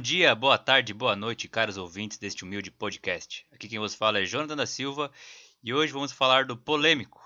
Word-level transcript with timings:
dia, 0.00 0.34
boa 0.34 0.56
tarde, 0.56 0.94
boa 0.94 1.14
noite, 1.14 1.46
caros 1.46 1.76
ouvintes 1.76 2.16
deste 2.16 2.42
humilde 2.42 2.70
podcast. 2.70 3.44
Aqui 3.52 3.68
quem 3.68 3.78
vos 3.78 3.94
fala 3.94 4.18
é 4.18 4.24
Jonathan 4.24 4.56
da 4.56 4.64
Silva 4.64 5.12
e 5.62 5.74
hoje 5.74 5.92
vamos 5.92 6.10
falar 6.10 6.46
do 6.46 6.56
polêmico 6.56 7.20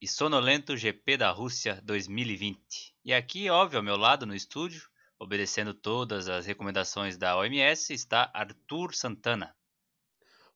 e 0.00 0.06
sonolento 0.06 0.76
GP 0.76 1.16
da 1.16 1.30
Rússia 1.32 1.82
2020. 1.82 2.94
E 3.04 3.12
aqui, 3.12 3.50
óbvio, 3.50 3.78
ao 3.78 3.82
meu 3.82 3.96
lado 3.96 4.26
no 4.26 4.34
estúdio, 4.34 4.82
obedecendo 5.18 5.74
todas 5.74 6.28
as 6.28 6.46
recomendações 6.46 7.16
da 7.18 7.36
OMS, 7.36 7.92
está 7.92 8.30
Arthur 8.32 8.94
Santana. 8.94 9.52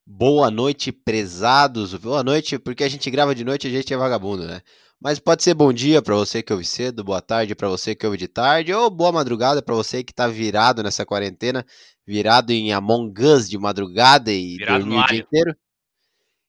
Boa 0.07 0.53
noite, 0.53 0.93
prezados. 0.93 1.93
Boa 1.95 2.23
noite, 2.23 2.57
porque 2.57 2.85
a 2.85 2.89
gente 2.89 3.11
grava 3.11 3.35
de 3.35 3.45
noite 3.45 3.67
e 3.67 3.71
a 3.71 3.75
gente 3.75 3.93
é 3.93 3.97
vagabundo, 3.97 4.47
né? 4.47 4.63
Mas 5.01 5.19
pode 5.19 5.43
ser 5.43 5.55
bom 5.55 5.73
dia 5.73 6.01
para 6.01 6.15
você 6.15 6.43
que 6.43 6.53
ouve 6.53 6.65
cedo, 6.65 7.05
boa 7.05 7.21
tarde 7.21 7.55
para 7.55 7.69
você 7.69 7.95
que 7.95 8.07
ouve 8.07 8.17
de 8.19 8.29
tarde, 8.29 8.73
ou 8.73 8.89
boa 8.91 9.13
madrugada 9.13 9.63
para 9.63 9.75
você 9.75 10.03
que 10.03 10.15
tá 10.15 10.27
virado 10.29 10.83
nessa 10.83 11.05
quarentena, 11.05 11.65
virado 12.07 12.53
em 12.53 12.73
Among 12.73 13.13
Us 13.23 13.49
de 13.49 13.59
madrugada 13.59 14.33
e 14.33 14.57
Virado 14.57 14.79
dormir 14.81 14.97
no 14.97 15.03
o 15.03 15.07
dia 15.07 15.19
inteiro. 15.19 15.57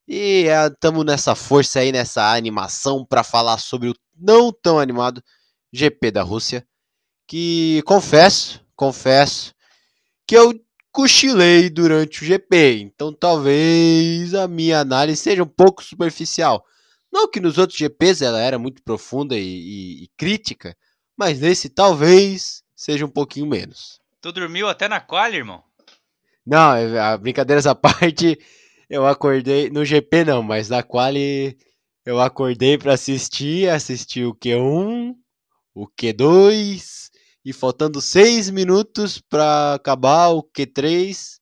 E 0.08 0.46
estamos 0.48 1.06
nessa 1.06 1.36
força 1.36 1.80
aí, 1.80 1.92
nessa 1.92 2.34
animação 2.34 3.06
para 3.06 3.24
falar 3.24 3.58
sobre 3.58 3.90
o 3.90 3.96
não 4.16 4.52
tão 4.52 4.80
animado 4.80 5.22
GP 5.74 6.12
da 6.12 6.22
Rússia, 6.24 6.66
que 7.28 7.82
confesso, 7.86 8.62
confesso, 8.76 9.54
que 10.28 10.36
eu 10.38 10.54
cochilei 10.92 11.70
durante 11.70 12.24
o 12.24 12.26
GP, 12.26 12.82
então 12.82 13.14
talvez 13.14 14.34
a 14.36 14.48
minha 14.48 14.80
análise 14.80 15.22
seja 15.22 15.44
um 15.44 15.48
pouco 15.48 15.84
superficial. 15.84 16.66
Não 17.16 17.30
que 17.32 17.40
nos 17.40 17.58
outros 17.58 17.80
GPs 17.80 18.22
ela 18.22 18.42
era 18.42 18.60
muito 18.60 18.84
profunda 18.84 19.38
e, 19.38 19.42
e- 19.42 20.04
e 20.04 20.08
crítica, 20.18 20.76
mas 21.16 21.40
nesse 21.40 21.70
talvez 21.70 22.62
seja 22.76 23.06
um 23.06 23.10
pouquinho 23.10 23.46
menos. 23.46 24.02
Tu 24.20 24.34
dormiu 24.34 24.68
até 24.68 24.90
na 24.90 25.00
quali, 25.00 25.38
irmão? 25.38 25.64
Não, 26.46 26.76
é- 26.76 27.18
brincadeiras 27.18 27.66
à 27.66 27.74
parte, 28.14 28.38
eu 28.90 29.08
acordei 29.08 29.70
no 29.70 29.86
GP 29.86 30.26
não, 30.26 30.44
mas 30.44 30.68
na 30.68 30.84
quali 30.84 31.58
eu 32.06 32.20
acordei 32.20 32.78
para 32.78 32.96
assistir, 32.96 33.70
assisti 33.70 34.26
o 34.26 34.36
Q1, 34.36 35.16
o 35.74 35.88
Q2 35.88 37.10
e 37.46 37.54
faltando 37.54 38.02
seis 38.02 38.50
minutos 38.50 39.22
para 39.22 39.76
acabar 39.76 40.32
o 40.32 40.44
Q3, 40.44 41.38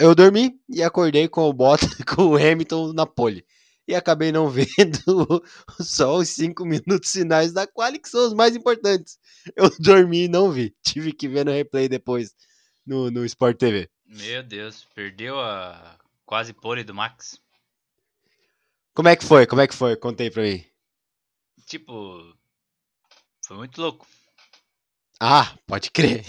eu 0.00 0.12
dormi 0.12 0.54
e 0.68 0.82
acordei 0.82 1.28
com 1.28 1.42
o 1.48 1.52
Bottas 1.52 1.94
com 2.04 2.22
o 2.30 2.36
Hamilton 2.36 2.92
na 2.94 3.06
pole. 3.06 3.46
E 3.86 3.94
acabei 3.94 4.30
não 4.30 4.48
vendo 4.50 5.42
só 5.80 6.16
os 6.16 6.28
cinco 6.28 6.64
minutos 6.64 7.10
finais 7.10 7.52
da 7.52 7.66
quali, 7.66 7.98
que 7.98 8.08
são 8.08 8.26
os 8.26 8.34
mais 8.34 8.54
importantes. 8.54 9.18
Eu 9.56 9.70
dormi 9.80 10.24
e 10.24 10.28
não 10.28 10.50
vi. 10.50 10.74
Tive 10.82 11.12
que 11.12 11.28
ver 11.28 11.44
no 11.44 11.52
replay 11.52 11.88
depois 11.88 12.34
no, 12.86 13.10
no 13.10 13.24
Sport 13.24 13.58
TV. 13.58 13.90
Meu 14.06 14.42
Deus, 14.42 14.86
perdeu 14.94 15.40
a 15.40 15.98
quase 16.24 16.52
pole 16.52 16.84
do 16.84 16.94
Max. 16.94 17.40
Como 18.94 19.08
é 19.08 19.16
que 19.16 19.24
foi? 19.24 19.46
Como 19.46 19.60
é 19.60 19.66
que 19.66 19.74
foi? 19.74 19.96
Contei 19.96 20.30
pra 20.30 20.42
mim. 20.42 20.64
Tipo, 21.66 22.34
foi 23.46 23.56
muito 23.56 23.80
louco. 23.80 24.06
Ah, 25.18 25.56
pode 25.66 25.90
crer. 25.90 26.24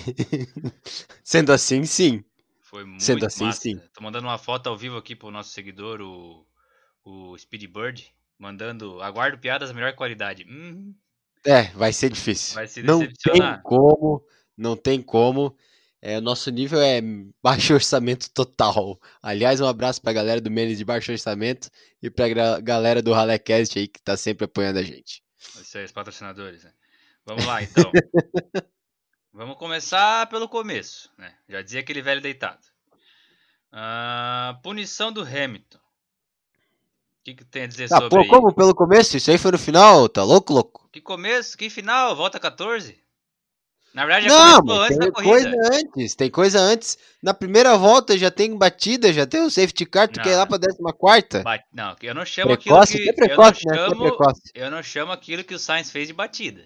Sendo 1.24 1.52
assim, 1.52 1.84
sim. 1.86 2.24
Foi 2.62 2.86
muito 2.86 3.04
Sendo 3.04 3.26
assim, 3.26 3.46
massa. 3.46 3.62
sim. 3.62 3.81
Tô 3.94 4.02
mandando 4.02 4.28
uma 4.28 4.38
foto 4.38 4.68
ao 4.68 4.78
vivo 4.78 4.98
aqui 4.98 5.16
pro 5.16 5.31
nosso 5.31 5.52
seguidor, 5.52 6.00
o, 6.02 6.46
o 7.04 7.38
Speedbird, 7.38 8.14
mandando 8.38 9.02
aguardo 9.02 9.38
piadas 9.38 9.70
da 9.70 9.76
melhor 9.76 9.94
qualidade. 9.94 10.46
Hum, 10.48 10.94
É, 11.46 11.64
vai 11.72 11.92
ser 11.92 12.09
difícil. 12.09 12.56
Vai 12.56 12.68
se 12.68 12.81
não 12.81 13.00
tem 13.00 13.62
como, 13.64 14.25
não 14.58 14.75
tem 14.78 15.02
como. 15.02 15.56
É, 16.02 16.18
o 16.18 16.22
nosso 16.22 16.52
nível 16.52 16.81
é 16.81 17.02
baixo 17.42 17.74
orçamento 17.74 18.30
total. 18.30 19.00
Aliás, 19.22 19.62
um 19.62 19.68
abraço 19.68 20.02
pra 20.02 20.12
galera 20.12 20.42
do 20.42 20.52
Menes 20.52 20.78
de 20.78 20.84
baixo 20.84 21.12
orçamento 21.12 21.69
e 22.02 22.09
pra 22.09 22.28
galera 22.59 23.02
do 23.02 23.13
Ralecast 23.13 23.80
aí 23.80 23.88
que 23.88 24.02
tá 24.02 24.18
sempre 24.18 24.46
apoiando 24.46 24.80
a 24.80 24.84
gente. 24.84 25.24
Isso 25.40 25.78
aí, 25.78 25.86
os 25.86 25.92
patrocinadores, 25.92 26.63
né? 26.63 26.74
Vamos 27.25 27.46
lá, 27.46 27.63
então. 27.63 27.90
Vamos 29.31 29.58
começar 29.58 30.28
pelo 30.28 30.47
começo, 30.47 31.09
né? 31.18 31.34
Já 31.47 31.62
dizia 31.62 31.80
aquele 31.80 32.02
velho 32.02 32.22
deitado. 32.22 32.62
Ah, 33.72 34.59
punição 34.62 35.12
do 35.12 35.22
Hamilton. 35.22 35.80
O 37.23 37.25
que, 37.25 37.35
que 37.35 37.45
tem 37.45 37.63
a 37.63 37.67
dizer 37.67 37.85
Ah, 37.85 38.00
sobre 38.00 38.09
pô, 38.09 38.28
como 38.28 38.53
pelo 38.53 38.75
começo? 38.75 39.16
Isso 39.16 39.31
aí 39.31 39.38
foi 39.38 39.51
no 39.53 39.57
final? 39.57 40.09
Tá 40.09 40.22
louco, 40.23 40.51
louco? 40.51 40.89
Que 40.91 41.00
começo? 41.00 41.57
Que 41.57 41.69
final? 41.69 42.13
Volta 42.17 42.38
14? 42.38 43.01
Na 43.94 44.06
verdade, 44.06 44.28
já 44.28 44.35
Não, 44.38 44.59
começou 44.59 44.81
antes 44.84 44.97
da 44.97 45.03
tem 45.06 45.13
corrida. 45.13 45.31
coisa 45.31 45.69
antes, 45.73 46.16
tem 46.16 46.29
coisa 46.29 46.59
antes. 46.59 46.97
Na 47.22 47.33
primeira 47.33 47.78
volta 47.78 48.17
já 48.17 48.29
tem 48.29 48.57
batida, 48.57 49.13
já 49.13 49.25
tem 49.25 49.41
o 49.41 49.50
safety 49.50 49.85
car, 49.85 50.09
tu 50.09 50.17
Não. 50.17 50.23
quer 50.23 50.31
ir 50.31 50.35
lá 50.35 50.45
pra 50.45 50.59
14 50.59 51.44
Ba- 51.44 51.63
Não, 51.72 51.95
eu 52.01 52.13
não 52.13 52.25
chamo 52.25 52.57
Precoce, 52.57 52.97
aquilo 52.97 53.13
que 53.16 53.22
é 53.22 53.28
que. 53.28 53.31
eu, 53.31 53.38
não 53.38 53.51
precoce, 53.51 53.66
né? 53.67 53.78
É 53.78 53.89
precoce. 54.09 54.41
eu 54.56 54.72
não 54.72 54.83
chamo 54.83 55.12
aquilo 55.13 55.44
que 55.45 55.53
o 55.56 55.59
Sainz 55.59 55.91
fez 55.91 56.07
de 56.07 56.13
batida. 56.13 56.66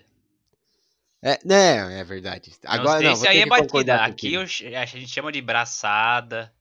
É, 1.22 1.38
não, 1.44 1.56
é 1.92 2.04
verdade. 2.04 2.54
Agora 2.66 3.02
não 3.02 3.10
não, 3.12 3.16
vou 3.18 3.28
aí 3.28 3.40
é 3.42 3.46
batida. 3.46 3.96
Aqui 4.06 4.34
eu 4.34 4.42
a 4.42 4.86
gente 4.86 5.08
chama 5.10 5.32
de 5.32 5.42
braçada. 5.42 6.52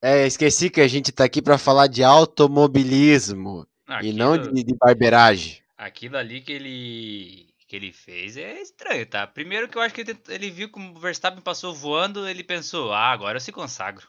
É, 0.00 0.26
esqueci 0.26 0.70
que 0.70 0.80
a 0.80 0.88
gente 0.88 1.10
tá 1.10 1.24
aqui 1.24 1.42
pra 1.42 1.58
falar 1.58 1.88
de 1.88 2.04
automobilismo 2.04 3.66
e 3.88 3.92
Aquilo, 3.92 4.18
não 4.18 4.38
de, 4.38 4.62
de 4.62 4.74
barbeiragem. 4.74 5.58
aquilo 5.76 6.16
ali 6.16 6.40
que 6.40 6.52
ele 6.52 7.48
que 7.66 7.76
ele 7.76 7.92
fez 7.92 8.36
é 8.36 8.62
estranho, 8.62 9.04
tá? 9.04 9.26
Primeiro 9.26 9.68
que 9.68 9.76
eu 9.76 9.82
acho 9.82 9.94
que 9.94 10.00
ele, 10.00 10.18
ele 10.28 10.50
viu 10.50 10.70
como 10.70 10.96
o 10.96 10.98
Verstappen 10.98 11.42
passou 11.42 11.74
voando, 11.74 12.26
ele 12.26 12.42
pensou, 12.42 12.92
ah, 12.94 13.12
agora 13.12 13.36
eu 13.36 13.40
se 13.40 13.52
consagro. 13.52 14.08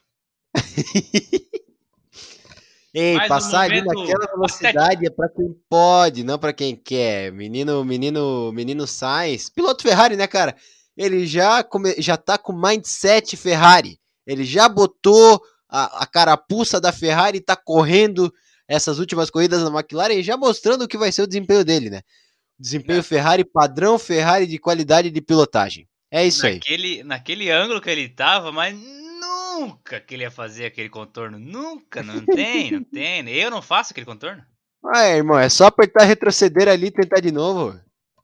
Ei, 2.94 3.16
Mais 3.16 3.25
um 3.25 3.29
passar 3.29 3.61
ali 3.61 3.81
naquela 3.81 4.25
velocidade 4.31 5.05
é 5.05 5.09
pra 5.09 5.29
quem 5.29 5.53
pode, 5.69 6.23
não 6.23 6.39
pra 6.39 6.53
quem 6.53 6.75
quer. 6.75 7.31
Menino, 7.31 7.83
menino, 7.83 8.51
menino 8.53 8.88
Sainz, 8.88 9.49
piloto 9.49 9.83
Ferrari, 9.83 10.16
né, 10.16 10.25
cara? 10.25 10.55
Ele 10.97 11.28
já 11.28 11.63
come, 11.63 11.94
já 11.99 12.17
tá 12.17 12.38
com 12.38 12.53
mindset 12.53 13.35
Ferrari. 13.38 13.99
Ele 14.25 14.44
já 14.44 14.67
botou 14.67 15.41
a, 15.69 16.03
a 16.03 16.07
carapuça 16.07 16.81
da 16.81 16.91
Ferrari 16.91 17.38
e 17.38 17.41
tá 17.41 17.56
correndo 17.56 18.34
essas 18.68 19.00
últimas 19.00 19.30
corridas 19.30 19.63
na 19.63 19.80
McLaren, 19.80 20.13
e 20.13 20.24
já 20.24 20.38
mostrando 20.38 20.84
o 20.84 20.88
que 20.88 20.97
vai 20.97 21.12
ser 21.12 21.24
o 21.24 21.28
desempenho 21.28 21.66
dele, 21.66 21.90
né? 21.90 22.02
Desempenho 22.59 23.00
É. 23.00 23.03
Ferrari 23.03 23.44
padrão 23.44 23.97
Ferrari 23.97 24.46
de 24.46 24.59
qualidade 24.59 25.09
de 25.09 25.22
pilotagem. 25.22 25.88
É 26.12 26.25
isso 26.25 26.46
aí. 26.46 26.56
naquele, 26.56 27.03
naquele 27.03 27.52
ângulo 27.52 27.81
que 27.81 27.90
ele 27.90 28.09
tava, 28.09 28.52
mas 28.52 28.75
nunca 28.75 30.00
que 30.00 30.16
ele 30.16 30.24
ia 30.24 30.31
fazer 30.31 30.66
aquele 30.66 30.90
contorno. 30.90 31.40
Nunca, 31.40 32.03
não 32.03 32.25
tem, 32.25 32.72
não 32.72 32.84
tem. 32.91 33.28
Eu 33.29 33.52
não 33.52 33.62
faço 33.62 33.91
aquele 33.91 34.06
contorno. 34.06 34.44
Ah, 34.84 35.08
irmão, 35.08 35.38
é 35.38 35.50
só 35.50 35.66
apertar 35.66 36.06
retroceder 36.06 36.68
ali 36.68 36.88
e 36.88 36.91
tentar 36.91 37.19
de 37.19 37.31
novo. 37.31 37.79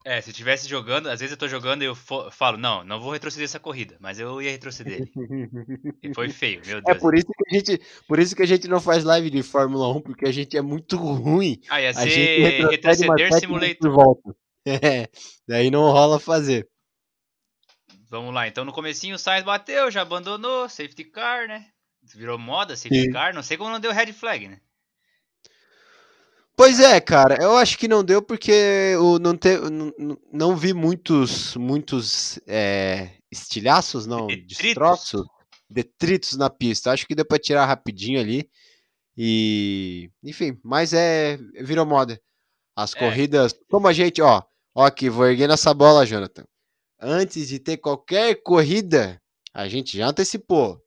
É, 0.08 0.22
se 0.22 0.30
eu 0.30 0.32
estivesse 0.34 0.70
jogando, 0.70 1.08
às 1.08 1.20
vezes 1.20 1.32
eu 1.32 1.38
tô 1.38 1.48
jogando 1.48 1.82
e 1.82 1.86
eu 1.86 1.96
falo, 1.96 2.58
não, 2.58 2.84
não 2.84 3.02
vou 3.02 3.12
retroceder 3.12 3.46
essa 3.46 3.60
corrida, 3.60 3.98
mas 4.00 4.20
eu 4.20 4.40
ia 4.40 4.52
retroceder. 4.52 5.10
E 6.04 6.14
foi 6.14 6.30
feio, 6.30 6.62
meu 6.64 6.78
É 6.78 6.82
Deus. 6.82 7.00
por 7.00 7.16
isso 7.16 7.26
que 7.26 7.44
a 7.50 7.58
gente, 7.58 7.82
por 8.08 8.20
isso 8.20 8.36
que 8.36 8.44
a 8.44 8.46
gente 8.46 8.68
não 8.68 8.80
faz 8.80 9.04
live 9.04 9.32
de 9.32 9.42
Fórmula 9.42 9.88
1, 9.98 10.02
porque 10.02 10.28
a 10.28 10.32
gente 10.32 10.56
é 10.56 10.62
muito 10.62 10.96
ruim. 10.96 11.60
Ah, 11.68 11.82
ia 11.82 11.90
A 11.90 11.94
ser 11.94 12.70
retroceder 12.70 13.34
simulator. 13.34 13.92
volta. 13.92 14.36
É, 14.68 15.08
daí 15.48 15.70
não 15.70 15.92
rola 15.92 16.20
fazer. 16.20 16.68
Vamos 18.10 18.34
lá, 18.34 18.48
então 18.48 18.66
no 18.66 18.74
comecinho 18.74 19.16
o 19.16 19.20
Sainz 19.20 19.44
bateu, 19.46 19.92
já 19.92 20.02
abandonou, 20.02 20.68
safety 20.68 21.04
car, 21.04 21.48
né? 21.48 21.68
Virou 22.16 22.40
moda, 22.40 22.76
safety 22.76 23.04
Sim. 23.04 23.12
car, 23.12 23.32
não 23.32 23.44
sei 23.44 23.58
como 23.58 23.70
não 23.70 23.80
deu 23.80 23.92
red 23.92 24.12
flag, 24.12 24.48
né? 24.48 24.60
Pois 26.66 26.80
é, 26.80 27.00
cara, 27.00 27.38
eu 27.44 27.56
acho 27.58 27.78
que 27.78 27.88
não 27.88 28.04
deu 28.04 28.24
porque 28.24 28.96
o, 29.00 29.20
não, 29.20 29.38
te, 29.38 29.56
não, 29.70 30.18
não- 30.34 30.56
vi 30.58 30.74
muitos, 30.74 31.56
muitos 31.56 32.40
é, 32.48 33.12
estilhaços, 33.32 34.08
não, 34.08 34.26
Detritos. 34.26 34.58
destroços, 34.58 35.28
detritos 35.70 36.36
na 36.38 36.50
pista. 36.50 36.92
Acho 36.92 37.06
que 37.06 37.14
deu 37.14 37.24
pra 37.24 37.38
tirar 37.38 37.68
rapidinho 37.68 38.20
ali. 38.20 38.50
E, 39.16 40.10
enfim, 40.24 40.60
mas 40.64 40.92
é, 40.92 41.38
virou 41.62 41.86
moda. 41.86 42.20
As 42.76 42.96
É. 42.96 43.00
corridas, 43.00 43.54
como 43.70 43.88
a 43.88 43.94
gente, 43.94 44.20
ó, 44.24 44.42
ó 44.74 44.86
aqui, 44.86 45.08
vou 45.08 45.28
erguendo 45.28 45.54
essa 45.54 45.72
bola, 45.72 46.04
Jonathan. 46.04 46.46
Antes 47.00 47.48
de 47.50 47.60
ter 47.60 47.78
qualquer 47.78 48.42
corrida, 48.42 49.22
a 49.54 49.68
gente 49.68 49.96
já 50.00 50.08
antecipou. 50.08 50.82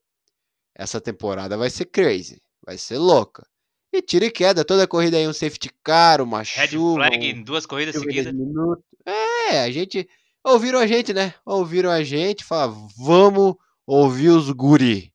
Essa 0.75 0.99
temporada 0.99 1.55
vai 1.55 1.69
ser 1.69 1.85
crazy, 1.85 2.41
vai 2.65 2.77
ser 2.77 2.97
louca. 2.97 3.47
E 3.91 4.01
tira 4.01 4.25
e 4.25 4.31
queda, 4.31 4.63
toda 4.63 4.87
corrida 4.87 5.17
aí 5.17 5.27
um 5.27 5.33
safety 5.33 5.69
car, 5.83 6.21
uma 6.21 6.43
Red 6.43 6.67
chuva, 6.67 6.95
flag 6.95 7.17
um 7.17 7.21
em 7.21 7.43
duas 7.43 7.65
corridas 7.65 7.95
seguidas. 7.95 8.33
É, 9.05 9.61
a 9.61 9.71
gente 9.71 10.07
ouviram 10.43 10.79
a 10.79 10.85
gente, 10.85 11.13
né? 11.13 11.33
Ouviram 11.45 11.89
a 11.89 12.03
gente, 12.03 12.43
fala, 12.43 12.71
vamos 12.97 13.55
ouvir 13.85 14.29
os 14.29 14.51
guri. 14.51 15.11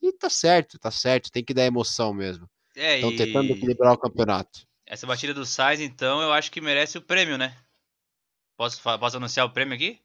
E 0.00 0.12
tá 0.12 0.30
certo, 0.30 0.78
tá 0.78 0.90
certo, 0.90 1.30
tem 1.30 1.44
que 1.44 1.52
dar 1.54 1.64
emoção 1.64 2.14
mesmo. 2.14 2.48
É, 2.76 2.96
Estão 2.96 3.14
tentando 3.14 3.48
e 3.48 3.52
equilibrar 3.52 3.92
o 3.92 3.98
campeonato. 3.98 4.66
essa 4.86 5.06
batida 5.06 5.32
do 5.32 5.46
Sainz, 5.46 5.80
então, 5.80 6.20
eu 6.20 6.32
acho 6.32 6.50
que 6.50 6.60
merece 6.60 6.98
o 6.98 7.02
prêmio, 7.02 7.38
né? 7.38 7.54
Posso, 8.56 8.80
posso 8.82 9.16
anunciar 9.16 9.46
o 9.46 9.50
prêmio 9.50 9.74
aqui? 9.74 9.98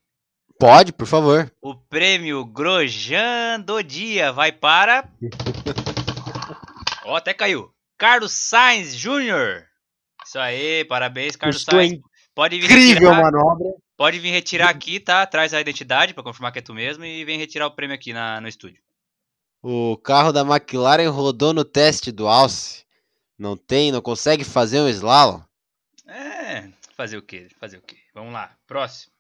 Pode, 0.60 0.92
por 0.92 1.07
favor. 1.07 1.51
O 1.62 1.74
prêmio 1.74 2.45
Grojan 2.45 3.62
do 3.62 3.81
dia 3.81 4.31
vai 4.31 4.51
para. 4.51 5.10
Ó, 7.06 7.15
até 7.15 7.33
caiu. 7.33 7.74
Carlos 8.00 8.31
Sainz 8.31 8.96
Júnior. 8.96 9.68
Isso 10.25 10.40
aí, 10.40 10.84
parabéns, 10.86 11.36
Carlos 11.36 11.57
Estou 11.57 11.78
Sainz. 11.80 12.00
Pode 12.34 12.57
vir 12.57 12.66
Incrível 12.66 13.12
retirar, 13.12 13.31
manobra. 13.31 13.74
pode 13.98 14.19
vir 14.19 14.31
retirar 14.31 14.69
aqui, 14.69 15.00
tá? 15.00 15.25
Traz 15.28 15.54
a 15.54 15.60
identidade 15.62 16.13
pra 16.13 16.24
confirmar 16.24 16.51
que 16.54 16.60
é 16.60 16.62
tu 16.62 16.74
mesmo 16.74 17.04
e 17.04 17.25
vem 17.25 17.38
retirar 17.38 17.68
o 17.68 17.72
prêmio 17.72 17.94
aqui 17.96 18.13
na, 18.13 18.40
no 18.40 18.48
estúdio. 18.48 18.81
O 19.62 19.98
carro 19.98 20.31
da 20.31 20.42
McLaren 20.42 21.10
rodou 21.10 21.54
no 21.54 21.66
teste 21.66 22.12
do 22.12 22.28
Alce. 22.28 22.86
Não 23.38 23.57
tem, 23.57 23.92
não 23.92 24.01
consegue 24.01 24.44
fazer 24.46 24.80
um 24.80 24.88
slalom. 24.88 25.42
É, 26.07 26.69
fazer 26.96 27.18
o 27.18 27.22
quê? 27.22 27.50
Fazer 27.60 27.78
o 27.78 27.81
quê? 27.81 27.98
Vamos 28.13 28.31
lá, 28.31 28.56
próximo. 28.66 29.12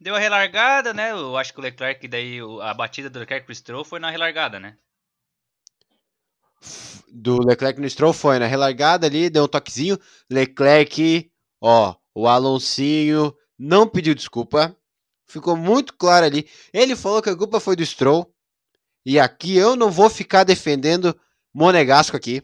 Deu 0.00 0.14
a 0.14 0.18
relargada, 0.18 0.94
né? 0.94 1.10
Eu 1.12 1.36
acho 1.36 1.52
que 1.52 1.60
o 1.60 1.62
Leclerc, 1.62 2.08
daí 2.08 2.42
o- 2.42 2.60
a 2.62 2.72
batida 2.72 3.10
do 3.10 3.18
Leclerc 3.18 3.44
pro 3.46 3.54
Stroll 3.54 3.84
foi 3.84 4.00
na 4.00 4.10
relargada, 4.10 4.58
né? 4.58 4.76
Do 7.14 7.44
Leclerc 7.44 7.78
no 7.78 7.88
Stroll 7.88 8.14
foi 8.14 8.38
na 8.38 8.46
relargada 8.46 9.06
ali, 9.06 9.28
deu 9.28 9.44
um 9.44 9.48
toquezinho. 9.48 9.98
Leclerc, 10.30 11.30
ó, 11.60 11.94
o 12.14 12.26
Alonsinho 12.26 13.34
não 13.58 13.86
pediu 13.86 14.14
desculpa. 14.14 14.74
Ficou 15.26 15.54
muito 15.54 15.94
claro 15.94 16.24
ali. 16.24 16.48
Ele 16.72 16.96
falou 16.96 17.20
que 17.20 17.28
a 17.28 17.36
culpa 17.36 17.60
foi 17.60 17.76
do 17.76 17.84
Stroll. 17.84 18.32
E 19.04 19.18
aqui 19.18 19.56
eu 19.56 19.76
não 19.76 19.90
vou 19.90 20.08
ficar 20.08 20.44
defendendo 20.44 21.14
Monegasco 21.54 22.16
aqui. 22.16 22.42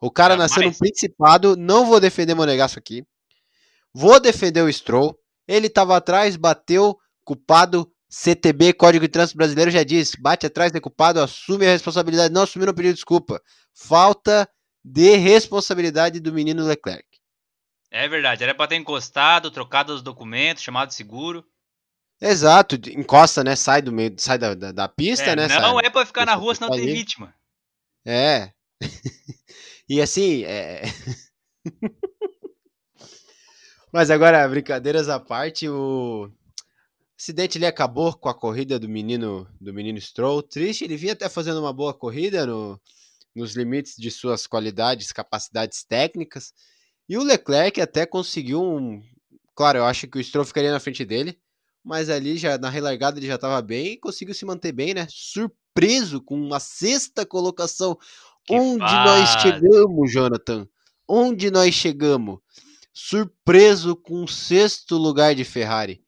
O 0.00 0.10
cara 0.10 0.34
Jamais. 0.34 0.50
nasceu 0.52 0.68
no 0.68 0.78
Principado, 0.78 1.56
não 1.56 1.86
vou 1.86 1.98
defender 1.98 2.34
Monegasco 2.34 2.78
aqui. 2.78 3.04
Vou 3.92 4.20
defender 4.20 4.62
o 4.62 4.72
Stroll. 4.72 5.18
Ele 5.46 5.68
tava 5.68 5.96
atrás, 5.96 6.36
bateu, 6.36 6.96
culpado. 7.24 7.91
CTB, 8.14 8.74
Código 8.74 9.06
de 9.06 9.10
Trânsito 9.10 9.38
Brasileiro, 9.38 9.70
já 9.70 9.82
diz: 9.82 10.14
bate 10.14 10.44
atrás, 10.44 10.70
culpado, 10.82 11.18
assume 11.18 11.66
a 11.66 11.70
responsabilidade. 11.70 12.32
Não 12.32 12.42
assumiu, 12.42 12.66
não 12.66 12.74
pediu 12.74 12.92
desculpa. 12.92 13.40
Falta 13.72 14.46
de 14.84 15.16
responsabilidade 15.16 16.20
do 16.20 16.30
menino 16.30 16.62
Leclerc. 16.62 17.06
É 17.90 18.06
verdade, 18.06 18.44
era 18.44 18.54
pra 18.54 18.66
ter 18.66 18.76
encostado, 18.76 19.50
trocado 19.50 19.94
os 19.94 20.02
documentos, 20.02 20.62
chamado 20.62 20.92
seguro. 20.92 21.42
Exato, 22.20 22.76
encosta, 22.90 23.42
né? 23.42 23.56
Sai 23.56 23.80
do 23.80 23.90
meio, 23.90 24.14
sai 24.18 24.36
da, 24.36 24.54
da, 24.54 24.72
da 24.72 24.88
pista, 24.88 25.30
É, 25.30 25.36
né? 25.36 25.48
não 25.48 25.76
sai- 25.78 25.86
é 25.86 25.90
pra 25.90 26.04
ficar 26.04 26.26
na 26.26 26.34
rua, 26.34 26.54
senão 26.54 26.70
tem 26.70 26.84
vítima. 26.84 27.34
É. 28.04 28.52
e 29.88 30.02
assim, 30.02 30.44
é... 30.44 30.82
Mas 33.90 34.10
agora, 34.10 34.46
brincadeiras 34.48 35.08
à 35.08 35.18
parte, 35.18 35.68
o 35.68 36.30
acidente 37.22 37.56
ali 37.56 37.66
acabou 37.66 38.12
com 38.14 38.28
a 38.28 38.34
corrida 38.34 38.80
do 38.80 38.88
menino 38.88 39.46
do 39.60 39.72
menino 39.72 40.00
Stroll. 40.00 40.42
Triste, 40.42 40.82
ele 40.82 40.96
vinha 40.96 41.12
até 41.12 41.28
fazendo 41.28 41.60
uma 41.60 41.72
boa 41.72 41.94
corrida 41.94 42.44
no, 42.44 42.80
nos 43.34 43.54
limites 43.54 43.94
de 43.96 44.10
suas 44.10 44.46
qualidades, 44.46 45.12
capacidades 45.12 45.84
técnicas. 45.84 46.52
E 47.08 47.16
o 47.16 47.22
Leclerc 47.22 47.80
até 47.80 48.04
conseguiu 48.04 48.60
um. 48.60 49.00
Claro, 49.54 49.78
eu 49.78 49.84
acho 49.84 50.08
que 50.08 50.18
o 50.18 50.24
Stroll 50.24 50.44
ficaria 50.44 50.72
na 50.72 50.80
frente 50.80 51.04
dele, 51.04 51.38
mas 51.84 52.10
ali 52.10 52.36
já 52.36 52.58
na 52.58 52.68
relargada 52.68 53.20
ele 53.20 53.26
já 53.28 53.36
estava 53.36 53.62
bem 53.62 53.92
e 53.92 54.00
conseguiu 54.00 54.34
se 54.34 54.44
manter 54.44 54.72
bem, 54.72 54.92
né? 54.92 55.06
Surpreso 55.08 56.20
com 56.20 56.34
uma 56.34 56.58
sexta 56.58 57.24
colocação. 57.24 57.96
Que 58.44 58.54
Onde 58.54 58.80
nós 58.80 59.40
chegamos, 59.40 60.10
Jonathan? 60.10 60.66
Onde 61.06 61.52
nós 61.52 61.72
chegamos? 61.72 62.40
Surpreso 62.92 63.94
com 63.94 64.24
o 64.24 64.28
sexto 64.28 64.96
lugar 64.96 65.36
de 65.36 65.44
Ferrari. 65.44 66.02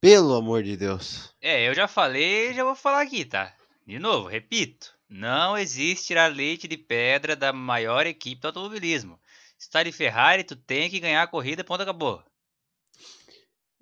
Pelo 0.00 0.34
amor 0.34 0.62
de 0.62 0.76
Deus. 0.76 1.34
É, 1.40 1.68
eu 1.68 1.74
já 1.74 1.88
falei 1.88 2.52
já 2.54 2.64
vou 2.64 2.74
falar 2.74 3.02
aqui, 3.02 3.24
tá? 3.24 3.54
De 3.86 3.98
novo, 3.98 4.28
repito. 4.28 4.96
Não 5.08 5.56
existe 5.56 6.08
tirar 6.08 6.26
leite 6.32 6.68
de 6.68 6.76
pedra 6.76 7.34
da 7.34 7.52
maior 7.52 8.06
equipe 8.06 8.40
do 8.42 8.48
automobilismo. 8.48 9.18
Se 9.56 9.70
tá 9.70 9.82
de 9.82 9.90
Ferrari, 9.90 10.44
tu 10.44 10.54
tem 10.54 10.90
que 10.90 11.00
ganhar 11.00 11.22
a 11.22 11.26
corrida, 11.26 11.64
ponto, 11.64 11.82
acabou. 11.82 12.22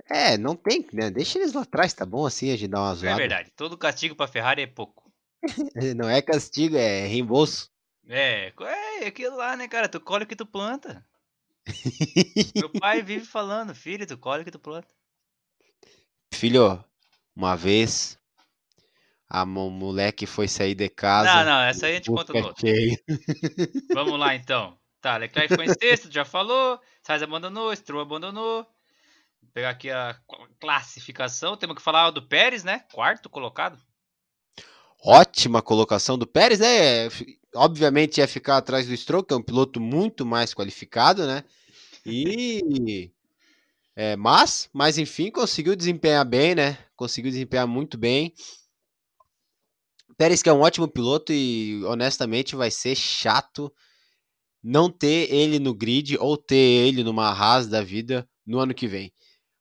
É, 0.09 0.39
não 0.39 0.55
tem, 0.55 0.87
né? 0.93 1.11
Deixa 1.11 1.39
eles 1.39 1.53
lá 1.53 1.63
atrás, 1.63 1.93
tá 1.93 2.07
bom 2.07 2.25
assim 2.25 2.53
a 2.53 2.57
gente 2.57 2.71
dar 2.71 2.81
uma 2.81 2.93
É 2.93 2.95
zoada. 2.95 3.17
verdade, 3.17 3.51
todo 3.57 3.77
castigo 3.77 4.15
pra 4.15 4.29
Ferrari 4.29 4.63
é 4.63 4.67
pouco. 4.67 5.13
Não 5.97 6.09
é 6.09 6.23
castigo, 6.23 6.77
é 6.77 7.07
reembolso. 7.07 7.71
É, 8.09 8.53
é 9.01 9.07
aquilo 9.07 9.37
lá, 9.37 9.57
né, 9.57 9.69
cara? 9.69 9.89
Tu 9.89 10.01
colhe 10.01 10.25
o 10.25 10.27
que 10.27 10.35
tu 10.37 10.47
planta. 10.47 11.05
Meu 12.55 12.71
pai 12.71 13.03
vive 13.03 13.25
falando, 13.25 13.75
filho, 13.75 14.07
tu 14.07 14.17
colhe 14.17 14.43
o 14.43 14.45
que 14.45 14.51
tu 14.51 14.59
planta. 14.59 14.89
Filho, 16.37 16.85
uma 17.35 17.56
vez 17.56 18.19
a 19.29 19.44
mo- 19.44 19.71
moleque 19.71 20.27
foi 20.27 20.47
sair 20.47 20.75
de 20.75 20.88
casa. 20.88 21.33
Não, 21.35 21.44
não, 21.44 21.61
essa 21.62 21.87
aí 21.87 21.93
a 21.93 21.94
gente 21.97 22.11
conta 22.11 22.33
no 22.33 22.47
outro. 22.47 22.67
Vamos 23.94 24.19
lá 24.19 24.35
então. 24.35 24.79
Tá, 25.00 25.17
Leclerc 25.17 25.49
ficou 25.49 25.65
em 25.65 25.73
sexto, 25.73 26.12
já 26.12 26.25
falou. 26.25 26.81
Sainz 27.03 27.23
abandonou, 27.23 27.75
Stroll 27.75 28.03
abandonou. 28.03 28.65
Vou 29.43 29.50
pegar 29.55 29.71
aqui 29.71 29.91
a 29.91 30.15
cl- 30.29 30.49
classificação. 30.61 31.56
Temos 31.56 31.77
que 31.77 31.83
falar 31.83 32.11
do 32.11 32.27
Pérez, 32.27 32.65
né? 32.65 32.85
Quarto 32.93 33.29
colocado. 33.31 33.79
Ótima 35.03 35.62
colocação 35.62 36.19
do 36.19 36.27
Pérez, 36.27 36.59
né? 36.59 37.09
Obviamente 37.55 38.19
ia 38.19 38.27
ficar 38.29 38.56
atrás 38.56 38.87
do 38.89 38.97
Stroll, 38.97 39.23
que 39.25 39.32
é 39.32 39.37
um 39.37 39.43
piloto 39.43 39.81
muito 39.81 40.27
mais 40.27 40.53
qualificado, 40.53 41.27
né? 41.27 41.44
E 42.05 43.11
é, 43.96 44.14
mas, 44.14 44.69
mas 44.75 44.98
enfim, 44.98 45.31
conseguiu 45.31 45.75
desempenhar 45.75 46.25
bem, 46.25 46.54
né? 46.54 46.78
Conseguiu 46.94 47.31
desempenhar 47.31 47.66
muito 47.66 47.96
bem. 47.96 48.34
Pérez 50.19 50.43
que 50.43 50.50
é 50.50 50.52
um 50.52 50.60
ótimo 50.60 50.87
piloto 50.87 51.32
e 51.32 51.82
honestamente 51.84 52.54
vai 52.54 52.70
ser 52.70 52.94
chato 52.94 53.72
não 54.62 54.90
ter 54.90 55.32
ele 55.32 55.58
no 55.58 55.75
grid 55.75 56.19
ou 56.19 56.37
ter 56.37 56.56
ele 56.56 57.02
numa 57.02 57.31
Haas 57.31 57.69
da 57.69 57.82
vida 57.82 58.28
no 58.46 58.58
ano 58.58 58.75
que 58.75 58.87
vem. 58.87 59.12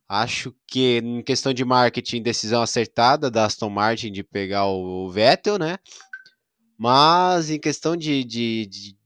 Acho 0.08 0.54
que 0.68 0.98
em 0.98 1.24
questão 1.24 1.54
de 1.54 1.64
marketing, 1.64 2.22
decisão 2.22 2.62
acertada 2.62 3.32
da 3.32 3.46
Aston 3.46 3.70
Martin 3.70 4.12
de 4.12 4.24
pegar 4.24 4.66
o 4.66 5.10
Vettel, 5.10 5.58
né? 5.58 5.78
Mas 6.78 7.50
em 7.50 7.60
questão 7.60 7.96
de, 7.96 8.24
de, 8.24 8.66
de 8.66 8.98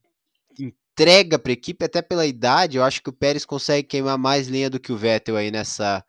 entrega 1.00 1.39
para 1.39 1.51
a 1.51 1.53
equipe, 1.53 1.86
até 1.86 2.01
pela 2.01 2.25
idade, 2.25 2.77
eu 2.77 2.84
acho 2.84 3.01
que 3.01 3.10
o 3.10 3.13
Pérez 3.13 3.46
consegue 3.46 3.88
queimar 3.88 4.18
mais 4.18 4.48
linha 4.48 4.70
do 4.70 4.79
que 4.79 4.91
o 4.91 4.98
Vettel 4.98 5.38
aí 5.38 5.50
nessa, 5.50 6.03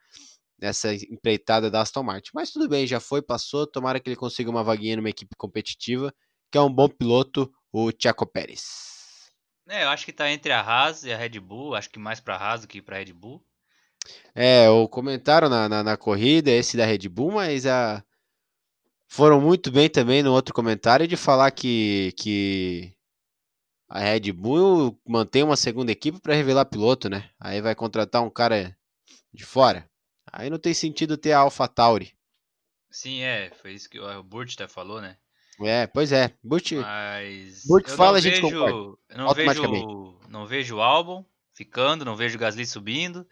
nessa 0.59 0.92
empreitada 0.92 1.70
da 1.70 1.80
Aston 1.80 2.02
Martin. 2.02 2.30
Mas 2.35 2.50
tudo 2.50 2.68
bem, 2.68 2.87
já 2.87 2.99
foi, 2.99 3.23
passou. 3.23 3.66
Tomara 3.66 4.00
que 4.00 4.09
ele 4.09 4.16
consiga 4.16 4.50
uma 4.50 4.64
vaguinha 4.64 4.97
numa 4.97 5.09
equipe 5.09 5.37
competitiva, 5.37 6.12
que 6.50 6.59
é 6.59 6.61
um 6.61 6.73
bom 6.73 6.88
piloto, 6.88 7.49
o 7.73 7.92
Checo 7.97 8.26
Pérez. 8.26 9.30
É, 9.68 9.85
eu 9.85 9.88
acho 9.90 10.04
que 10.04 10.12
tá 10.12 10.28
entre 10.28 10.50
a 10.50 10.61
Haas 10.61 11.04
e 11.04 11.12
a 11.12 11.16
Red 11.16 11.38
Bull. 11.38 11.76
Acho 11.76 11.88
que 11.88 11.99
mais 11.99 12.18
pra 12.18 12.37
Haas 12.37 12.62
do 12.62 12.66
que 12.68 12.82
pra 12.82 12.99
Red 12.99 13.12
Bull. 13.12 13.40
É, 14.35 14.68
o 14.68 14.88
comentário 14.88 15.49
na, 15.49 15.68
na, 15.68 15.85
na 15.85 15.97
corrida, 15.97 16.50
esse 16.50 16.76
da 16.76 16.85
Red 16.85 17.09
Bull, 17.09 17.32
mas 17.32 17.64
a, 17.64 18.02
foram 19.06 19.40
muito 19.40 19.70
bem 19.70 19.88
também 19.88 20.23
no 20.23 20.32
outro 20.32 20.54
comentário 20.54 21.06
de 21.06 21.16
falar 21.16 21.50
que, 21.50 22.12
que 22.16 22.92
a 23.90 23.99
Red 23.99 24.32
Bull 24.32 24.97
mantém 25.04 25.42
uma 25.42 25.56
segunda 25.56 25.90
equipe 25.90 26.20
para 26.20 26.35
revelar 26.35 26.64
piloto, 26.64 27.11
né? 27.11 27.28
Aí 27.40 27.61
vai 27.61 27.75
contratar 27.75 28.23
um 28.23 28.30
cara 28.30 28.76
de 29.35 29.44
fora. 29.44 29.90
Aí 30.32 30.49
não 30.49 30.61
tem 30.61 30.73
sentido 30.73 31.16
ter 31.16 31.32
a 31.32 31.40
AlphaTauri. 31.40 32.14
Sim, 32.88 33.23
é. 33.23 33.50
Foi 33.61 33.73
isso 33.73 33.90
que 33.90 33.99
o 33.99 34.23
Burt 34.23 34.54
até 34.54 34.68
falou, 34.68 35.00
né? 35.00 35.16
É, 35.61 35.88
pois 35.88 36.12
é. 36.12 36.32
Butch, 36.42 36.73
Mas. 36.73 37.64
Burt 37.66 37.88
fala, 37.90 38.12
não 38.12 38.18
a 38.18 38.20
gente 38.20 38.40
vejo, 38.40 38.50
concorda, 38.50 38.99
não 39.11 39.35
vejo, 39.35 40.18
não 40.28 40.47
vejo 40.47 40.76
o 40.76 40.80
álbum 40.80 41.25
ficando, 41.52 42.04
não 42.04 42.16
vejo 42.16 42.37
o 42.37 42.40
Gasly 42.40 42.64
subindo. 42.64 43.26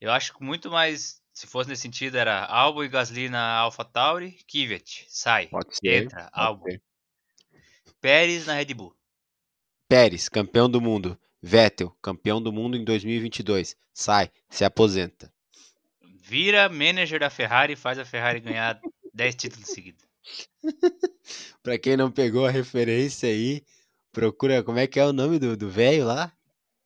Eu 0.00 0.10
acho 0.10 0.34
que 0.34 0.42
muito 0.42 0.70
mais, 0.70 1.22
se 1.32 1.46
fosse 1.46 1.68
nesse 1.68 1.82
sentido, 1.82 2.16
era 2.16 2.44
Albon 2.46 2.84
e 2.84 2.88
Gasly 2.88 3.28
na 3.28 3.58
AlphaTauri, 3.58 4.32
Kvyat, 4.48 5.04
sai, 5.08 5.46
pode 5.46 5.76
ser. 5.76 6.04
entra, 6.04 6.28
Albon, 6.32 6.70
ser. 6.70 6.82
Pérez 8.00 8.46
na 8.46 8.54
Red 8.54 8.74
Bull. 8.74 8.96
Pérez, 9.88 10.28
campeão 10.28 10.68
do 10.68 10.80
mundo. 10.80 11.18
Vettel, 11.42 11.94
campeão 12.00 12.40
do 12.42 12.52
mundo 12.52 12.76
em 12.76 12.84
2022. 12.84 13.76
Sai, 13.92 14.30
se 14.48 14.64
aposenta. 14.64 15.30
Vira 16.22 16.68
manager 16.70 17.20
da 17.20 17.28
Ferrari 17.28 17.74
e 17.74 17.76
faz 17.76 17.98
a 17.98 18.04
Ferrari 18.04 18.40
ganhar 18.40 18.80
10 19.12 19.34
títulos 19.34 19.68
seguidos. 19.68 20.02
Pra 21.62 21.78
quem 21.78 21.96
não 21.96 22.10
pegou 22.10 22.46
a 22.46 22.50
referência 22.50 23.28
aí, 23.28 23.62
procura 24.12 24.62
como 24.62 24.78
é 24.78 24.86
que 24.86 24.98
é 24.98 25.04
o 25.04 25.12
nome 25.12 25.38
do 25.38 25.68
velho 25.70 26.06
lá? 26.06 26.32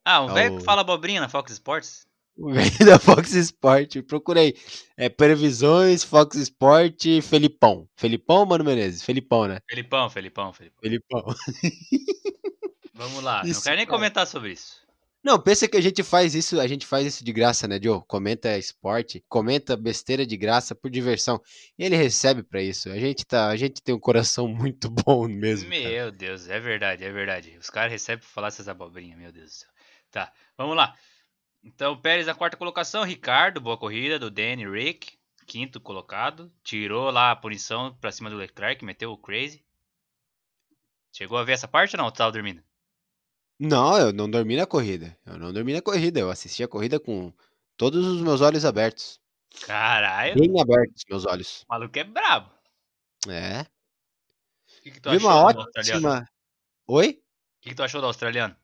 Ah, 0.04 0.22
um 0.24 0.30
É 0.30 0.34
velho 0.34 0.54
o- 0.54 0.58
que 0.58 0.64
fala 0.64 0.80
abobrinha 0.80 1.20
na 1.20 1.28
Fox 1.28 1.52
Sports? 1.52 2.06
O 2.40 2.52
velho 2.52 2.86
da 2.86 3.00
Fox 3.00 3.32
Sport. 3.34 4.00
Procurei. 4.06 4.56
É 4.96 5.08
previsões, 5.08 6.04
Fox 6.04 6.36
Sport, 6.36 7.02
Felipão. 7.20 7.88
Felipão 7.96 8.36
ou 8.36 8.46
Mano 8.46 8.62
Menezes? 8.62 9.02
Felipão, 9.02 9.48
né? 9.48 9.58
Felipão, 9.68 10.08
Felipão, 10.08 10.52
Felipão. 10.52 10.78
Felipão. 10.80 11.34
Vamos 12.98 13.22
lá, 13.22 13.42
não 13.42 13.50
Isso, 13.50 13.62
quero 13.62 13.76
nem 13.76 13.86
cara. 13.86 13.96
comentar 13.96 14.26
sobre 14.26 14.52
isso. 14.52 14.86
Não, 15.22 15.38
pensa 15.40 15.68
que 15.68 15.76
a 15.76 15.80
gente 15.80 16.02
faz 16.02 16.34
isso, 16.34 16.60
a 16.60 16.66
gente 16.66 16.86
faz 16.86 17.06
isso 17.06 17.24
de 17.24 17.32
graça, 17.32 17.66
né, 17.68 17.78
Joe? 17.82 18.02
Comenta 18.06 18.56
esporte, 18.56 19.22
comenta 19.28 19.76
besteira 19.76 20.24
de 20.26 20.36
graça 20.36 20.74
por 20.74 20.90
diversão. 20.90 21.40
E 21.78 21.84
ele 21.84 21.96
recebe 21.96 22.42
pra 22.42 22.62
isso. 22.62 22.88
A 22.90 22.98
gente 22.98 23.24
tá, 23.26 23.48
a 23.48 23.56
gente 23.56 23.82
tem 23.82 23.94
um 23.94 23.98
coração 24.00 24.46
muito 24.48 24.88
bom 24.90 25.26
mesmo. 25.28 25.68
cara. 25.70 25.80
Meu 25.80 26.10
Deus, 26.12 26.48
é 26.48 26.58
verdade, 26.60 27.04
é 27.04 27.10
verdade. 27.12 27.56
Os 27.60 27.68
caras 27.70 27.92
recebem 27.92 28.20
pra 28.20 28.28
falar 28.28 28.48
essas 28.48 28.68
abobrinhas, 28.68 29.18
meu 29.18 29.32
Deus 29.32 29.46
do 29.46 29.52
céu. 29.52 29.68
Tá, 30.10 30.32
vamos 30.56 30.76
lá. 30.76 30.94
Então, 31.62 32.00
Pérez 32.00 32.26
na 32.26 32.34
quarta 32.34 32.56
colocação, 32.56 33.02
Ricardo, 33.04 33.60
boa 33.60 33.76
corrida 33.76 34.18
do 34.18 34.30
Danny 34.30 34.68
Rick, 34.68 35.18
quinto 35.46 35.80
colocado. 35.80 36.50
Tirou 36.62 37.10
lá 37.10 37.32
a 37.32 37.36
punição 37.36 37.94
pra 38.00 38.12
cima 38.12 38.30
do 38.30 38.36
Leclerc, 38.36 38.84
meteu 38.84 39.10
o 39.12 39.18
crazy. 39.18 39.64
Chegou 41.12 41.36
a 41.36 41.44
ver 41.44 41.52
essa 41.52 41.66
parte 41.68 41.96
ou 41.96 42.02
não? 42.02 42.10
Tu 42.10 42.16
tava 42.18 42.32
dormindo? 42.32 42.62
Não, 43.58 43.98
eu 43.98 44.12
não 44.12 44.30
dormi 44.30 44.56
na 44.56 44.66
corrida. 44.66 45.16
Eu 45.26 45.38
não 45.38 45.52
dormi 45.52 45.72
na 45.72 45.82
corrida. 45.82 46.20
Eu 46.20 46.30
assisti 46.30 46.62
a 46.62 46.68
corrida 46.68 47.00
com 47.00 47.32
todos 47.76 48.06
os 48.06 48.22
meus 48.22 48.40
olhos 48.40 48.64
abertos. 48.64 49.20
Caralho, 49.66 50.34
Bem 50.36 50.60
abertos, 50.60 51.02
meus 51.08 51.24
olhos. 51.26 51.62
o 51.62 51.66
maluco 51.72 51.98
é 51.98 52.04
brabo. 52.04 52.50
É. 53.28 53.62
O 53.62 54.82
que, 54.82 54.90
que 54.92 55.00
tu 55.00 55.10
Vi 55.10 55.16
achou 55.16 55.30
uma 55.30 55.52
do 55.52 55.60
ótima. 55.60 56.28
Oi? 56.86 57.08
O 57.10 57.60
que, 57.62 57.68
que 57.70 57.74
tu 57.74 57.82
achou 57.82 58.00
do 58.00 58.06
australiano? 58.06 58.54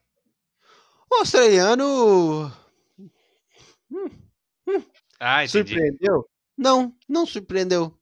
O 1.11 1.17
australiano 1.17 2.53
Ah, 5.19 5.45
entendi. 5.45 5.71
surpreendeu? 5.71 6.29
Não, 6.57 6.95
não 7.09 7.27
surpreendeu. 7.27 7.99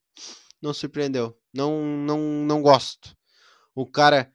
Não 0.60 0.74
surpreendeu. 0.74 1.38
Não, 1.54 1.82
não, 1.82 2.18
não 2.18 2.62
gosto. 2.62 3.16
O 3.74 3.86
cara, 3.86 4.32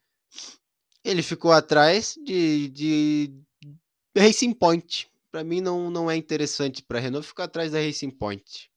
ele 1.07 1.23
ficou 1.23 1.53
atrás 1.53 2.17
de, 2.21 2.67
de 2.69 3.33
Racing 4.15 4.53
Point. 4.53 5.09
Pra 5.31 5.43
mim 5.43 5.61
não, 5.61 5.89
não 5.89 6.11
é 6.11 6.17
interessante 6.17 6.83
pra 6.83 6.99
Renault 6.99 7.25
ficar 7.25 7.45
atrás 7.45 7.71
da 7.71 7.79
Racing 7.79 8.11
Point. 8.11 8.69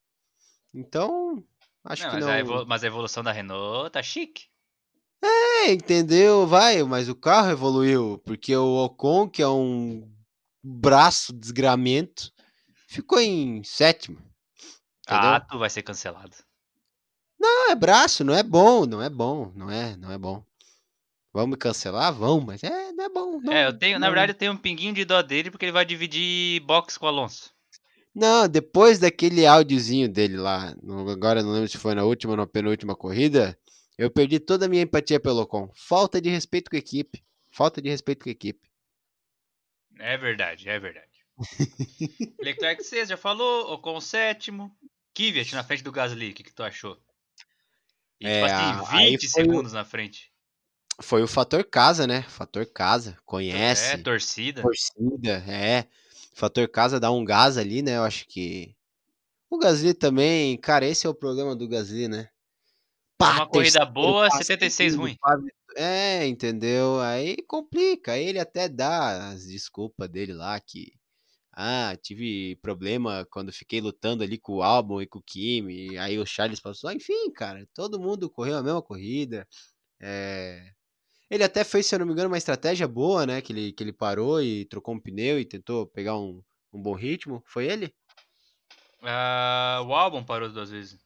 Então, 0.73 1.43
acho 1.85 2.05
Não, 2.05 2.11
que 2.11 2.17
mas, 2.21 2.47
não. 2.47 2.59
A 2.59 2.65
mas 2.65 2.85
a 2.85 2.87
evolução 2.87 3.23
da 3.23 3.33
Renault 3.33 3.91
tá 3.91 4.03
chique. 4.03 4.45
É, 5.23 5.73
entendeu? 5.73 6.47
Vai, 6.47 6.83
mas 6.85 7.09
o 7.09 7.15
carro 7.15 7.51
evoluiu, 7.51 8.23
porque 8.25 8.57
o 8.57 8.85
Ocon, 8.85 9.29
que 9.29 9.43
é 9.43 9.49
um 9.49 10.09
braço 10.63 11.33
desgramento, 11.33 12.33
ficou 12.87 13.21
em 13.21 13.63
sétimo. 13.65 14.19
Entendeu? 15.07 15.31
Ah, 15.31 15.41
tu 15.41 15.59
vai 15.59 15.69
ser 15.69 15.83
cancelado. 15.83 16.37
Não, 17.39 17.71
é 17.71 17.75
braço, 17.75 18.23
não 18.23 18.35
é 18.35 18.43
bom, 18.43 18.87
não 18.87 19.03
é 19.03 19.11
bom, 19.11 19.53
não 19.55 19.71
é, 19.71 19.97
não 19.97 20.13
é 20.13 20.17
bom. 20.17 20.45
Vamos 21.33 21.51
me 21.51 21.57
cancelar? 21.57 22.13
Vão, 22.13 22.41
mas 22.41 22.63
é, 22.65 22.93
não 22.93 23.05
é 23.05 23.09
bom. 23.09 23.41
Não, 23.41 23.53
é, 23.53 23.67
eu 23.67 23.79
tenho, 23.79 23.99
na 23.99 24.07
não. 24.07 24.13
verdade, 24.13 24.33
eu 24.33 24.37
tenho 24.39 24.53
um 24.53 24.57
pinguinho 24.57 24.93
de 24.93 25.05
dó 25.05 25.23
dele 25.23 25.51
porque 25.51 25.65
ele 25.65 25.73
vai 25.73 25.85
dividir 25.85 26.61
box 26.61 26.99
com 26.99 27.07
o 27.07 27.09
Alonso. 27.09 27.53
Não, 28.15 28.49
depois 28.49 28.99
daquele 28.99 29.47
áudiozinho 29.47 30.09
dele 30.09 30.37
lá, 30.37 30.75
agora 31.13 31.43
não 31.43 31.53
lembro 31.53 31.69
se 31.69 31.79
foi 31.79 31.95
na 31.95 32.03
última 32.05 32.33
ou 32.33 32.37
na 32.37 32.47
penúltima 32.47 32.97
corrida, 32.97 33.57
eu 33.97 34.11
perdi 34.11 34.41
toda 34.41 34.67
a 34.67 34.69
minha 34.69 34.83
empatia 34.83 35.21
pelo 35.21 35.41
Ocon. 35.43 35.71
Falta 35.75 36.21
de 36.21 36.29
respeito 36.29 36.69
com 36.71 36.77
a 36.77 36.81
equipe. 36.81 37.23
Falta 37.53 37.81
de 37.81 37.89
respeito 37.89 38.25
com 38.25 38.29
a 38.29 38.33
equipe. 38.33 38.69
É 39.99 40.17
verdade, 40.17 40.69
é 40.69 40.79
verdade. 40.81 41.09
Leclerc 42.43 42.83
6, 42.83 43.09
já 43.09 43.17
falou. 43.17 43.73
Ocon 43.73 44.01
sétimo. 44.01 44.77
Kvyat 45.15 45.55
na 45.55 45.63
frente 45.65 45.83
do 45.85 45.93
Gasly, 45.93 46.31
o 46.31 46.35
que, 46.35 46.43
que 46.43 46.53
tu 46.55 46.63
achou? 46.63 46.99
E, 48.21 48.27
É, 48.27 48.43
tipo 48.43 48.85
assim, 48.85 48.97
aí 48.97 49.11
20 49.13 49.29
foi 49.29 49.43
o- 49.43 49.47
segundos 49.47 49.73
na 49.73 49.85
frente. 49.85 50.30
Foi 51.03 51.23
o 51.23 51.29
fator 51.29 51.65
casa, 51.65 52.07
né? 52.07 52.23
Fator 52.23 52.67
casa. 52.67 53.17
Conhece. 53.25 53.95
É, 53.95 53.97
torcida. 53.97 54.63
torcida, 54.63 55.45
é. 55.49 55.87
Fator 56.35 56.69
casa 56.69 57.01
dá 57.01 57.11
um 57.11 57.25
gás 57.25 57.57
ali, 57.57 57.83
né? 57.83 57.97
Eu 57.97 58.03
acho 58.03 58.27
que. 58.27 58.75
O 59.49 59.59
Gasly 59.59 59.95
também, 59.95 60.57
cara, 60.57 60.87
esse 60.87 61.07
é 61.07 61.11
o 61.11 61.15
problema 61.15 61.57
do 61.57 61.67
Gasly, 61.67 62.07
né? 62.07 62.29
Pá, 63.19 63.35
Uma 63.35 63.47
corrida 63.47 63.85
boa, 63.85 64.29
pá, 64.29 64.37
76 64.37 64.93
segundo, 64.93 65.09
ruim. 65.09 65.17
É, 65.77 66.27
entendeu? 66.27 67.01
Aí 67.01 67.37
complica. 67.49 68.13
Aí 68.13 68.25
ele 68.25 68.39
até 68.39 68.69
dá 68.69 69.31
as 69.31 69.47
desculpas 69.47 70.09
dele 70.09 70.33
lá 70.33 70.59
que. 70.61 70.93
Ah, 71.53 71.97
tive 72.01 72.57
problema 72.63 73.27
quando 73.31 73.53
fiquei 73.53 73.81
lutando 73.81 74.23
ali 74.23 74.39
com 74.39 74.55
o 74.55 74.63
Albon 74.63 75.03
e 75.03 75.07
com 75.07 75.19
o 75.19 75.23
Kimi. 75.23 75.99
Aí 75.99 76.19
o 76.19 76.25
Charles 76.25 76.61
passou. 76.61 76.91
Enfim, 76.93 77.31
cara, 77.33 77.69
todo 77.75 78.01
mundo 78.01 78.31
correu 78.31 78.57
a 78.57 78.63
mesma 78.63 78.81
corrida. 78.81 79.47
É, 80.01 80.73
Ele 81.31 81.45
até 81.45 81.63
fez, 81.63 81.87
se 81.87 81.95
eu 81.95 82.01
não 82.01 82.07
me 82.07 82.13
engano, 82.13 82.29
uma 82.29 82.39
estratégia 82.39 82.89
boa, 82.89 83.25
né? 83.25 83.41
Que 83.41 83.53
ele, 83.53 83.73
que 83.73 83.85
ele 83.85 83.93
parou 83.93 84.43
e 84.43 84.65
trocou 84.65 84.95
um 84.95 85.01
pneu 85.01 85.39
e 85.39 85.45
tentou 85.45 85.87
pegar 85.87 86.19
um, 86.19 86.43
um 86.73 86.83
bom 86.83 86.93
ritmo. 86.95 87.43
Foi 87.47 87.67
ele? 87.67 87.95
Ah, 89.03 89.81
o 89.87 89.95
álbum 89.95 90.25
parou 90.25 90.51
duas 90.51 90.71
vezes. 90.71 90.99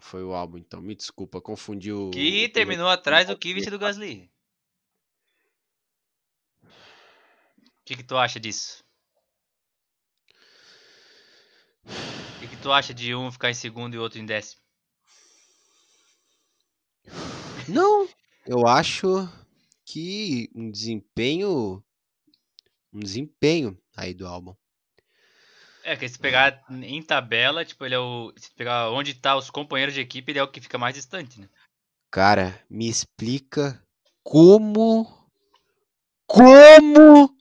Foi 0.00 0.24
o 0.24 0.34
álbum, 0.34 0.58
então. 0.58 0.80
Me 0.82 0.94
desculpa, 0.96 1.40
confundi 1.40 1.92
o. 1.92 2.10
Que 2.10 2.46
o- 2.46 2.52
terminou 2.52 2.88
atrás 2.88 3.28
do 3.28 3.38
Kvyat 3.38 3.68
e 3.68 3.70
do 3.70 3.78
Gasly. 3.78 4.30
O 6.64 7.84
que, 7.84 7.96
que 7.96 8.02
tu 8.02 8.16
acha 8.16 8.40
disso? 8.40 8.82
O 11.84 12.40
que, 12.40 12.48
que 12.48 12.56
tu 12.56 12.72
acha 12.72 12.92
de 12.92 13.14
um 13.14 13.30
ficar 13.30 13.50
em 13.50 13.54
segundo 13.54 13.94
e 13.94 13.98
outro 13.98 14.18
em 14.18 14.26
décimo? 14.26 14.60
Não, 17.68 18.08
eu 18.46 18.66
acho 18.66 19.28
que 19.84 20.50
um 20.54 20.70
desempenho. 20.70 21.82
Um 22.92 23.00
desempenho 23.00 23.78
aí 23.96 24.12
do 24.12 24.26
álbum. 24.26 24.54
É, 25.84 25.96
que 25.96 26.08
se 26.08 26.18
pegar 26.18 26.62
em 26.70 27.02
tabela, 27.02 27.64
tipo, 27.64 27.84
ele 27.84 27.94
é 27.94 27.98
o. 27.98 28.32
Se 28.36 28.50
pegar 28.52 28.90
onde 28.90 29.14
tá 29.14 29.36
os 29.36 29.50
companheiros 29.50 29.94
de 29.94 30.00
equipe, 30.00 30.30
ele 30.30 30.38
é 30.38 30.42
o 30.42 30.48
que 30.48 30.60
fica 30.60 30.78
mais 30.78 30.94
distante, 30.94 31.40
né? 31.40 31.48
Cara, 32.10 32.62
me 32.70 32.88
explica 32.88 33.82
como. 34.22 35.20
Como 36.26 37.36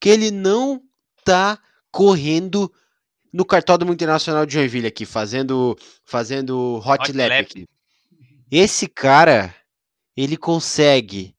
que 0.00 0.08
ele 0.08 0.30
não 0.30 0.82
tá 1.24 1.58
correndo 1.90 2.72
no 3.32 3.44
cartódromo 3.44 3.92
internacional 3.92 4.44
de 4.44 4.54
Joinville 4.54 4.86
aqui, 4.86 5.06
fazendo 5.06 5.76
fazendo 6.04 6.76
hot, 6.84 7.02
Hot 7.02 7.12
lap, 7.12 7.28
lap. 7.28 7.40
aqui. 7.40 7.66
Esse 8.50 8.88
cara, 8.88 9.54
ele 10.16 10.36
consegue 10.36 11.34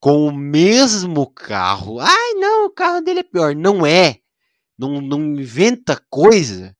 com 0.00 0.26
o 0.26 0.32
mesmo 0.32 1.26
carro. 1.26 1.98
Ai, 2.00 2.34
não, 2.34 2.66
o 2.66 2.70
carro 2.70 3.00
dele 3.00 3.20
é 3.20 3.22
pior. 3.22 3.54
Não 3.54 3.86
é. 3.86 4.20
Não, 4.78 5.00
não 5.00 5.20
inventa 5.20 6.00
coisa. 6.10 6.76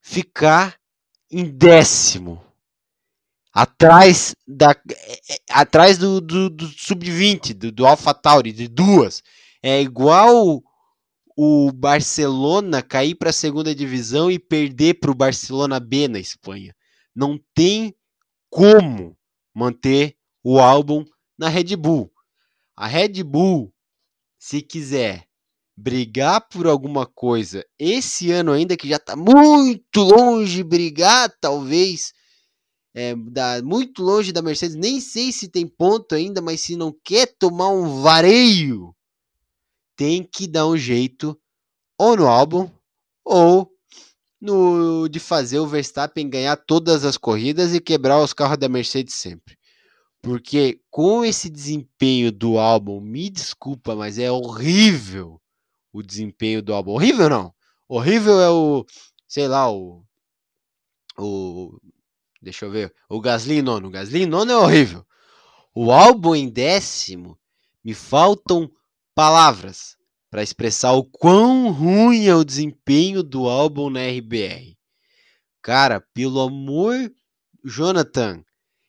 Ficar 0.00 0.78
em 1.30 1.44
décimo. 1.44 2.42
Atrás 3.52 4.34
da 4.46 4.72
é, 4.72 5.34
é, 5.34 5.38
atrás 5.50 5.96
do, 5.96 6.20
do, 6.20 6.50
do 6.50 6.68
sub-20, 6.68 7.54
do, 7.54 7.72
do 7.72 7.86
AlphaTauri, 7.86 8.52
de 8.52 8.68
duas. 8.68 9.22
É 9.62 9.80
igual 9.80 10.62
o 11.36 11.72
Barcelona 11.72 12.82
cair 12.82 13.14
para 13.14 13.30
a 13.30 13.32
segunda 13.32 13.74
divisão 13.74 14.30
e 14.30 14.38
perder 14.38 14.94
para 14.94 15.10
o 15.10 15.14
Barcelona 15.14 15.78
B 15.80 16.08
na 16.08 16.18
Espanha. 16.18 16.74
Não 17.14 17.38
tem 17.54 17.94
como 18.50 19.16
manter 19.54 20.16
o 20.48 20.60
álbum 20.60 21.04
na 21.36 21.48
Red 21.48 21.74
Bull. 21.74 22.08
A 22.76 22.86
Red 22.86 23.24
Bull, 23.24 23.74
se 24.38 24.62
quiser 24.62 25.26
brigar 25.76 26.40
por 26.48 26.68
alguma 26.68 27.04
coisa 27.04 27.66
esse 27.76 28.30
ano 28.30 28.52
ainda, 28.52 28.76
que 28.76 28.88
já 28.88 28.94
está 28.94 29.16
muito 29.16 30.02
longe 30.02 30.62
brigar, 30.62 31.34
talvez, 31.40 32.12
é, 32.94 33.16
da, 33.16 33.60
muito 33.60 34.04
longe 34.04 34.30
da 34.30 34.40
Mercedes, 34.40 34.76
nem 34.76 35.00
sei 35.00 35.32
se 35.32 35.48
tem 35.48 35.66
ponto 35.66 36.14
ainda, 36.14 36.40
mas 36.40 36.60
se 36.60 36.76
não 36.76 36.96
quer 37.02 37.26
tomar 37.26 37.70
um 37.70 38.00
vareio, 38.00 38.94
tem 39.96 40.22
que 40.22 40.46
dar 40.46 40.68
um 40.68 40.76
jeito 40.76 41.36
ou 41.98 42.16
no 42.16 42.28
álbum 42.28 42.70
ou 43.24 43.68
no 44.40 45.08
de 45.08 45.18
fazer 45.18 45.58
o 45.58 45.66
Verstappen 45.66 46.30
ganhar 46.30 46.56
todas 46.56 47.04
as 47.04 47.16
corridas 47.16 47.74
e 47.74 47.80
quebrar 47.80 48.22
os 48.22 48.32
carros 48.32 48.58
da 48.58 48.68
Mercedes 48.68 49.14
sempre. 49.14 49.56
Porque 50.26 50.80
com 50.90 51.24
esse 51.24 51.48
desempenho 51.48 52.32
do 52.32 52.58
álbum, 52.58 53.00
me 53.00 53.30
desculpa, 53.30 53.94
mas 53.94 54.18
é 54.18 54.28
horrível 54.28 55.40
o 55.92 56.02
desempenho 56.02 56.60
do 56.60 56.74
álbum. 56.74 56.94
Horrível 56.94 57.30
não. 57.30 57.54
Horrível 57.88 58.40
é 58.40 58.50
o, 58.50 58.84
sei 59.28 59.46
lá, 59.46 59.70
o 59.70 60.04
o 61.16 61.78
deixa 62.42 62.64
eu 62.64 62.72
ver, 62.72 62.92
o 63.08 63.20
Gasly 63.20 63.62
nono. 63.62 63.86
O 63.86 63.90
Gasly 63.92 64.26
nono 64.26 64.50
é 64.50 64.56
horrível. 64.56 65.06
O 65.72 65.92
álbum 65.92 66.34
em 66.34 66.48
décimo, 66.48 67.38
me 67.84 67.94
faltam 67.94 68.68
palavras 69.14 69.96
para 70.28 70.42
expressar 70.42 70.90
o 70.94 71.04
quão 71.04 71.70
ruim 71.70 72.26
é 72.26 72.34
o 72.34 72.44
desempenho 72.44 73.22
do 73.22 73.48
álbum 73.48 73.88
na 73.88 74.00
RBR. 74.00 74.76
Cara, 75.62 76.00
pelo 76.12 76.40
amor, 76.40 77.12
Jonathan, 77.64 78.44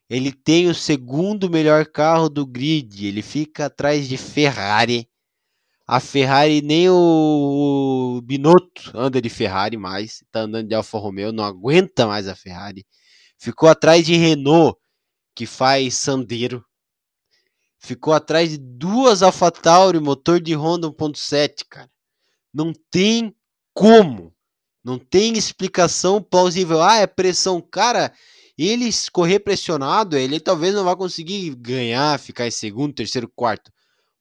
ele 0.09 0.31
tem 0.31 0.67
o 0.67 0.75
segundo 0.75 1.49
melhor 1.49 1.85
carro 1.85 2.29
do 2.29 2.45
grid, 2.45 3.05
ele 3.07 3.21
fica 3.21 3.65
atrás 3.65 4.07
de 4.07 4.17
Ferrari, 4.17 5.09
A 5.87 6.01
Ferrari, 6.01 6.61
nem 6.61 6.89
o 6.89 8.21
Binotto 8.23 8.91
anda 8.93 9.21
de 9.21 9.29
Ferrari 9.29 9.77
mais, 9.77 10.21
tá 10.31 10.41
andando 10.41 10.67
de 10.67 10.75
Alfa 10.75 10.97
Romeo, 10.97 11.31
não 11.31 11.45
aguenta 11.45 12.05
mais 12.05 12.27
a 12.27 12.35
Ferrari. 12.35 12.85
Ficou 13.37 13.69
atrás 13.69 14.05
de 14.05 14.15
Renault, 14.15 14.77
que 15.33 15.45
faz 15.45 15.95
Sandero. 15.95 16.65
Ficou 17.79 18.13
atrás 18.13 18.49
de 18.51 18.57
duas 18.57 19.23
AlphaTauri, 19.23 19.99
motor 19.99 20.41
de 20.41 20.53
Honda 20.55 20.87
1.7, 20.89 21.63
cara. 21.69 21.89
Não 22.53 22.73
tem 22.91 23.33
como. 23.73 24.33
Não 24.83 24.97
tem 24.97 25.37
explicação 25.37 26.21
plausível. 26.21 26.81
Ah, 26.81 26.97
é 26.97 27.07
pressão. 27.07 27.61
Cara, 27.61 28.11
ele 28.57 28.89
correr 29.11 29.39
pressionado, 29.39 30.17
ele 30.17 30.39
talvez 30.39 30.73
não 30.73 30.83
vá 30.83 30.95
conseguir 30.95 31.53
ganhar, 31.55 32.19
ficar 32.19 32.47
em 32.47 32.51
segundo, 32.51 32.93
terceiro, 32.93 33.31
quarto. 33.35 33.71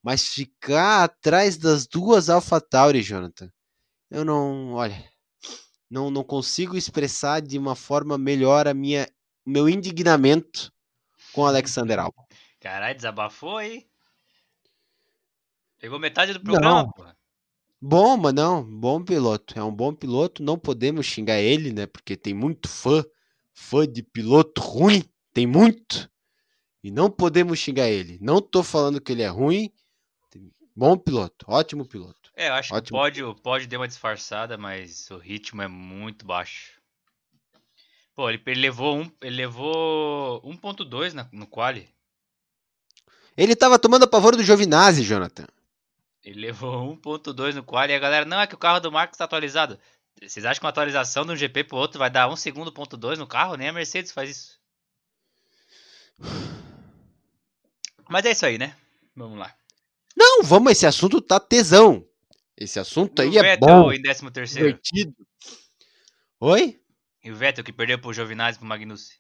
Mas 0.03 0.29
ficar 0.29 1.05
atrás 1.05 1.57
das 1.57 1.87
duas 1.87 2.29
AlphaTauri, 2.29 3.03
Jonathan, 3.03 3.51
eu 4.11 4.25
não, 4.25 4.75
olha, 4.75 5.05
não, 5.91 6.11
não 6.11 6.23
consigo 6.23 6.77
expressar 6.77 7.41
de 7.41 7.59
uma 7.59 7.75
forma 7.75 8.19
melhor 8.19 8.69
a 8.69 8.75
minha 8.75 9.09
meu 9.45 9.69
indignamento 9.69 10.73
com 11.33 11.43
o 11.43 11.47
Alexander 11.47 12.01
Albon. 12.01 12.25
Caralho, 12.61 12.97
desabafou 12.97 13.59
aí. 13.59 13.87
Pegou 15.79 15.99
metade 15.99 16.33
do 16.33 16.41
programa, 16.41 16.83
não. 16.83 16.91
porra. 16.91 17.17
Bom, 17.81 18.17
mas 18.17 18.33
não, 18.33 18.65
bom 18.65 19.05
piloto. 19.05 19.57
É 19.57 19.63
um 19.63 19.73
bom 19.73 19.95
piloto, 19.95 20.43
não 20.43 20.59
podemos 20.59 21.07
xingar 21.07 21.39
ele, 21.39 21.73
né? 21.73 21.87
Porque 21.87 22.17
tem 22.17 22.35
muito 22.35 22.69
fã, 22.69 23.05
fã 23.57 23.89
de 23.89 24.03
piloto 24.03 24.61
ruim, 24.61 25.03
tem 25.33 25.47
muito. 25.47 26.09
E 26.85 26.91
não 26.91 27.11
podemos 27.11 27.59
xingar 27.59 27.89
ele. 27.89 28.19
Não 28.21 28.41
tô 28.41 28.63
falando 28.63 29.01
que 29.01 29.11
ele 29.11 29.23
é 29.23 29.29
ruim. 29.29 29.73
Bom 30.77 30.97
piloto, 30.97 31.47
ótimo 31.49 31.87
piloto. 31.87 32.31
É, 32.37 32.49
eu 32.49 32.53
acho 32.53 32.75
ótimo. 32.75 32.85
que 32.85 32.91
pode, 32.91 33.41
pode 33.41 33.67
dar 33.67 33.79
uma 33.79 33.89
disfarçada, 33.89 34.59
mas 34.59 35.11
o 35.11 35.17
ritmo 35.17 35.63
é 35.63 35.69
muito 35.69 36.27
baixo. 36.27 36.79
Pô, 38.15 38.29
ele, 38.29 38.41
ele 38.47 38.61
levou 38.61 38.99
um, 38.99 39.11
ele 39.23 39.37
levou 39.37 40.43
1.2 40.43 41.29
no 41.33 41.47
quali. 41.47 41.89
Ele 43.37 43.57
tava 43.57 43.79
tomando 43.79 44.05
a 44.05 44.07
pavor 44.07 44.37
do 44.37 44.43
Giovinazzi, 44.43 45.03
Jonathan. 45.03 45.47
Ele 46.23 46.41
levou 46.41 46.95
1.2 46.97 47.55
no 47.55 47.65
quali 47.65 47.93
e 47.93 47.97
a 47.97 47.99
galera, 47.99 48.27
não, 48.27 48.41
é 48.41 48.47
que 48.47 48.55
o 48.55 48.59
carro 48.59 48.81
do 48.81 48.93
Marcos 48.93 49.17
tá 49.17 49.25
atualizado. 49.25 49.79
Vocês 50.23 50.45
acham 50.45 50.61
que 50.61 50.65
uma 50.65 50.71
atualização 50.71 51.27
de 51.27 51.33
um 51.33 51.37
GP 51.37 51.65
pro 51.65 51.77
outro 51.77 51.99
vai 51.99 52.11
dar 52.11 52.29
1 52.29 52.37
segundo 52.37 52.73
ponto 52.73 52.97
2 52.97 53.19
no 53.19 53.27
carro? 53.27 53.57
Nem 53.57 53.69
a 53.69 53.73
Mercedes 53.73 54.13
faz 54.13 54.31
isso. 54.31 54.61
Mas 58.09 58.25
é 58.25 58.31
isso 58.31 58.47
aí, 58.47 58.57
né? 58.57 58.77
Vamos 59.15 59.39
lá. 59.39 59.55
Não, 60.17 60.43
vamos, 60.43 60.73
esse 60.73 60.87
assunto 60.87 61.21
tá 61.21 61.39
tesão. 61.39 62.07
Esse 62.57 62.79
assunto 62.79 63.21
aí 63.21 63.29
o 63.29 63.45
é 63.45 63.57
bom. 63.57 63.93
em 63.93 64.01
13 64.01 64.31
terceiro. 64.31 64.69
Divertido. 64.69 65.15
Oi? 66.41 66.81
E 67.23 67.31
o 67.31 67.37
Vettel 67.37 67.65
que 67.65 67.73
perdeu 67.73 67.99
pro 67.99 68.13
Giovinazzi 68.13 68.57
e 68.57 68.61
pro 68.61 68.69
Magnussen. 68.69 69.17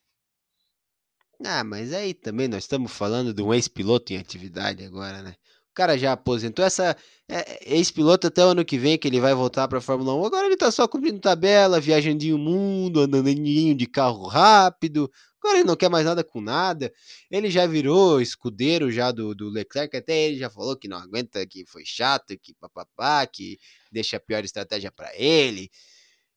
Ah, 1.44 1.62
mas 1.62 1.92
aí 1.92 2.14
também 2.14 2.48
nós 2.48 2.64
estamos 2.64 2.90
falando 2.90 3.34
de 3.34 3.42
um 3.42 3.52
ex-piloto 3.52 4.12
em 4.12 4.16
atividade 4.16 4.82
agora, 4.84 5.20
né? 5.22 5.36
Cara 5.76 5.98
já 5.98 6.12
aposentou 6.12 6.64
essa 6.64 6.96
é, 7.28 7.74
ex-piloto 7.76 8.28
até 8.28 8.42
o 8.42 8.48
ano 8.48 8.64
que 8.64 8.78
vem 8.78 8.96
que 8.96 9.06
ele 9.06 9.20
vai 9.20 9.34
voltar 9.34 9.68
para 9.68 9.76
a 9.76 9.80
Fórmula 9.82 10.14
1. 10.14 10.24
Agora 10.24 10.46
ele 10.46 10.56
tá 10.56 10.70
só 10.70 10.88
cumprindo 10.88 11.20
tabela, 11.20 11.78
viajando 11.78 12.24
o 12.34 12.38
mundo, 12.38 13.00
andando 13.00 13.34
de 13.34 13.86
carro 13.86 14.26
rápido. 14.26 15.10
Agora 15.38 15.58
ele 15.58 15.68
não 15.68 15.76
quer 15.76 15.90
mais 15.90 16.06
nada 16.06 16.24
com 16.24 16.40
nada. 16.40 16.90
Ele 17.30 17.50
já 17.50 17.66
virou 17.66 18.22
escudeiro 18.22 18.90
já 18.90 19.12
do, 19.12 19.34
do 19.34 19.50
Leclerc, 19.50 19.94
até 19.94 20.16
ele 20.16 20.38
já 20.38 20.48
falou 20.48 20.78
que 20.78 20.88
não 20.88 20.96
aguenta, 20.96 21.46
que 21.46 21.66
foi 21.66 21.84
chato, 21.84 22.38
que 22.40 22.54
papapá, 22.54 23.26
que 23.26 23.58
deixa 23.92 24.16
a 24.16 24.20
pior 24.20 24.42
estratégia 24.46 24.90
para 24.90 25.14
ele. 25.14 25.70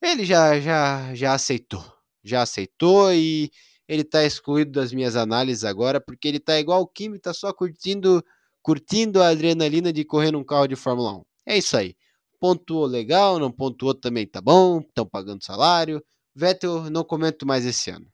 Ele 0.02 0.26
já 0.26 0.60
já 0.60 1.16
já 1.16 1.34
aceitou. 1.34 1.84
Já 2.22 2.42
aceitou 2.42 3.14
e 3.14 3.50
ele 3.88 4.04
tá 4.04 4.26
excluído 4.26 4.72
das 4.72 4.92
minhas 4.92 5.16
análises 5.16 5.64
agora, 5.64 6.02
porque 6.02 6.28
ele 6.28 6.42
tá 6.42 6.60
igual 6.60 6.82
o 6.82 6.88
Kimi, 6.88 7.18
tá 7.20 7.34
só 7.34 7.54
curtindo, 7.54 8.22
curtindo 8.62 9.22
a 9.22 9.30
adrenalina 9.30 9.92
de 9.92 10.04
correr 10.04 10.32
num 10.32 10.44
carro 10.44 10.68
de 10.68 10.76
Fórmula 10.76 11.14
1. 11.14 11.24
É 11.46 11.58
isso 11.58 11.78
aí. 11.78 11.96
Pontuou 12.40 12.86
legal, 12.86 13.38
não 13.38 13.52
pontuou 13.52 13.94
também 13.94 14.26
tá 14.26 14.42
bom, 14.42 14.80
estão 14.80 15.06
pagando 15.06 15.44
salário. 15.44 16.04
Vettel, 16.36 16.90
não 16.90 17.04
comento 17.04 17.46
mais 17.46 17.66
esse 17.66 17.90
ano. 17.90 18.08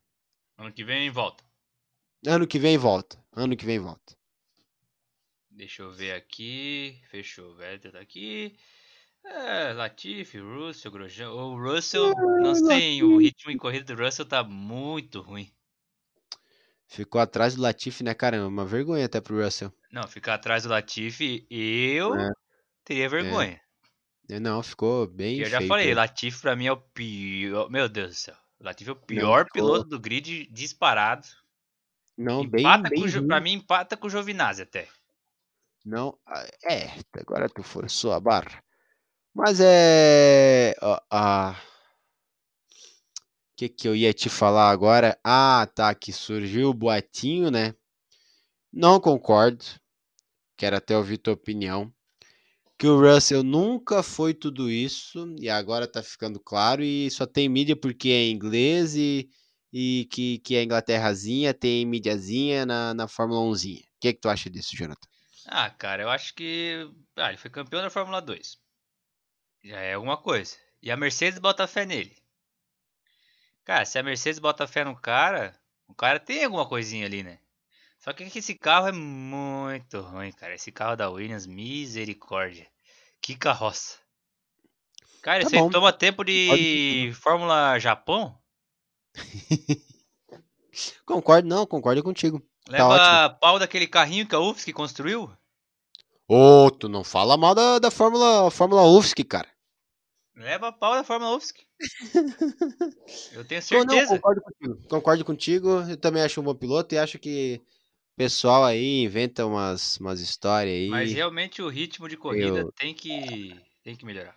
Ano 0.58 0.72
que 0.72 0.84
vem 0.84 1.10
volta. 1.12 1.44
Ano 2.26 2.48
que 2.48 2.58
vem 2.58 2.78
volta. 2.78 3.24
Ano 3.34 3.56
que 3.56 3.66
vem 3.66 3.78
volta. 3.78 4.16
Deixa 5.52 5.84
eu 5.84 5.92
ver 5.92 6.14
aqui. 6.14 7.00
Fechou. 7.10 7.56
Vettel 7.56 7.92
tá 7.92 8.00
aqui. 8.00 8.58
É, 9.26 9.74
Latifi, 9.74 10.38
Russell, 10.38 10.92
Grosjean. 10.92 11.32
O 11.32 11.58
Russell, 11.58 12.12
é, 12.12 12.42
não 12.42 12.56
sei, 12.56 13.02
o 13.02 13.18
ritmo 13.18 13.52
em 13.52 13.58
corrida 13.58 13.96
do 13.96 14.02
Russell 14.02 14.26
tá 14.26 14.44
muito 14.44 15.22
ruim. 15.22 15.52
Ficou 16.88 17.20
atrás 17.20 17.56
do 17.56 17.62
Latifi, 17.62 18.04
né, 18.04 18.14
caramba? 18.14 18.48
Uma 18.48 18.66
vergonha 18.66 19.06
até 19.06 19.20
pro 19.20 19.44
Russell. 19.44 19.74
Não, 19.92 20.08
ficar 20.08 20.36
atrás 20.36 20.64
do 20.64 20.70
Latifi, 20.70 21.46
eu 21.50 22.16
é. 22.16 22.32
teria 22.84 23.10
vergonha. 23.10 23.60
É. 24.30 24.40
Não, 24.40 24.62
ficou 24.64 25.08
bem. 25.08 25.40
Eu 25.40 25.50
já 25.50 25.58
feito. 25.58 25.70
falei, 25.70 25.94
Latifi 25.94 26.42
pra 26.42 26.56
mim 26.56 26.68
é 26.68 26.72
o 26.72 26.78
pior. 26.78 27.70
Meu 27.70 27.88
Deus 27.88 28.10
do 28.10 28.16
céu. 28.16 28.36
Latifi 28.60 28.90
é 28.90 28.94
o 28.94 28.96
pior 28.96 29.44
não, 29.44 29.52
piloto 29.52 29.90
do 29.90 30.00
grid 30.00 30.48
disparado. 30.52 31.28
Não, 32.18 32.44
empata 32.44 32.90
bem, 32.90 33.04
bem 33.04 33.28
Pra 33.28 33.40
mim, 33.40 33.54
empata 33.54 33.98
com 33.98 34.08
o 34.08 34.10
Giovinazzi 34.10 34.62
até. 34.62 34.88
Não, 35.84 36.18
é, 36.64 36.90
agora 37.20 37.48
tu 37.48 37.62
forçou 37.62 38.14
a 38.14 38.20
barra. 38.20 38.64
Mas 39.34 39.60
é. 39.60 40.74
A, 41.12 41.56
que, 43.56 43.70
que 43.70 43.88
eu 43.88 43.96
ia 43.96 44.14
te 44.14 44.30
falar 44.30 44.70
agora? 44.70 45.18
Ah, 45.24 45.68
tá, 45.74 45.96
que 45.96 46.12
surgiu 46.12 46.70
o 46.70 46.74
boatinho, 46.74 47.50
né? 47.50 47.74
Não 48.72 49.00
concordo. 49.00 49.64
Quero 50.58 50.76
até 50.76 50.98
ouvir 50.98 51.18
tua 51.18 51.34
opinião. 51.34 51.94
Que 52.78 52.88
o 52.88 53.00
Russell 53.00 53.44
nunca 53.44 54.04
foi 54.04 54.34
tudo 54.34 54.70
isso 54.70 55.34
e 55.40 55.50
agora 55.50 55.88
tá 55.88 56.04
ficando 56.04 56.40
claro 56.40 56.84
e 56.84 57.10
só 57.10 57.26
tem 57.26 57.48
mídia 57.48 57.76
porque 57.76 58.10
é 58.10 58.30
inglês 58.30 58.96
e, 58.96 59.30
e 59.72 60.08
que, 60.12 60.40
que 60.40 60.58
a 60.58 60.64
Inglaterrazinha 60.64 61.54
tem 61.54 61.86
mídiazinha 61.86 62.66
na, 62.66 62.94
na 62.94 63.08
Fórmula 63.08 63.40
1zinha. 63.42 63.80
O 63.82 64.00
que, 64.02 64.14
que 64.14 64.20
tu 64.20 64.28
acha 64.28 64.50
disso, 64.50 64.76
Jonathan? 64.76 65.08
Ah, 65.48 65.70
cara, 65.70 66.04
eu 66.04 66.10
acho 66.10 66.34
que. 66.36 66.90
Ah, 67.16 67.30
ele 67.30 67.38
foi 67.38 67.50
campeão 67.50 67.82
da 67.82 67.90
Fórmula 67.90 68.22
2. 68.22 68.58
Já 69.64 69.80
é 69.80 69.94
alguma 69.94 70.18
coisa. 70.18 70.58
E 70.82 70.92
a 70.92 70.98
Mercedes 70.98 71.40
bota 71.40 71.68
fé 71.68 71.86
nele. 71.86 72.25
Cara, 73.66 73.84
se 73.84 73.98
a 73.98 74.04
Mercedes 74.04 74.38
bota 74.38 74.68
fé 74.68 74.84
no 74.84 74.96
cara, 74.96 75.54
o 75.88 75.94
cara 75.96 76.20
tem 76.20 76.46
alguma 76.46 76.68
coisinha 76.68 77.08
ali, 77.08 77.24
né? 77.24 77.40
Só 77.98 78.14
que 78.14 78.24
esse 78.24 78.54
carro 78.54 78.88
é 78.88 78.92
muito 78.92 80.00
ruim, 80.02 80.32
cara. 80.32 80.54
Esse 80.54 80.72
carro 80.72 80.96
da 80.96 81.10
Williams, 81.10 81.48
misericórdia. 81.48 82.68
Que 83.20 83.36
carroça. 83.36 83.98
Cara, 85.24 85.42
tá 85.42 85.48
isso 85.48 85.56
aí 85.56 85.72
toma 85.72 85.92
tempo 85.92 86.24
de 86.24 86.48
Pode... 86.48 87.14
Fórmula 87.20 87.80
Japão? 87.80 88.38
concordo, 91.04 91.48
não, 91.48 91.66
concordo 91.66 92.04
contigo. 92.04 92.40
Tá 92.66 92.72
Leva 92.72 92.98
tá 92.98 93.30
pau 93.32 93.58
daquele 93.58 93.88
carrinho 93.88 94.28
que 94.28 94.36
a 94.36 94.40
UFSC 94.40 94.72
construiu? 94.72 95.24
Ô, 96.28 96.66
oh, 96.66 96.72
tu 96.72 96.88
não 96.88 97.04
fala 97.04 97.36
mal 97.36 97.56
da, 97.56 97.80
da 97.80 97.90
Fórmula, 97.90 98.52
Fórmula 98.52 98.84
UFSC, 98.84 99.24
cara. 99.24 99.55
Leva 100.36 100.68
a 100.68 100.72
pau 100.72 100.94
da 100.94 101.04
Fórmula 101.04 101.38
UFSC. 101.38 101.66
eu 103.32 103.46
tenho 103.46 103.62
certeza. 103.62 103.86
Não, 103.86 104.08
concordo 104.08 104.42
contigo. 104.42 104.88
Concordo 104.90 105.26
contigo. 105.26 105.70
Eu 105.90 105.98
também 105.98 106.22
acho 106.22 106.42
um 106.42 106.44
bom 106.44 106.54
piloto 106.54 106.94
e 106.94 106.98
acho 106.98 107.18
que 107.18 107.62
o 108.14 108.18
pessoal 108.18 108.66
aí 108.66 109.04
inventa 109.04 109.46
umas, 109.46 109.98
umas 109.98 110.20
histórias 110.20 110.76
aí. 110.76 110.90
Mas 110.90 111.14
realmente 111.14 111.62
o 111.62 111.70
ritmo 111.70 112.10
de 112.10 112.18
corrida 112.18 112.60
eu... 112.60 112.72
tem, 112.74 112.94
que, 112.94 113.58
tem 113.82 113.96
que 113.96 114.06
melhorar. 114.06 114.36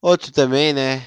Outro 0.00 0.32
também, 0.32 0.72
né? 0.72 1.06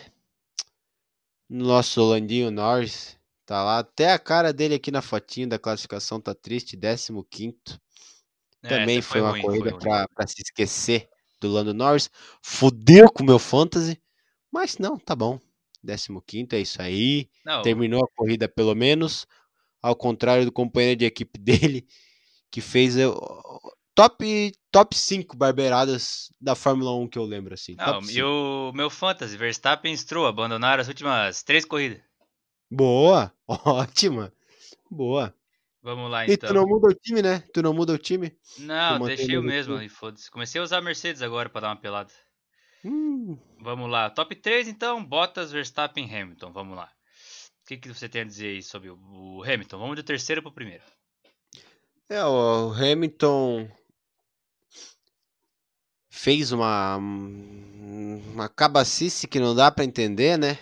Nosso 1.49 2.03
Landinho 2.03 2.51
Norris. 2.51 3.17
Tá 3.47 3.63
lá. 3.63 3.79
Até 3.79 4.11
a 4.11 4.19
cara 4.19 4.53
dele 4.53 4.75
aqui 4.75 4.91
na 4.91 5.01
fotinho 5.01 5.49
da 5.49 5.57
classificação 5.57 6.21
tá 6.21 6.35
triste. 6.35 6.77
15. 6.77 7.81
É, 8.63 8.69
também 8.69 9.01
foi, 9.01 9.19
foi, 9.19 9.21
uma 9.21 9.31
ruim, 9.31 9.41
corrida 9.41 9.75
para 9.75 10.27
se 10.27 10.41
esquecer 10.43 11.09
do 11.41 11.53
Lando 11.53 11.73
Norris. 11.73 12.09
Fudeu 12.41 13.11
com 13.11 13.23
o 13.23 13.25
meu 13.25 13.39
fantasy. 13.39 14.01
Mas 14.51 14.77
não, 14.77 14.97
tá 14.97 15.15
bom. 15.15 15.39
15 16.25 16.47
é 16.51 16.59
isso 16.59 16.81
aí. 16.81 17.29
Não. 17.43 17.61
Terminou 17.61 18.03
a 18.03 18.15
corrida 18.15 18.47
pelo 18.47 18.75
menos. 18.75 19.27
Ao 19.81 19.95
contrário 19.95 20.45
do 20.45 20.51
companheiro 20.51 20.99
de 20.99 21.05
equipe 21.05 21.39
dele, 21.41 21.87
que 22.51 22.61
fez 22.61 22.95
top, 23.95 24.51
top 24.71 24.95
5 24.95 25.35
barbeiradas 25.35 26.31
da 26.39 26.53
Fórmula 26.53 26.93
1 26.95 27.07
que 27.07 27.17
eu 27.17 27.23
lembro. 27.23 27.53
assim. 27.55 27.75
Não, 27.75 27.99
e 28.09 28.21
o 28.21 28.71
meu 28.73 28.89
fantasy, 28.89 29.35
Verstappen 29.35 29.93
e 29.93 29.97
Stroll 29.97 30.27
abandonaram 30.27 30.81
as 30.81 30.87
últimas 30.87 31.41
três 31.41 31.65
corridas. 31.65 31.99
Boa, 32.69 33.33
ótima. 33.47 34.31
Boa. 34.89 35.33
Vamos 35.81 36.11
lá 36.11 36.27
E 36.27 36.33
então. 36.33 36.49
tu 36.49 36.53
não 36.53 36.65
muda 36.67 36.87
o 36.89 36.93
time, 36.93 37.21
né? 37.21 37.39
Tu 37.53 37.61
não 37.61 37.73
muda 37.73 37.93
o 37.93 37.97
time? 37.97 38.35
Não, 38.57 38.99
deixei 38.99 39.37
o 39.37 39.43
mesmo 39.43 39.81
e 39.81 39.89
foda-se. 39.89 40.29
Comecei 40.31 40.61
a 40.61 40.63
usar 40.63 40.77
a 40.77 40.81
Mercedes 40.81 41.21
agora 41.21 41.49
pra 41.49 41.61
dar 41.61 41.67
uma 41.69 41.75
pelada. 41.81 42.11
Hum, 42.83 43.37
Vamos 43.59 43.89
lá. 43.89 44.09
Top 44.09 44.35
3 44.35 44.67
então, 44.67 45.03
Bottas, 45.03 45.51
Verstappen, 45.51 46.05
Hamilton. 46.05 46.51
Vamos 46.51 46.75
lá. 46.75 46.91
O 47.63 47.67
que, 47.67 47.77
que 47.77 47.87
você 47.93 48.09
tem 48.09 48.21
a 48.21 48.25
dizer 48.25 48.47
aí 48.47 48.63
sobre 48.63 48.89
o, 48.89 48.97
o 48.99 49.43
Hamilton? 49.43 49.77
Vamos 49.79 49.95
do 49.95 50.03
terceiro 50.03 50.41
pro 50.41 50.51
primeiro. 50.51 50.83
é, 52.09 52.23
o 52.25 52.71
Hamilton 52.73 53.69
fez 56.09 56.51
uma 56.51 56.97
uma 56.97 58.49
cabacice 58.49 59.27
que 59.27 59.39
não 59.39 59.55
dá 59.55 59.71
pra 59.71 59.83
entender, 59.85 60.37
né? 60.37 60.57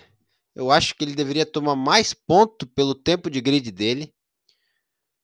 Eu 0.54 0.70
acho 0.70 0.94
que 0.94 1.04
ele 1.04 1.14
deveria 1.14 1.46
tomar 1.46 1.76
mais 1.76 2.12
ponto 2.12 2.66
pelo 2.66 2.94
tempo 2.94 3.30
de 3.30 3.40
grid 3.40 3.70
dele. 3.70 4.12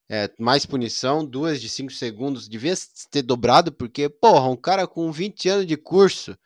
É, 0.09 0.31
mais 0.39 0.65
punição, 0.65 1.25
duas 1.25 1.61
de 1.61 1.69
5 1.69 1.91
segundos. 1.93 2.49
Devia 2.49 2.75
ter 3.11 3.23
dobrado, 3.23 3.73
porque, 3.73 4.09
porra, 4.09 4.49
um 4.49 4.57
cara 4.57 4.87
com 4.87 5.11
20 5.11 5.49
anos 5.49 5.67
de 5.67 5.77
curso 5.77 6.37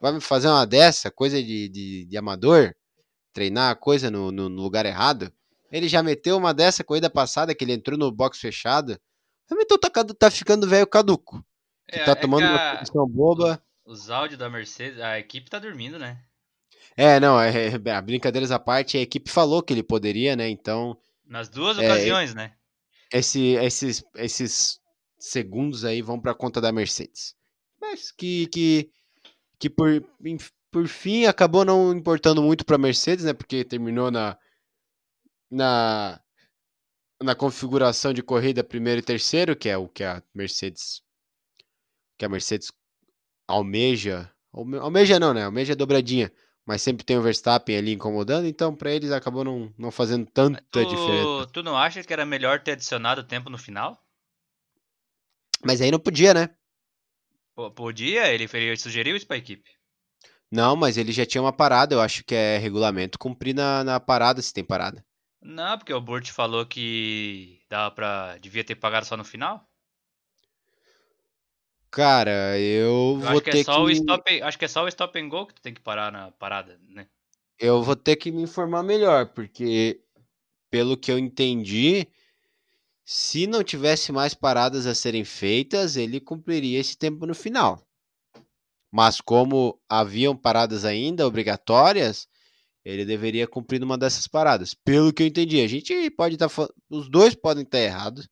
vai 0.00 0.12
me 0.12 0.20
fazer 0.20 0.48
uma 0.48 0.64
dessa, 0.66 1.10
coisa 1.10 1.42
de, 1.42 1.68
de, 1.68 2.04
de 2.04 2.16
amador, 2.16 2.74
treinar 3.32 3.70
a 3.70 3.74
coisa 3.74 4.10
no, 4.10 4.30
no, 4.30 4.48
no 4.48 4.62
lugar 4.62 4.86
errado. 4.86 5.32
Ele 5.70 5.88
já 5.88 6.02
meteu 6.02 6.36
uma 6.36 6.54
dessa 6.54 6.82
corrida 6.84 7.10
passada, 7.10 7.54
que 7.54 7.64
ele 7.64 7.72
entrou 7.72 7.98
no 7.98 8.10
box 8.10 8.38
fechado. 8.38 8.98
O 9.50 9.54
Hamilton 9.54 9.78
tá, 9.78 10.04
tá 10.04 10.30
ficando 10.30 10.68
velho 10.68 10.86
caduco. 10.86 11.44
Que 11.88 11.98
É, 11.98 12.04
tá 12.04 12.12
é 12.12 12.14
tomando 12.14 12.44
a- 12.44 12.50
uma 12.50 12.76
posição 12.78 13.06
boba. 13.08 13.62
Os 13.84 14.08
áudios 14.08 14.38
da 14.38 14.48
Mercedes, 14.48 15.00
a 15.00 15.18
equipe 15.18 15.50
tá 15.50 15.58
dormindo, 15.58 15.98
né? 15.98 16.22
É, 16.96 17.18
não, 17.18 17.40
é, 17.40 17.66
é, 17.66 18.00
brincadeiras 18.02 18.50
à 18.52 18.58
parte, 18.58 18.96
a 18.96 19.00
equipe 19.00 19.30
falou 19.30 19.62
que 19.62 19.72
ele 19.72 19.82
poderia, 19.82 20.36
né? 20.36 20.48
Então, 20.48 20.96
Nas 21.26 21.48
duas 21.48 21.78
É, 21.78 21.84
ocasiões, 21.84 22.34
né? 22.34 22.52
Esse, 23.12 23.54
esses, 23.56 24.04
esses 24.16 24.80
segundos 25.18 25.84
aí 25.84 26.02
vão 26.02 26.20
para 26.20 26.34
conta 26.34 26.60
da 26.60 26.72
Mercedes. 26.72 27.34
Mas 27.80 28.10
que, 28.12 28.46
que, 28.48 28.90
que 29.58 29.70
por, 29.70 30.04
por 30.70 30.86
fim 30.88 31.24
acabou 31.26 31.64
não 31.64 31.92
importando 31.92 32.42
muito 32.42 32.64
para 32.64 32.78
Mercedes, 32.78 33.24
né? 33.24 33.32
Porque 33.32 33.64
terminou 33.64 34.10
na, 34.10 34.38
na, 35.50 36.20
na 37.22 37.34
configuração 37.34 38.12
de 38.12 38.22
corrida 38.22 38.64
primeiro 38.64 39.00
e 39.00 39.04
terceiro, 39.04 39.56
que 39.56 39.68
é 39.68 39.76
o 39.76 39.88
que 39.88 40.04
a 40.04 40.22
Mercedes 40.34 41.02
que 42.18 42.24
a 42.24 42.28
Mercedes 42.28 42.70
almeja, 43.48 44.30
alme- 44.52 44.78
almeja 44.78 45.18
não, 45.18 45.32
né? 45.32 45.44
Almeja 45.44 45.74
dobradinha, 45.74 46.30
mas 46.70 46.82
sempre 46.82 47.04
tem 47.04 47.18
o 47.18 47.20
Verstappen 47.20 47.76
ali 47.76 47.94
incomodando, 47.94 48.46
então 48.46 48.72
para 48.72 48.92
eles 48.92 49.10
acabou 49.10 49.42
não, 49.42 49.74
não 49.76 49.90
fazendo 49.90 50.24
tanta 50.24 50.86
diferença. 50.86 51.46
Tu, 51.48 51.52
tu 51.54 51.62
não 51.64 51.76
acha 51.76 52.04
que 52.04 52.12
era 52.12 52.24
melhor 52.24 52.60
ter 52.62 52.70
adicionado 52.70 53.24
tempo 53.24 53.50
no 53.50 53.58
final? 53.58 54.00
Mas 55.64 55.80
aí 55.80 55.90
não 55.90 55.98
podia, 55.98 56.32
né? 56.32 56.48
Pô, 57.56 57.72
Podia, 57.72 58.32
ele, 58.32 58.48
ele 58.54 58.76
sugeriu 58.76 59.16
isso 59.16 59.26
pra 59.26 59.36
equipe. 59.36 59.68
Não, 60.48 60.76
mas 60.76 60.96
ele 60.96 61.10
já 61.10 61.26
tinha 61.26 61.42
uma 61.42 61.52
parada, 61.52 61.92
eu 61.92 62.00
acho 62.00 62.22
que 62.22 62.36
é 62.36 62.56
regulamento 62.58 63.18
cumprir 63.18 63.52
na, 63.52 63.82
na 63.82 63.98
parada 63.98 64.40
se 64.40 64.54
tem 64.54 64.62
parada. 64.62 65.04
Não, 65.42 65.76
porque 65.76 65.92
o 65.92 66.00
Burt 66.00 66.30
falou 66.30 66.64
que 66.64 67.58
dava 67.68 67.92
pra. 67.92 68.38
devia 68.38 68.62
ter 68.62 68.76
pagado 68.76 69.06
só 69.06 69.16
no 69.16 69.24
final. 69.24 69.68
Cara, 71.90 72.58
eu 72.58 73.14
Eu 73.14 73.16
vou 73.16 73.28
acho 73.28 73.40
que, 73.42 73.50
ter 73.50 73.60
é 73.60 73.64
só 73.64 73.82
o 73.82 73.86
que 73.86 73.92
stop, 73.94 74.42
acho 74.42 74.58
que 74.58 74.64
é 74.64 74.68
só 74.68 74.84
o 74.84 74.88
stop 74.88 75.18
and 75.18 75.28
go 75.28 75.46
que 75.46 75.54
tu 75.54 75.62
tem 75.62 75.74
que 75.74 75.80
parar 75.80 76.12
na 76.12 76.30
parada, 76.30 76.78
né? 76.88 77.06
eu 77.60 77.82
vou 77.82 77.94
ter 77.94 78.16
que 78.16 78.32
me 78.32 78.42
informar 78.42 78.82
melhor, 78.82 79.26
porque 79.34 80.00
pelo 80.70 80.96
que 80.96 81.12
eu 81.12 81.18
entendi, 81.18 82.08
se 83.04 83.46
não 83.46 83.62
tivesse 83.62 84.10
mais 84.10 84.32
paradas 84.32 84.86
a 84.86 84.94
serem 84.94 85.24
feitas, 85.24 85.96
ele 85.96 86.20
cumpriria 86.20 86.80
esse 86.80 86.96
tempo 86.96 87.26
no 87.26 87.34
final. 87.34 87.86
Mas 88.90 89.20
como 89.20 89.78
haviam 89.88 90.34
paradas 90.34 90.84
ainda 90.84 91.26
obrigatórias, 91.26 92.26
ele 92.82 93.04
deveria 93.04 93.46
cumprir 93.46 93.82
uma 93.84 93.98
dessas 93.98 94.26
paradas. 94.26 94.72
Pelo 94.72 95.12
que 95.12 95.22
eu 95.22 95.26
entendi, 95.26 95.60
a 95.60 95.68
gente 95.68 96.10
pode 96.10 96.36
estar 96.36 96.48
os 96.88 97.10
dois 97.10 97.34
podem 97.34 97.62
estar 97.62 97.78
errados, 97.78 98.26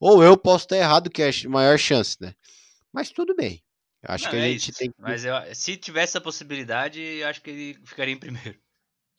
ou 0.00 0.24
eu 0.24 0.38
posso 0.38 0.64
estar 0.64 0.78
errado, 0.78 1.10
que 1.10 1.22
é 1.22 1.28
a 1.28 1.48
maior 1.48 1.78
chance, 1.78 2.16
né? 2.18 2.34
Mas 2.92 3.10
tudo 3.10 3.34
bem. 3.34 3.62
Eu 4.02 4.14
acho 4.14 4.24
Não, 4.24 4.30
que 4.30 4.36
a 4.36 4.40
é 4.40 4.48
gente 4.50 4.68
isso. 4.68 4.78
tem 4.78 4.90
que 4.90 5.00
Mas 5.00 5.24
eu- 5.24 5.54
se 5.54 5.76
tivesse 5.76 6.12
essa 6.12 6.20
possibilidade, 6.20 7.00
eu 7.00 7.28
acho 7.28 7.40
que 7.42 7.50
ele 7.50 7.80
ficaria 7.84 8.14
em 8.14 8.18
primeiro. 8.18 8.58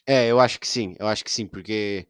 É, 0.05 0.27
eu 0.27 0.39
acho 0.39 0.60
que 0.60 0.67
sim, 0.67 0.95
eu 0.99 1.07
acho 1.07 1.23
que 1.23 1.31
sim, 1.31 1.47
porque 1.47 2.07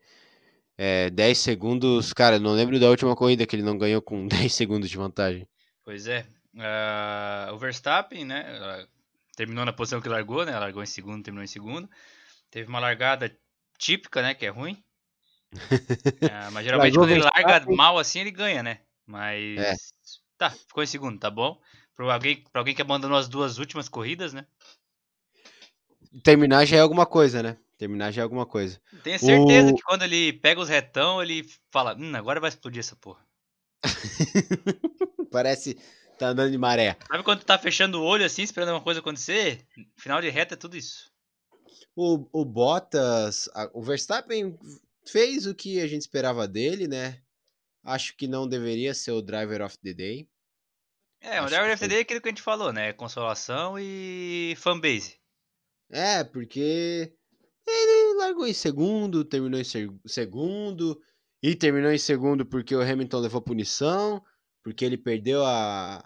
é, 0.78 1.10
10 1.10 1.38
segundos, 1.38 2.14
cara, 2.14 2.38
eu 2.38 2.40
não 2.40 2.54
lembro 2.54 2.80
da 2.80 2.90
última 2.90 3.16
corrida 3.16 3.46
que 3.46 3.56
ele 3.56 3.64
não 3.64 3.78
ganhou 3.78 4.02
com 4.02 4.28
10 4.50 4.54
segundos 4.54 4.90
de 4.90 4.98
vantagem. 4.98 5.48
Pois 5.84 6.08
é. 6.08 6.26
Ah, 6.58 7.50
o 7.54 7.58
Verstappen, 7.58 8.26
né? 8.26 8.46
ah, 8.60 8.88
Terminou 9.36 9.66
na 9.66 9.74
posição 9.74 10.02
que 10.02 10.10
largou, 10.10 10.46
né? 10.46 10.58
Largou 10.58 10.84
em 10.84 10.86
segundo, 10.86 11.24
terminou 11.24 11.44
em 11.44 11.48
segundo. 11.48 11.90
Teve 12.52 12.70
uma 12.70 12.80
largada 12.80 13.36
típica, 13.78 14.22
né? 14.22 14.34
Que 14.36 14.46
é 14.46 14.50
ruim. 14.50 14.84
Ah, 16.24 16.50
mas 16.52 16.64
geralmente 16.66 16.98
quando 16.98 17.12
ele 17.12 17.24
larga 17.24 17.66
mal 17.76 17.98
assim, 17.98 18.20
ele 18.20 18.32
ganha, 18.32 18.62
né? 18.62 18.80
Mas. 19.06 19.60
É. 19.60 19.74
Tá, 20.42 20.50
ficou 20.50 20.82
em 20.82 20.88
segundo, 20.88 21.20
tá 21.20 21.30
bom. 21.30 21.62
Pra 21.96 22.12
alguém, 22.16 22.44
pra 22.52 22.62
alguém 22.62 22.74
que 22.74 22.82
abandonou 22.82 23.16
as 23.16 23.30
duas 23.30 23.60
últimas 23.60 23.88
corridas, 23.88 24.34
né? 24.34 24.48
Terminar 26.24 26.66
já 26.66 26.78
é 26.78 26.80
alguma 26.80 27.06
coisa, 27.06 27.44
né? 27.44 27.58
Terminar 27.78 28.10
já 28.12 28.22
é 28.22 28.24
alguma 28.24 28.48
coisa. 28.48 28.82
Tenho 29.04 29.20
certeza 29.20 29.72
O- 29.72 29.76
que 29.76 29.84
quando 29.84 30.02
ele 30.02 30.34
pega 30.34 30.60
os 30.60 30.68
retão, 30.68 31.22
ele 31.22 31.46
fala: 31.72 31.96
Hum, 31.96 32.16
agora 32.16 32.40
vai 32.40 32.50
explodir 32.50 32.80
essa 32.80 32.96
porra. 32.96 33.24
Parece 35.32 35.78
tá 36.18 36.30
andando 36.30 36.50
de 36.52 36.58
maré. 36.58 36.98
Sabe 37.08 37.24
quando 37.24 37.42
tu 37.42 37.46
tá 37.46 37.60
fechando 37.60 38.02
o 38.02 38.04
olho 38.04 38.26
assim, 38.26 38.42
esperando 38.42 38.70
uma 38.72 38.82
coisa 38.82 39.00
acontecer? 39.00 39.64
Final 39.96 40.22
de 40.22 40.30
reta 40.32 40.56
é 40.56 40.58
tudo 40.58 40.76
isso. 40.76 41.12
O, 41.96 42.28
o 42.34 42.44
Bottas, 42.44 43.48
a- 43.54 43.70
o 43.76 43.84
Verstappen 43.84 44.58
fez 45.06 45.46
o 45.46 45.54
que 45.54 45.80
a 45.80 45.86
gente 45.86 46.02
esperava 46.02 46.48
dele, 46.48 46.88
né? 46.88 47.22
Acho 47.84 48.16
que 48.16 48.28
não 48.28 48.48
deveria 48.48 48.94
ser 48.94 49.12
o 49.12 49.22
driver 49.24 49.62
of 49.64 49.76
the 49.80 49.92
day. 49.94 50.30
É, 51.22 51.42
o 51.42 51.46
Driver 51.46 51.68
que 51.68 51.78
FTD 51.78 51.96
é 51.96 52.00
aquilo 52.00 52.22
que 52.22 52.28
a 52.30 52.32
gente 52.32 52.42
falou, 52.42 52.74
né? 52.74 52.94
Consolação 52.94 53.78
e 53.80 54.56
fanbase. 54.58 55.20
É, 55.90 56.24
porque 56.24 57.14
ele 57.68 58.14
largou 58.18 58.48
em 58.48 58.54
segundo, 58.54 59.24
terminou 59.24 59.60
em 59.60 59.64
seg- 59.64 59.92
segundo, 60.08 61.00
e 61.44 61.56
terminou 61.56 61.92
em 61.92 61.98
segundo 61.98 62.46
porque 62.46 62.76
o 62.76 62.82
Hamilton 62.82 63.20
levou 63.20 63.42
punição, 63.42 64.24
porque 64.64 64.84
ele 64.84 64.98
perdeu 64.98 65.46
a, 65.46 66.04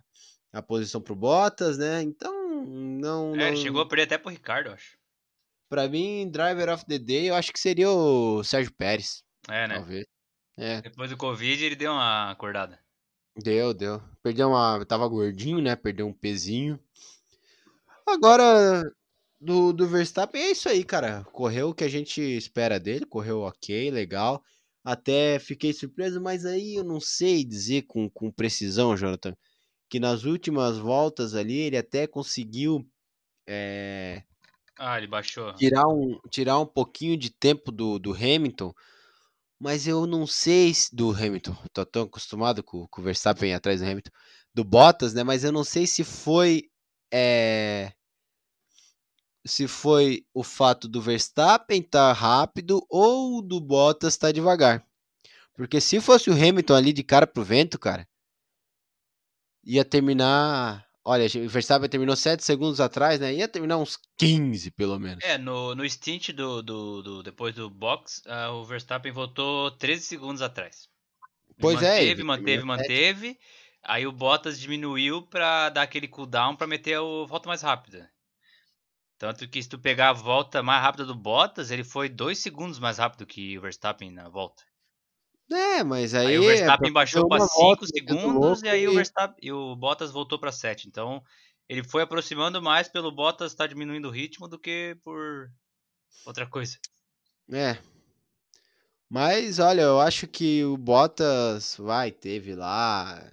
a 0.52 0.62
posição 0.62 1.00
pro 1.02 1.16
Bottas, 1.16 1.78
né? 1.78 2.02
Então, 2.02 2.66
não. 2.66 3.36
É, 3.36 3.48
ele 3.48 3.52
não- 3.52 3.62
chegou 3.64 3.82
a 3.82 3.88
perder 3.88 4.04
até 4.04 4.18
pro 4.18 4.32
Ricardo, 4.32 4.68
eu 4.68 4.74
acho. 4.74 4.98
Pra 5.70 5.88
mim, 5.88 6.30
driver 6.30 6.70
of 6.70 6.86
the 6.86 7.00
day, 7.00 7.30
eu 7.30 7.36
acho 7.36 7.52
que 7.54 7.60
seria 7.60 7.90
o 7.90 8.44
Sérgio 8.44 8.72
Pérez, 8.74 9.24
É, 9.50 9.68
né? 9.68 9.76
talvez. 9.76 10.06
É, 10.58 10.82
Depois 10.82 11.10
do 11.10 11.18
Covid 11.18 11.64
ele 11.66 11.76
deu 11.76 11.92
uma 11.92 12.32
acordada. 12.32 12.80
Deu, 13.38 13.74
deu. 13.74 14.02
Perdeu 14.22 14.50
uma. 14.50 14.86
Tava 14.86 15.08
gordinho, 15.08 15.62
né? 15.62 15.76
Perdeu 15.76 16.08
um 16.08 16.14
pezinho. 16.14 16.80
Agora, 18.08 18.84
do, 19.40 19.74
do 19.74 19.88
Verstappen 19.88 20.42
é 20.42 20.52
isso 20.52 20.70
aí, 20.70 20.84
cara. 20.84 21.24
Correu 21.26 21.70
o 21.70 21.74
que 21.76 21.84
a 21.84 21.90
gente 21.90 22.22
espera 22.22 22.80
dele, 22.80 23.06
correu 23.06 23.42
ok, 23.42 23.92
legal. 23.92 24.44
Até 24.84 25.40
fiquei 25.40 25.74
surpreso, 25.74 26.22
mas 26.22 26.46
aí 26.46 26.76
eu 26.76 26.84
não 26.84 27.00
sei 27.02 27.44
dizer 27.44 27.84
com, 27.84 28.10
com 28.10 28.32
precisão, 28.32 28.96
Jonathan, 28.96 29.36
que 29.90 30.00
nas 30.00 30.24
últimas 30.26 30.78
voltas 30.78 31.36
ali 31.36 31.58
ele 31.60 31.78
até 31.78 32.08
conseguiu 32.08 32.88
é, 33.48 34.24
Ah, 34.78 34.98
ele 34.98 35.08
baixou. 35.08 35.54
tirar, 35.56 35.88
um, 35.88 36.20
tirar 36.30 36.60
um 36.60 36.66
pouquinho 36.66 37.18
de 37.18 37.30
tempo 37.30 37.72
do, 37.72 37.98
do 38.00 38.14
Hamilton, 38.14 38.74
mas 39.60 39.88
eu 39.88 40.06
não 40.06 40.28
sei 40.28 40.74
se 40.74 40.96
do 40.96 41.12
Hamilton, 41.12 41.56
tô 41.74 41.86
tão 41.86 42.04
acostumado 42.04 42.64
com, 42.64 42.88
com 42.88 43.02
o 43.02 43.04
Verstappen 43.04 43.54
atrás 43.54 43.80
do 43.82 43.88
Hamilton, 43.88 44.12
do 44.54 44.64
Bottas, 44.64 45.14
né? 45.14 45.24
Mas 45.24 45.44
eu 45.44 45.52
não 45.52 45.64
sei 45.64 45.88
se 45.88 46.04
foi 46.04 46.70
é, 47.14 47.94
se 49.46 49.68
foi 49.68 50.26
o 50.34 50.44
fato 50.44 50.88
do 50.88 51.02
Verstappen 51.02 51.80
estar 51.82 52.12
rápido 52.14 52.86
ou 52.90 53.42
do 53.42 53.62
Bottas 53.62 54.14
estar 54.16 54.32
devagar. 54.32 54.86
Porque 55.54 55.80
se 55.80 56.02
fosse 56.02 56.30
o 56.30 56.34
Hamilton 56.34 56.74
ali 56.74 56.92
de 56.92 57.04
cara 57.04 57.28
pro 57.28 57.44
vento, 57.44 57.80
cara, 57.80 58.08
ia 59.64 59.86
terminar. 59.86 60.85
Olha, 61.06 61.26
o 61.26 61.48
Verstappen 61.50 61.88
terminou 61.88 62.16
7 62.16 62.44
segundos 62.44 62.82
atrás, 62.82 63.20
né? 63.20 63.32
Ia 63.34 63.48
terminar 63.48 63.78
uns 63.78 63.98
15, 64.18 64.72
pelo 64.72 65.00
menos. 65.00 65.24
É, 65.24 65.38
no, 65.38 65.76
no 65.76 65.88
stint 65.88 66.30
do, 66.32 66.64
do, 66.64 67.02
do- 67.04 67.24
depois 67.24 67.54
do 67.54 67.70
box, 67.70 68.24
ah, 68.26 68.52
o 68.52 68.66
Verstappen 68.66 69.12
voltou 69.12 69.70
13 69.72 70.04
segundos 70.04 70.42
atrás. 70.42 70.90
Pois 71.60 71.82
é, 71.82 71.86
manteve, 71.92 72.12
ele 72.12 72.24
manteve, 72.24 72.46
terminou 72.46 72.78
sete. 72.78 72.90
manteve. 72.90 73.40
Aí 73.84 74.08
o 74.08 74.12
Bottas 74.12 74.60
diminuiu 74.60 75.22
pra 75.28 75.70
dar 75.70 75.84
aquele 75.84 76.08
cooldown 76.08 76.56
pra 76.56 76.66
meter 76.66 76.96
a 76.98 77.02
volta 77.02 77.48
mais 77.48 77.62
rápida. 77.62 78.10
Tanto 79.18 79.48
que 79.48 79.62
se 79.62 79.70
tu 79.70 79.78
pegar 79.78 80.10
a 80.10 80.14
volta 80.14 80.64
mais 80.64 80.82
rápida 80.82 81.06
do 81.06 81.14
Bottas, 81.16 81.70
ele 81.70 81.84
foi 81.84 82.10
2 82.10 82.40
segundos 82.40 82.80
mais 82.80 82.98
rápido 82.98 83.26
que 83.26 83.58
o 83.58 83.62
Verstappen 83.62 84.10
na 84.12 84.28
volta. 84.28 84.64
É, 85.52 85.84
mas 85.84 86.14
aí. 86.14 86.28
Aí 86.28 86.40
o 86.40 86.44
é 86.44 86.48
Verstappen 86.48 86.92
pra 86.92 87.02
baixou 87.02 87.28
para 87.28 87.38
uma 87.38 87.48
5 87.48 87.60
volta 87.62 87.86
metendo 87.94 88.18
segundos 88.18 88.64
e 88.64 88.68
aí 88.68 88.88
o 88.88 88.92
e- 88.92 88.96
Verstappen 88.96 89.38
e 89.42 89.52
o 89.52 89.76
Bottas 89.76 90.12
voltou 90.12 90.40
para 90.40 90.52
7. 90.52 90.88
Então 90.88 91.22
ele 91.70 91.84
foi 91.84 92.02
aproximando 92.02 92.62
mais 92.62 92.88
pelo 92.88 93.12
Bottas 93.12 93.52
estar 93.52 93.68
diminuindo 93.68 94.08
o 94.08 94.12
ritmo 94.12 94.48
do 94.48 94.60
que 94.60 94.98
por 95.04 95.50
outra 96.26 96.48
coisa. 96.48 96.78
É. 97.52 97.78
Mas 99.10 99.60
olha, 99.60 99.82
eu 99.82 100.00
acho 100.00 100.28
que 100.28 100.64
o 100.66 100.78
Bottas 100.78 101.76
vai, 101.78 102.12
teve 102.12 102.56
lá, 102.56 103.32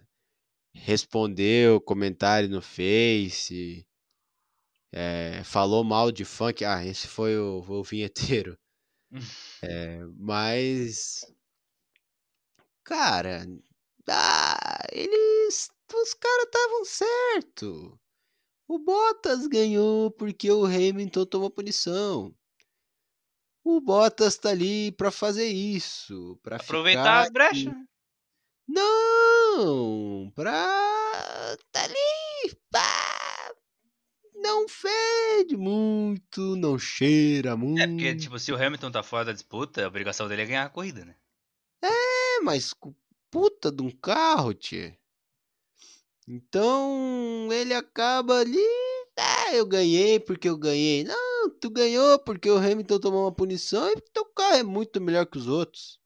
respondeu 0.75 1.81
comentário 1.81 2.49
no 2.49 2.61
Face, 2.61 3.87
é, 4.93 5.43
falou 5.45 5.83
mal 5.83 6.13
de 6.13 6.25
funk. 6.25 6.65
Ah, 6.65 6.85
esse 6.85 7.09
foi 7.09 7.39
o, 7.39 7.65
o 7.67 7.83
vinheteiro. 7.83 8.57
É, 9.65 10.05
mas, 10.19 11.21
cara, 12.85 13.47
ah, 14.09 14.79
eles, 14.93 15.71
os 15.95 16.15
caras 16.15 16.45
estavam 16.45 16.85
certo. 16.85 18.01
O 18.69 18.79
Bottas 18.79 19.47
ganhou 19.47 20.11
porque 20.11 20.51
o 20.51 20.65
Hamilton 20.65 21.27
tomou 21.27 21.51
punição. 21.51 22.35
O 23.65 23.81
Bottas 23.81 24.37
tá 24.37 24.51
ali 24.51 24.91
pra 24.93 25.11
fazer 25.11 25.47
isso, 25.47 26.39
pra 26.43 26.57
Aproveitar 26.57 27.31
brechas. 27.31 27.67
né? 27.67 27.85
Não, 28.69 30.33
pra 30.35 31.57
tá 31.71 31.85
ali, 31.85 32.57
pá, 32.71 33.55
não 34.35 34.69
fede 34.69 35.57
muito, 35.57 36.57
não 36.57 36.79
cheira 36.79 37.57
muito. 37.57 37.81
É 37.81 37.87
porque 37.87 38.15
tipo, 38.17 38.39
se 38.39 38.51
o 38.53 38.57
Hamilton 38.57 38.91
tá 38.91 39.03
fora 39.03 39.27
da 39.27 39.33
disputa, 39.33 39.85
a 39.85 39.89
obrigação 39.89 40.29
dele 40.29 40.43
é 40.43 40.47
ganhar 40.47 40.65
a 40.65 40.71
corrida, 40.71 41.05
né? 41.05 41.15
É, 42.43 42.45
mas 42.45 42.75
puta 43.31 43.71
de 43.71 43.83
um 43.83 43.91
carro, 43.91 44.53
tchê. 44.53 44.99
Então 46.27 47.49
ele 47.53 47.73
acaba 47.73 48.41
ali. 48.41 48.59
Ah, 49.17 49.55
eu 49.55 49.65
ganhei 49.65 50.19
porque 50.19 50.49
eu 50.49 50.59
ganhei. 50.59 51.05
Não, 51.05 51.51
tu 51.61 51.71
ganhou 51.71 52.19
porque 52.19 52.51
o 52.51 52.57
Hamilton 52.57 52.99
tomou 52.99 53.23
uma 53.23 53.33
punição 53.35 53.89
e 53.91 54.01
teu 54.13 54.25
carro 54.27 54.57
é 54.57 54.63
muito 54.63 55.01
melhor 55.01 55.27
que 55.27 55.39
os 55.39 55.47
outros. 55.47 56.01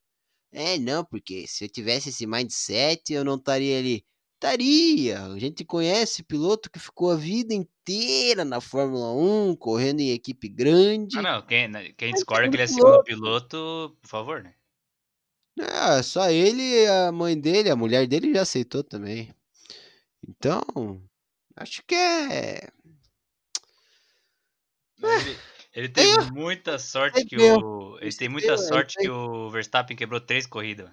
É, 0.53 0.79
não, 0.79 1.05
porque 1.05 1.47
se 1.47 1.65
eu 1.65 1.69
tivesse 1.69 2.11
esse 2.11 2.27
mindset 2.27 3.13
eu 3.13 3.25
não 3.25 3.37
estaria 3.37 3.79
ali. 3.79 4.05
Estaria. 4.35 5.23
A 5.23 5.39
gente 5.39 5.65
conhece 5.65 6.23
piloto 6.23 6.71
que 6.71 6.79
ficou 6.79 7.11
a 7.11 7.17
vida 7.17 7.55
inteira 7.55 8.45
na 8.45 8.61
Fórmula 8.61 9.13
1, 9.13 9.57
correndo 9.57 10.01
em 10.01 10.11
equipe 10.11 10.49
grande. 10.49 11.19
Ah, 11.19 11.23
não, 11.23 11.47
quem, 11.47 11.69
né, 11.69 11.93
quem 11.97 12.13
discorda 12.13 12.49
que 12.51 12.57
ele 12.57 12.63
é 12.63 12.67
segundo 12.67 12.91
segundo 12.91 13.05
piloto, 13.05 13.97
por 14.03 14.09
favor, 14.09 14.43
né? 14.43 14.55
Ah, 15.59 16.03
só 16.03 16.31
ele 16.31 16.87
a 16.87 17.11
mãe 17.11 17.39
dele, 17.39 17.71
a 17.71 17.77
mulher 17.77 18.07
dele 18.07 18.33
já 18.33 18.43
aceitou 18.43 18.85
também. 18.85 19.35
Então, 20.29 20.63
acho 21.57 21.83
que 21.87 21.95
é. 21.95 22.69
Ele, 25.03 25.39
ele 25.73 25.89
tem 25.89 26.15
ganhou. 26.17 26.33
muita 26.33 26.79
sorte 26.79 27.25
que 27.25 27.37
o. 27.39 27.99
Ele 28.01 28.13
tem 28.13 28.29
muita 28.29 28.53
eu 28.53 28.59
sorte 28.59 28.95
sei. 28.95 29.05
que 29.05 29.11
o 29.11 29.51
Verstappen 29.51 29.97
quebrou 29.97 30.21
três 30.21 30.47
corridas. 30.47 30.91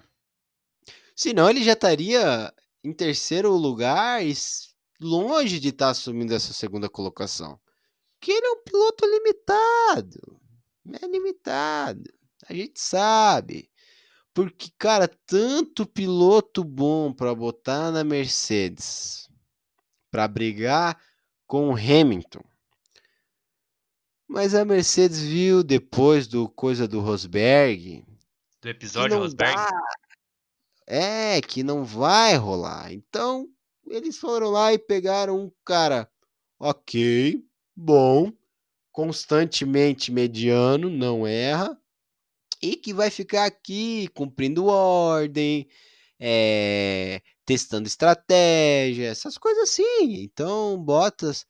Senão 1.14 1.48
ele 1.48 1.62
já 1.62 1.72
estaria 1.72 2.52
em 2.82 2.92
terceiro 2.92 3.52
lugar 3.52 4.24
e 4.24 4.32
longe 5.00 5.60
de 5.60 5.68
estar 5.68 5.90
assumindo 5.90 6.34
essa 6.34 6.52
segunda 6.52 6.88
colocação. 6.88 7.58
Que 8.20 8.32
ele 8.32 8.46
é 8.46 8.50
um 8.50 8.62
piloto 8.62 9.06
limitado. 9.06 10.40
É 11.00 11.06
limitado. 11.06 12.10
A 12.48 12.54
gente 12.54 12.80
sabe. 12.80 13.70
Porque, 14.34 14.68
cara, 14.76 15.08
tanto 15.26 15.86
piloto 15.86 16.64
bom 16.64 17.12
para 17.12 17.32
botar 17.32 17.92
na 17.92 18.02
Mercedes 18.02 19.30
para 20.10 20.26
brigar 20.26 21.00
com 21.46 21.70
o 21.70 21.76
Hamilton. 21.76 22.42
Mas 24.26 24.52
a 24.54 24.64
Mercedes 24.64 25.20
viu 25.20 25.62
depois 25.62 26.26
do 26.26 26.48
coisa 26.48 26.88
do 26.88 27.00
Rosberg 27.00 28.04
Do 28.60 28.68
episódio 28.68 29.18
Rosberg. 29.18 29.54
dá. 29.54 29.68
É, 30.86 31.40
que 31.40 31.62
não 31.62 31.84
vai 31.84 32.36
rolar. 32.36 32.92
Então, 32.92 33.48
eles 33.86 34.18
foram 34.18 34.50
lá 34.50 34.72
e 34.72 34.78
pegaram 34.78 35.38
um 35.38 35.52
cara, 35.64 36.10
ok, 36.58 37.40
bom, 37.76 38.32
constantemente 38.90 40.10
mediano, 40.10 40.90
não 40.90 41.26
erra, 41.26 41.78
e 42.62 42.76
que 42.76 42.92
vai 42.94 43.10
ficar 43.10 43.44
aqui 43.46 44.08
cumprindo 44.08 44.66
ordem, 44.66 45.68
é, 46.18 47.20
testando 47.44 47.86
estratégia, 47.88 49.08
essas 49.08 49.38
coisas 49.38 49.70
assim. 49.70 50.22
Então, 50.22 50.78
Bottas 50.78 51.46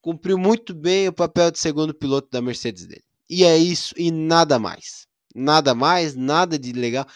cumpriu 0.00 0.36
muito 0.36 0.74
bem 0.74 1.08
o 1.08 1.12
papel 1.12 1.50
de 1.50 1.58
segundo 1.58 1.94
piloto 1.94 2.28
da 2.30 2.42
Mercedes 2.42 2.86
dele. 2.86 3.04
E 3.28 3.44
é 3.44 3.56
isso 3.56 3.94
e 3.96 4.10
nada 4.10 4.58
mais. 4.58 5.06
Nada 5.34 5.74
mais, 5.74 6.14
nada 6.14 6.58
de 6.58 6.72
legal. 6.72 7.06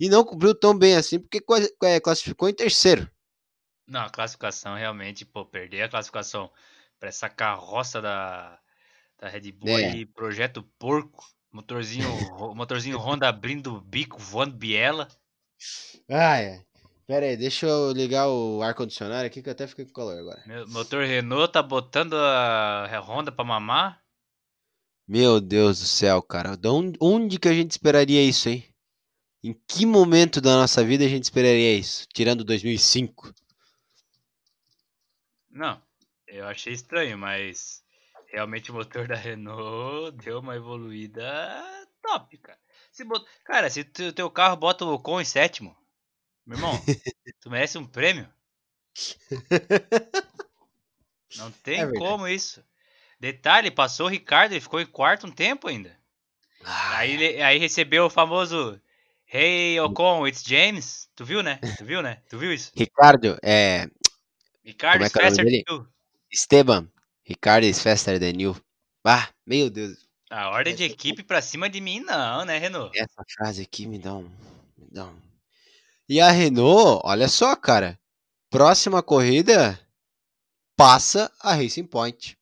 E 0.00 0.08
não 0.08 0.24
cumpriu 0.24 0.54
tão 0.54 0.76
bem 0.76 0.96
assim, 0.96 1.18
porque 1.18 1.44
é, 1.82 2.00
classificou 2.00 2.48
em 2.48 2.54
terceiro. 2.54 3.08
Não, 3.86 4.00
a 4.00 4.10
classificação 4.10 4.74
realmente, 4.74 5.24
pô, 5.24 5.44
perder 5.44 5.82
a 5.82 5.88
classificação 5.88 6.50
pra 6.98 7.08
essa 7.08 7.28
carroça 7.28 8.00
da, 8.00 8.58
da 9.18 9.28
Red 9.28 9.52
Bull 9.52 9.70
É. 9.70 9.76
aí, 9.76 10.06
projeto 10.06 10.62
porco, 10.78 11.24
motorzinho, 11.52 12.08
motorzinho 12.54 12.98
Honda 12.98 13.28
abrindo 13.28 13.74
o 13.76 13.80
bico, 13.80 14.18
voando 14.18 14.54
biela. 14.56 15.08
Ah, 16.08 16.38
é. 16.40 16.64
Pera 17.06 17.26
aí, 17.26 17.36
deixa 17.36 17.66
eu 17.66 17.92
ligar 17.92 18.28
o 18.28 18.62
ar-condicionado 18.62 19.24
aqui 19.24 19.42
que 19.42 19.48
eu 19.48 19.52
até 19.52 19.66
fiquei 19.66 19.86
com 19.86 19.92
calor 19.92 20.18
agora. 20.18 20.42
Meu- 20.46 20.68
Motor 20.68 21.04
Renault 21.06 21.52
tá 21.52 21.62
botando 21.62 22.14
a 22.14 23.00
Honda 23.00 23.32
pra 23.32 23.44
mamar. 23.44 24.02
Meu 25.06 25.40
Deus 25.40 25.78
do 25.80 25.86
céu, 25.86 26.20
cara. 26.22 26.54
De 26.54 26.68
onde, 26.68 26.98
onde 27.00 27.38
que 27.38 27.48
a 27.48 27.54
gente 27.54 27.70
esperaria 27.70 28.22
isso, 28.22 28.50
hein? 28.50 28.62
Em 29.42 29.54
que 29.66 29.86
momento 29.86 30.38
da 30.40 30.56
nossa 30.56 30.84
vida 30.84 31.04
a 31.04 31.08
gente 31.08 31.24
esperaria 31.24 31.74
isso? 31.74 32.06
Tirando 32.12 32.44
2005. 32.44 33.32
Não, 35.50 35.80
eu 36.26 36.46
achei 36.46 36.74
estranho, 36.74 37.16
mas 37.16 37.82
realmente 38.30 38.70
o 38.70 38.74
motor 38.74 39.06
da 39.08 39.14
Renault 39.14 40.16
deu 40.22 40.40
uma 40.40 40.56
evoluída 40.56 41.24
top, 42.02 42.38
cara. 42.38 42.58
Se 42.92 43.04
bot... 43.04 43.24
Cara, 43.44 43.68
se 43.70 43.80
o 43.80 44.12
teu 44.12 44.30
carro 44.30 44.56
bota 44.56 44.84
o 44.84 44.92
Ocon 44.94 45.20
em 45.20 45.24
sétimo, 45.24 45.76
meu 46.46 46.56
irmão, 46.56 46.72
tu 47.40 47.50
merece 47.50 47.78
um 47.78 47.86
prêmio. 47.86 48.28
Não 51.36 51.50
tem 51.50 51.80
É 51.80 51.92
como 51.98 52.26
isso. 52.26 52.64
Detalhe, 53.20 53.70
passou 53.70 54.06
o 54.06 54.10
Ricardo 54.10 54.54
e 54.54 54.60
ficou 54.60 54.80
em 54.80 54.86
quarto 54.86 55.26
um 55.26 55.30
tempo 55.32 55.68
ainda. 55.68 55.96
Aí, 56.64 57.12
ele- 57.12 57.42
aí 57.42 57.58
recebeu 57.58 58.06
o 58.06 58.10
famoso 58.10 58.80
Hey 59.26 59.78
Ocon, 59.80 60.26
it's 60.26 60.42
James. 60.42 61.08
Tu 61.14 61.24
viu, 61.24 61.42
né? 61.42 61.58
Tu 61.76 61.84
viu, 61.84 62.02
né? 62.02 62.22
Tu 62.28 62.38
viu 62.38 62.52
isso? 62.52 62.72
Ricardo, 62.74 63.36
é. 63.42 63.86
Ricardo 64.64 64.98
Como 64.98 65.04
é 65.04 65.06
é 65.06 65.30
faster. 65.30 65.64
Esteban. 66.30 66.90
Ricardo 67.28 67.66
is 67.66 67.82
faster 67.82 68.18
than 68.18 68.40
you. 68.40 68.56
Ah, 69.04 69.28
meu 69.46 69.68
Deus. 69.68 70.08
A 70.30 70.48
ordem 70.48 70.74
de 70.74 70.84
equipe 70.84 71.22
pra 71.22 71.42
cima 71.42 71.68
de 71.68 71.78
mim, 71.78 72.00
não, 72.00 72.44
né, 72.46 72.56
Renault? 72.56 72.98
Essa 72.98 73.22
frase 73.36 73.62
aqui 73.62 73.86
me 73.86 73.98
dá 73.98 74.14
um. 74.14 74.30
Me 74.78 74.86
dá 74.90 75.04
um. 75.04 75.20
E 76.08 76.22
a 76.22 76.30
Renault, 76.30 77.02
olha 77.04 77.28
só, 77.28 77.54
cara. 77.54 78.00
Próxima 78.48 79.02
corrida 79.02 79.78
passa 80.74 81.30
a 81.40 81.52
Racing 81.54 81.84
Point. 81.84 82.38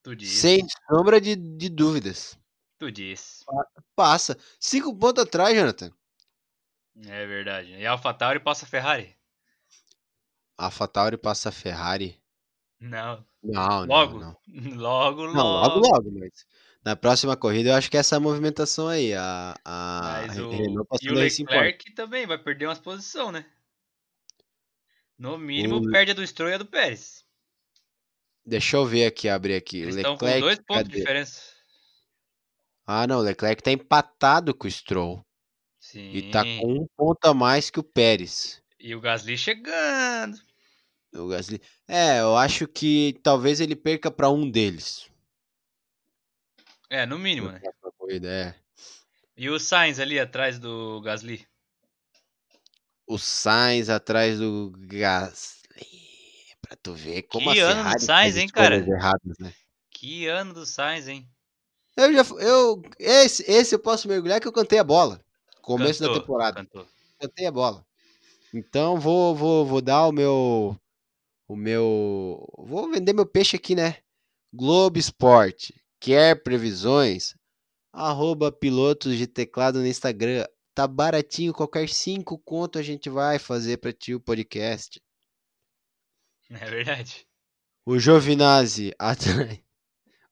Tu 0.00 0.14
disse. 0.14 0.36
Sem 0.36 0.66
sombra 0.88 1.20
de, 1.20 1.34
de 1.34 1.68
dúvidas. 1.68 2.38
Tu 2.78 2.92
disse. 2.92 3.44
Passa. 3.96 4.38
Cinco 4.60 4.94
pontos 4.94 5.24
atrás, 5.24 5.56
Jonathan. 5.56 5.92
É 7.04 7.26
verdade. 7.26 7.72
E 7.72 7.84
a 7.84 7.90
AlphaTauri 7.90 8.38
passa 8.38 8.64
a 8.64 8.68
Ferrari? 8.68 9.16
A 10.56 10.66
AlphaTauri 10.66 11.16
passa 11.16 11.48
a 11.48 11.52
Ferrari. 11.52 12.22
Não. 12.84 13.24
Não, 13.42 13.84
Logo. 13.86 14.18
não, 14.18 14.36
não. 14.48 14.76
Logo, 14.76 15.22
logo. 15.22 15.34
Não, 15.34 15.44
logo, 15.44 15.80
logo, 15.80 16.10
mas. 16.12 16.46
Na 16.84 16.94
próxima 16.94 17.34
corrida 17.34 17.70
eu 17.70 17.74
acho 17.74 17.90
que 17.90 17.96
é 17.96 18.00
essa 18.00 18.20
movimentação 18.20 18.88
aí. 18.88 19.14
A, 19.14 19.54
a 19.64 20.24
Mas 20.26 20.38
o... 20.38 20.50
Renault 20.50 20.88
E 21.02 21.10
o. 21.10 21.14
Leclerc 21.14 21.92
também 21.94 22.26
vai 22.26 22.36
perder 22.36 22.66
umas 22.66 22.78
posições, 22.78 23.32
né? 23.32 23.46
No 25.18 25.38
mínimo, 25.38 25.76
O- 25.76 25.90
perde 25.90 26.10
a 26.10 26.14
do 26.14 26.26
Stroll 26.26 26.50
e 26.50 26.54
a 26.54 26.58
do 26.58 26.66
Pérez. 26.66 27.24
Deixa 28.44 28.76
eu 28.76 28.84
ver 28.84 29.06
aqui, 29.06 29.28
abrir 29.30 29.54
aqui. 29.54 29.78
Eles 29.78 29.96
estão 29.96 30.18
com 30.18 30.26
Leclerc, 30.26 30.42
dois 30.42 30.58
pontos 30.58 30.82
de 30.84 30.88
cadê? 30.90 30.98
diferença. 31.00 31.42
Ah, 32.86 33.06
não, 33.06 33.20
o 33.20 33.22
Leclerc 33.22 33.62
tá 33.62 33.70
empatado 33.72 34.54
com 34.54 34.66
o 34.66 34.70
Stroll. 34.70 35.24
Sim. 35.80 36.10
E 36.12 36.30
tá 36.30 36.42
com 36.44 36.80
um 36.82 36.86
ponto 36.94 37.24
a 37.24 37.32
mais 37.32 37.70
que 37.70 37.80
o 37.80 37.82
Pérez. 37.84 38.62
E 38.78 38.94
o 38.94 39.00
Gasly 39.00 39.38
chegando. 39.38 40.36
O 41.16 41.28
Gasly. 41.28 41.60
É, 41.86 42.20
eu 42.20 42.36
acho 42.36 42.66
que 42.66 43.18
talvez 43.22 43.60
ele 43.60 43.76
perca 43.76 44.10
pra 44.10 44.30
um 44.30 44.50
deles. 44.50 45.08
É, 46.90 47.06
no 47.06 47.18
mínimo, 47.18 47.50
né? 47.50 47.60
corrida, 47.98 48.28
é. 48.28 48.54
E 49.36 49.48
o 49.48 49.58
Sainz 49.58 49.98
ali 49.98 50.18
atrás 50.18 50.58
do 50.58 51.00
Gasly. 51.00 51.46
o 53.06 53.18
Sainz 53.18 53.88
atrás 53.88 54.38
do 54.38 54.72
Gasly. 54.76 55.64
Pra 56.60 56.76
tu 56.82 56.94
ver 56.94 57.22
como 57.22 57.52
Que 57.52 57.60
a 57.60 57.66
ano 57.66 57.74
do 57.74 57.82
Ferrari 57.82 58.00
Sainz, 58.00 58.06
faz 58.06 58.36
hein, 58.36 58.48
cara? 58.48 58.76
erradas, 58.76 59.38
né? 59.38 59.52
Que 59.90 60.26
ano 60.26 60.54
do 60.54 60.64
Sainz, 60.66 61.08
hein? 61.08 61.28
Eu 61.96 62.12
já, 62.12 62.22
eu, 62.40 62.82
esse, 62.98 63.48
esse 63.50 63.74
eu 63.74 63.78
posso 63.78 64.08
mergulhar 64.08 64.40
que 64.40 64.48
eu 64.48 64.52
cantei 64.52 64.78
a 64.78 64.84
bola. 64.84 65.20
Começo 65.62 66.00
da 66.00 66.06
Cantou, 66.08 66.20
temporada. 66.20 66.56
cantou. 66.56 66.86
Cantei 67.20 67.46
a 67.46 67.52
bola. 67.52 67.86
Então 68.52 68.98
vou, 68.98 69.34
vou, 69.34 69.64
vou 69.66 69.80
dar 69.80 70.06
o 70.06 70.12
meu, 70.12 70.78
o 71.46 71.56
meu, 71.56 72.46
vou 72.58 72.90
vender 72.90 73.12
meu 73.12 73.26
peixe 73.26 73.56
aqui, 73.56 73.74
né? 73.74 73.98
Globo 74.52 74.98
Esporte. 74.98 75.74
Quer 76.00 76.42
previsões? 76.42 77.34
Arroba 77.92 78.50
pilotos 78.50 79.16
de 79.16 79.26
teclado 79.26 79.78
no 79.78 79.86
Instagram. 79.86 80.46
Tá 80.74 80.86
baratinho, 80.86 81.52
qualquer 81.52 81.88
cinco 81.88 82.38
conto 82.38 82.78
a 82.78 82.82
gente 82.82 83.08
vai 83.08 83.38
fazer 83.38 83.78
pra 83.78 83.92
ti 83.92 84.14
o 84.14 84.20
podcast. 84.20 85.00
É 86.50 86.70
verdade. 86.70 87.26
O 87.86 87.98
Giovinazzi 87.98 88.92
atrás. 88.98 89.58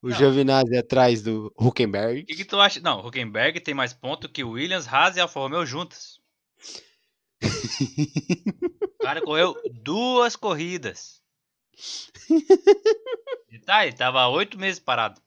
O 0.00 0.08
Não. 0.08 0.16
Giovinazzi 0.16 0.76
atrás 0.76 1.22
do 1.22 1.52
Huckenberg. 1.58 2.20
O 2.20 2.26
que, 2.26 2.36
que 2.36 2.44
tu 2.44 2.60
acha? 2.60 2.80
Não, 2.80 3.00
o 3.00 3.08
Huckenberg 3.08 3.60
tem 3.60 3.74
mais 3.74 3.92
ponto 3.94 4.28
que 4.28 4.44
o 4.44 4.50
Williams, 4.50 4.86
Haas 4.86 5.16
e 5.16 5.20
Alfa 5.20 5.40
Romeo 5.40 5.64
juntas. 5.64 6.20
O 9.00 9.04
cara 9.04 9.20
correu 9.20 9.60
duas 9.82 10.36
corridas. 10.36 11.20
E 13.50 13.58
tá, 13.58 13.84
ele 13.84 13.96
tava 13.96 14.28
oito 14.28 14.56
meses 14.56 14.78
parado. 14.78 15.20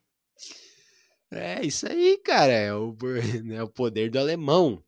É 1.29 1.65
isso 1.65 1.85
aí, 1.87 2.17
cara. 2.19 2.53
É 2.53 2.73
o, 2.73 2.95
é 3.53 3.61
o 3.61 3.67
poder 3.67 4.09
do 4.09 4.17
alemão. 4.17 4.81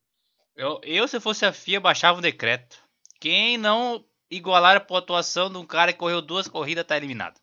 Eu, 0.56 0.80
eu, 0.84 1.08
se 1.08 1.20
fosse 1.20 1.46
a 1.46 1.52
FIA, 1.52 1.82
baixava 1.82 2.18
um 2.18 2.22
decreto. 2.22 2.82
Quem 3.20 3.58
não 3.58 4.06
igualar 4.32 4.78
a 4.78 4.80
pontuação 4.80 5.52
de 5.52 5.58
um 5.58 5.66
cara 5.66 5.92
que 5.92 6.00
correu 6.00 6.22
duas 6.22 6.48
corridas 6.48 6.86
tá 6.86 6.96
eliminado. 6.96 7.40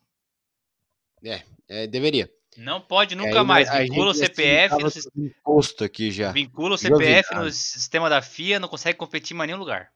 É, 1.69 1.87
deveria. 1.87 2.31
Não 2.57 2.81
pode 2.81 3.15
nunca 3.15 3.41
aí, 3.41 3.47
mais. 3.47 3.69
a 3.69 3.81
Vincula 3.81 4.11
o 4.11 4.15
CPF 4.15 4.77
tava 4.77 4.89
no, 5.17 5.85
aqui 5.85 6.11
já. 6.11 6.33
vincula 6.33 6.75
o. 6.75 6.79
CPF 6.79 7.35
no 7.35 7.51
sistema 7.51 8.09
da 8.09 8.23
FIA, 8.23 8.61
não 8.61 8.69
consegue 8.69 8.99
competir 8.99 9.35
em 9.35 9.39
mais 9.39 9.49
nenhum 9.49 9.59
lugar. 9.59 9.91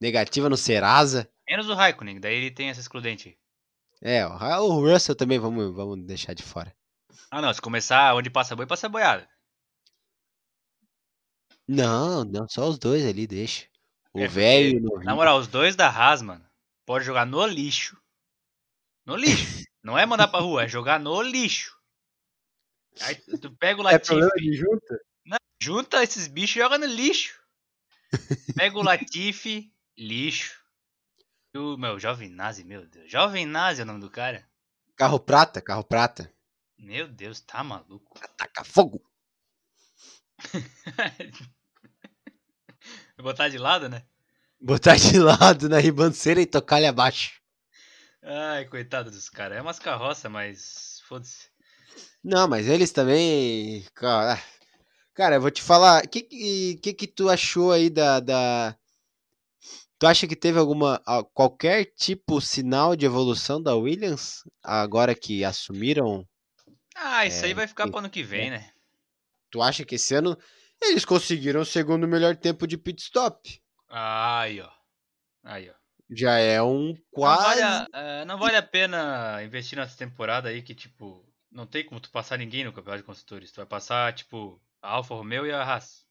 Negativa 0.00 0.48
no 0.48 0.56
Serasa. 0.56 1.30
Menos 1.48 1.68
o 1.68 1.74
Raikkonen, 1.74 2.20
daí 2.20 2.36
ele 2.36 2.50
tem 2.50 2.70
essa 2.70 2.80
excludente 2.80 3.28
aí. 3.28 3.36
É, 4.02 4.26
o 4.26 4.80
Russell 4.80 5.14
também 5.14 5.38
vamos, 5.38 5.74
vamos 5.74 6.06
deixar 6.06 6.34
de 6.34 6.42
fora. 6.42 6.74
Ah 7.30 7.42
não, 7.42 7.52
se 7.52 7.60
começar 7.60 8.14
onde 8.14 8.30
passa 8.30 8.56
boi, 8.56 8.66
passa 8.66 8.88
boiada. 8.88 9.28
Não, 11.68 12.24
não, 12.24 12.48
só 12.48 12.68
os 12.68 12.78
dois 12.78 13.06
ali, 13.06 13.26
deixa. 13.26 13.66
O 14.12 14.20
É, 14.20 14.26
velho 14.26 14.78
e 14.78 14.86
o 14.86 15.04
Na 15.04 15.14
moral, 15.14 15.38
os 15.38 15.46
dois 15.46 15.76
da 15.76 15.88
Haas, 15.88 16.20
mano, 16.22 16.44
pode 16.84 17.04
jogar 17.04 17.24
no 17.24 17.46
lixo. 17.46 17.96
No 19.06 19.14
lixo. 19.14 19.64
Não 19.82 19.98
é 19.98 20.04
mandar 20.06 20.28
pra 20.28 20.40
rua, 20.40 20.64
é 20.64 20.68
jogar 20.68 20.98
no 21.00 21.20
lixo. 21.22 21.76
Aí 23.02 23.14
tu 23.40 23.50
pega 23.56 23.80
o 23.80 23.88
É 23.88 23.92
Latifi, 23.92 24.40
de 24.40 24.52
junta? 24.54 25.00
junta 25.62 26.02
esses 26.02 26.26
bichos 26.26 26.56
e 26.56 26.58
joga 26.60 26.78
no 26.78 26.86
lixo. 26.86 27.38
Pega 28.54 28.78
o 28.78 28.82
Latifi, 28.82 29.72
lixo. 29.96 30.60
E 31.54 31.58
o 31.58 31.76
meu, 31.76 31.98
Jovem 31.98 32.28
Nazi, 32.28 32.64
meu 32.64 32.86
Deus. 32.86 33.10
Jovem 33.10 33.46
Nazi 33.46 33.80
é 33.80 33.84
o 33.84 33.86
nome 33.86 34.00
do 34.00 34.10
cara? 34.10 34.48
Carro 34.96 35.18
prata, 35.18 35.60
carro 35.60 35.82
prata. 35.84 36.32
Meu 36.78 37.08
Deus, 37.08 37.40
tá 37.40 37.62
maluco. 37.62 38.18
Taca 38.36 38.64
fogo. 38.64 39.02
Vou 43.16 43.24
botar 43.24 43.48
de 43.48 43.58
lado, 43.58 43.88
né? 43.88 44.04
Botar 44.60 44.96
de 44.96 45.18
lado 45.18 45.68
na 45.68 45.78
ribanceira 45.78 46.40
e 46.40 46.46
tocar 46.46 46.78
ele 46.78 46.86
abaixo. 46.86 47.39
Ai, 48.22 48.64
coitado 48.66 49.10
dos 49.10 49.28
caras. 49.28 49.58
É 49.58 49.60
umas 49.62 49.78
carroças, 49.78 50.30
mas 50.30 51.02
foda-se. 51.06 51.50
Não, 52.22 52.48
mas 52.48 52.68
eles 52.68 52.92
também. 52.92 53.84
Cara, 53.94 54.40
cara 55.14 55.36
eu 55.36 55.40
vou 55.40 55.50
te 55.50 55.62
falar. 55.62 56.04
O 56.04 56.08
que, 56.08 56.22
que, 56.22 56.76
que 56.82 56.94
que 56.94 57.06
tu 57.06 57.28
achou 57.30 57.72
aí 57.72 57.90
da, 57.90 58.20
da. 58.20 58.76
Tu 59.98 60.06
acha 60.06 60.26
que 60.26 60.34
teve 60.36 60.58
alguma. 60.58 61.00
qualquer 61.34 61.84
tipo 61.94 62.40
sinal 62.40 62.96
de 62.96 63.06
evolução 63.06 63.62
da 63.62 63.74
Williams? 63.76 64.42
Agora 64.62 65.14
que 65.14 65.44
assumiram? 65.44 66.26
Ah, 66.94 67.26
isso 67.26 67.44
aí 67.44 67.52
É, 67.52 67.54
vai 67.54 67.66
ficar 67.66 67.88
sim, 67.88 67.90
pro 67.90 67.98
ano 67.98 68.08
que 68.10 68.22
vem, 68.22 68.48
né? 68.50 68.72
Tu 69.50 69.62
acha 69.62 69.84
que 69.84 69.94
esse 69.94 70.12
ano 70.14 70.36
eles 70.82 71.04
conseguiram 71.04 71.60
o 71.60 71.64
segundo 71.64 72.08
melhor 72.08 72.36
tempo 72.36 72.66
de 72.66 72.76
pit 72.76 73.00
stop? 73.02 73.62
Aí, 73.90 74.60
ó. 74.62 74.70
Aí, 75.44 75.70
ó. 75.70 75.74
Já 76.10 76.38
é 76.38 76.60
um 76.62 76.88
Não 76.88 76.96
quase. 77.12 77.60
vale, 77.60 77.62
a, 77.62 77.86
eh, 77.94 78.24
não 78.24 78.38
vale 78.38 78.56
a 78.56 78.62
pena 78.62 79.42
investir 79.44 79.78
nessa 79.78 79.96
temporada 79.96 80.48
aí 80.48 80.60
que, 80.62 80.74
tipo, 80.74 81.24
não 81.50 81.66
tem 81.66 81.84
como 81.84 82.00
tu 82.00 82.10
passar 82.10 82.36
ninguém 82.36 82.64
no 82.64 82.72
campeonato 82.72 83.02
de 83.02 83.06
construtores. 83.06 83.52
Tu 83.52 83.56
vai 83.56 83.66
passar, 83.66 84.12
tipo, 84.12 84.60
a 84.82 84.90
Alfa 84.90 85.14
Romeo 85.14 85.46
e 85.46 85.52
a 85.52 85.62
Haas. 85.62 86.04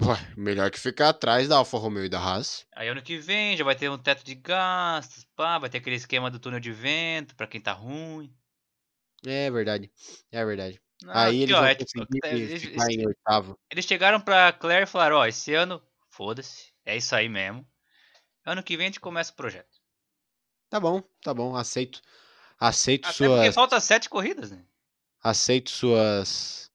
Ué, 0.00 0.16
melhor 0.36 0.70
que 0.70 0.78
ficar 0.78 1.08
atrás 1.08 1.48
da 1.48 1.56
Alfa 1.56 1.78
Romeo 1.78 2.04
e 2.04 2.08
da 2.08 2.20
Haas. 2.20 2.66
Aí 2.74 2.88
ano 2.88 3.02
que 3.02 3.16
vem 3.18 3.56
já 3.56 3.64
vai 3.64 3.74
ter 3.74 3.90
um 3.90 3.96
teto 3.98 4.22
de 4.22 4.34
gastos, 4.34 5.26
pá, 5.34 5.58
vai 5.58 5.70
ter 5.70 5.78
aquele 5.78 5.96
esquema 5.96 6.30
do 6.30 6.38
túnel 6.38 6.60
de 6.60 6.72
vento 6.72 7.34
pra 7.34 7.46
quem 7.46 7.60
tá 7.60 7.72
ruim. 7.72 8.32
É 9.24 9.50
verdade. 9.50 9.90
É 10.30 10.44
verdade. 10.44 10.80
Não, 11.02 11.12
Aí 11.14 11.42
aqui, 11.42 11.42
eles 11.42 11.56
ó, 11.56 11.64
é 11.64 11.74
tipo, 11.74 12.06
é, 12.24 12.34
eles, 12.34 13.06
oitavo. 13.06 13.58
eles 13.70 13.84
chegaram 13.84 14.20
pra 14.20 14.52
Claire 14.52 14.84
e 14.84 14.86
falaram, 14.86 15.16
ó, 15.16 15.26
esse 15.26 15.54
ano, 15.54 15.82
foda-se, 16.10 16.72
é 16.84 16.96
isso 16.96 17.14
aí 17.14 17.28
mesmo. 17.28 17.66
Ano 18.44 18.62
que 18.62 18.76
vem 18.76 18.86
a 18.86 18.88
gente 18.88 19.00
começa 19.00 19.32
o 19.32 19.36
projeto. 19.36 19.80
Tá 20.68 20.80
bom, 20.80 21.02
tá 21.22 21.32
bom, 21.34 21.54
aceito. 21.54 22.00
Aceito 22.58 23.06
Até 23.06 23.26
porque 23.26 23.42
suas, 23.42 23.54
falta 23.54 23.80
sete 23.80 24.08
corridas, 24.08 24.50
né? 24.50 24.64
aceito 25.22 25.70
suas, 25.70 26.70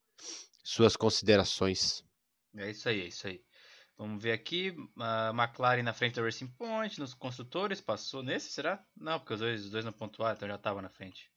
suas 0.64 0.96
considerações. 0.96 2.04
É 2.56 2.72
isso 2.72 2.88
aí, 2.90 3.02
é 3.02 3.06
isso 3.06 3.28
aí. 3.28 3.44
Vamos 3.98 4.22
ver 4.22 4.32
aqui. 4.32 4.76
A 5.00 5.32
McLaren 5.36 5.84
na 5.84 5.94
frente 5.94 6.16
da 6.16 6.22
Racing 6.22 6.48
Point. 6.48 7.00
Nos 7.00 7.14
construtores, 7.14 7.82
passou 7.82 8.22
nesse, 8.22 8.52
será? 8.52 8.84
Não, 8.96 9.20
porque 9.20 9.34
os 9.34 9.40
dois, 9.40 9.66
os 9.66 9.72
dois 9.72 9.84
não 9.84 9.92
pontuaram, 9.92 10.36
então 10.36 10.48
já 10.48 10.58
tava 10.58 10.82
na 10.82 10.90
frente. 10.90 11.32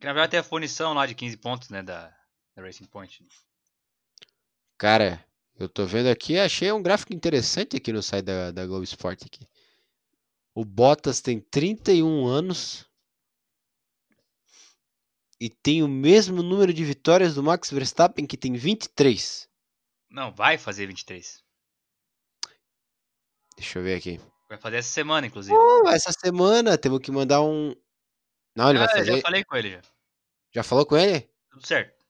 Que 0.00 0.06
na 0.06 0.12
verdade 0.12 0.30
tem 0.32 0.40
a 0.40 0.44
punição 0.44 0.94
lá 0.94 1.06
de 1.06 1.14
15 1.14 1.36
pontos, 1.36 1.68
né? 1.68 1.82
Da, 1.82 2.14
da 2.54 2.62
Racing 2.62 2.86
Point. 2.86 3.26
Cara, 4.78 5.24
eu 5.58 5.68
tô 5.68 5.84
vendo 5.84 6.08
aqui, 6.08 6.38
achei 6.38 6.70
um 6.72 6.82
gráfico 6.82 7.12
interessante 7.12 7.76
aqui 7.76 7.92
no 7.92 8.02
site 8.02 8.24
da, 8.24 8.50
da 8.50 8.66
Globo 8.66 8.84
Esporte 8.84 9.26
aqui. 9.26 9.46
O 10.54 10.64
Bottas 10.64 11.20
tem 11.20 11.40
31 11.40 12.26
anos 12.26 12.86
e 15.40 15.48
tem 15.48 15.82
o 15.82 15.88
mesmo 15.88 16.42
número 16.42 16.72
de 16.72 16.84
vitórias 16.84 17.34
do 17.34 17.42
Max 17.42 17.70
Verstappen, 17.70 18.26
que 18.26 18.36
tem 18.36 18.54
23. 18.54 19.48
Não, 20.10 20.32
vai 20.32 20.58
fazer 20.58 20.86
23. 20.86 21.44
Deixa 23.56 23.78
eu 23.78 23.82
ver 23.82 23.96
aqui. 23.96 24.20
Vai 24.48 24.58
fazer 24.58 24.76
essa 24.76 24.88
semana, 24.90 25.26
inclusive. 25.26 25.54
Oh, 25.56 25.88
essa 25.88 26.10
semana 26.12 26.78
temos 26.78 27.00
que 27.00 27.10
mandar 27.12 27.42
um. 27.42 27.74
Não, 28.56 28.70
ele 28.70 28.78
vai 28.78 28.88
Ah, 28.88 28.90
eu 28.92 28.96
fazer. 28.98 29.16
já 29.16 29.20
falei 29.22 29.44
com 29.44 29.56
ele 29.56 29.70
já. 29.72 29.82
Já 30.54 30.62
falou 30.62 30.86
com 30.86 30.96
ele? 30.96 31.28
Tudo 31.50 31.66
certo. 31.66 32.04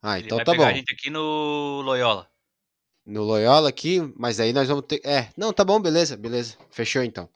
Ah, 0.00 0.18
ele 0.18 0.26
então 0.26 0.38
vai 0.38 0.44
tá 0.44 0.52
pegar 0.52 0.64
bom. 0.64 0.70
a 0.70 0.74
gente 0.74 0.92
aqui 0.92 1.10
no 1.10 1.82
Loyola. 1.82 2.31
No 3.04 3.22
Loyola 3.24 3.68
aqui, 3.68 4.00
mas 4.16 4.38
aí 4.38 4.52
nós 4.52 4.68
vamos 4.68 4.84
ter. 4.86 5.00
É, 5.04 5.28
não, 5.36 5.52
tá 5.52 5.64
bom, 5.64 5.80
beleza, 5.80 6.16
beleza. 6.16 6.56
Fechou 6.70 7.02
então. 7.02 7.28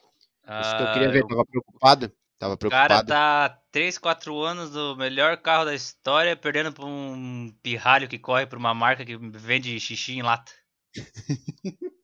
Isso 0.60 0.76
que 0.76 0.82
eu 0.82 0.92
queria 0.92 1.08
Ah, 1.08 1.10
ver, 1.10 1.24
o 1.24 1.28
tava 1.28 1.44
preocupado. 1.44 2.12
Tava 2.38 2.54
O 2.54 2.58
cara 2.58 2.68
preocupado. 3.02 3.08
tá 3.08 3.58
3, 3.72 3.98
4 3.98 4.38
anos 4.42 4.70
do 4.70 4.94
melhor 4.96 5.36
carro 5.38 5.64
da 5.64 5.74
história, 5.74 6.36
perdendo 6.36 6.72
pra 6.72 6.84
um 6.84 7.52
pirralho 7.62 8.06
que 8.08 8.18
corre 8.18 8.46
pra 8.46 8.58
uma 8.58 8.74
marca 8.74 9.04
que 9.04 9.16
vende 9.16 9.78
xixi 9.80 10.12
em 10.18 10.22
lata. 10.22 10.52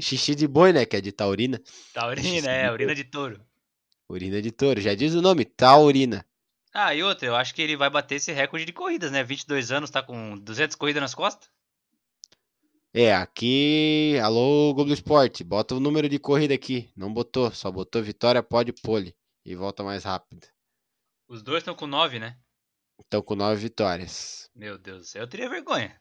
Xixi 0.00 0.34
de 0.34 0.46
boi, 0.46 0.72
né? 0.72 0.84
Que 0.86 0.96
é 0.96 1.00
de 1.00 1.12
taurina. 1.12 1.60
Taurina, 1.92 2.50
é, 2.50 2.70
urina 2.70 2.94
de 2.94 3.04
touro. 3.04 3.40
Urina 4.08 4.40
de 4.42 4.50
touro. 4.50 4.80
Já 4.80 4.94
diz 4.94 5.14
o 5.14 5.22
nome, 5.22 5.44
taurina. 5.44 6.24
Ah, 6.80 6.94
e 6.94 7.02
outra, 7.02 7.26
eu 7.26 7.34
acho 7.34 7.52
que 7.56 7.60
ele 7.60 7.76
vai 7.76 7.90
bater 7.90 8.14
esse 8.14 8.30
recorde 8.30 8.64
de 8.64 8.72
corridas, 8.72 9.10
né? 9.10 9.24
22 9.24 9.72
anos, 9.72 9.90
tá 9.90 10.00
com 10.00 10.38
200 10.38 10.76
corridas 10.76 11.00
nas 11.02 11.12
costas. 11.12 11.50
É, 12.94 13.12
aqui. 13.12 14.16
Alô, 14.22 14.72
Globo 14.72 14.92
Esporte. 14.92 15.42
Bota 15.42 15.74
o 15.74 15.80
número 15.80 16.08
de 16.08 16.20
corrida 16.20 16.54
aqui. 16.54 16.88
Não 16.96 17.12
botou, 17.12 17.50
só 17.50 17.68
botou 17.68 18.00
vitória, 18.00 18.44
pode 18.44 18.72
pole. 18.72 19.12
E 19.44 19.56
volta 19.56 19.82
mais 19.82 20.04
rápido. 20.04 20.46
Os 21.26 21.42
dois 21.42 21.62
estão 21.62 21.74
com 21.74 21.88
9, 21.88 22.20
né? 22.20 22.36
Então 23.00 23.22
com 23.22 23.34
nove 23.34 23.56
vitórias. 23.56 24.48
Meu 24.54 24.78
Deus 24.78 25.00
do 25.00 25.04
céu, 25.04 25.22
eu 25.22 25.28
teria 25.28 25.50
vergonha. 25.50 26.00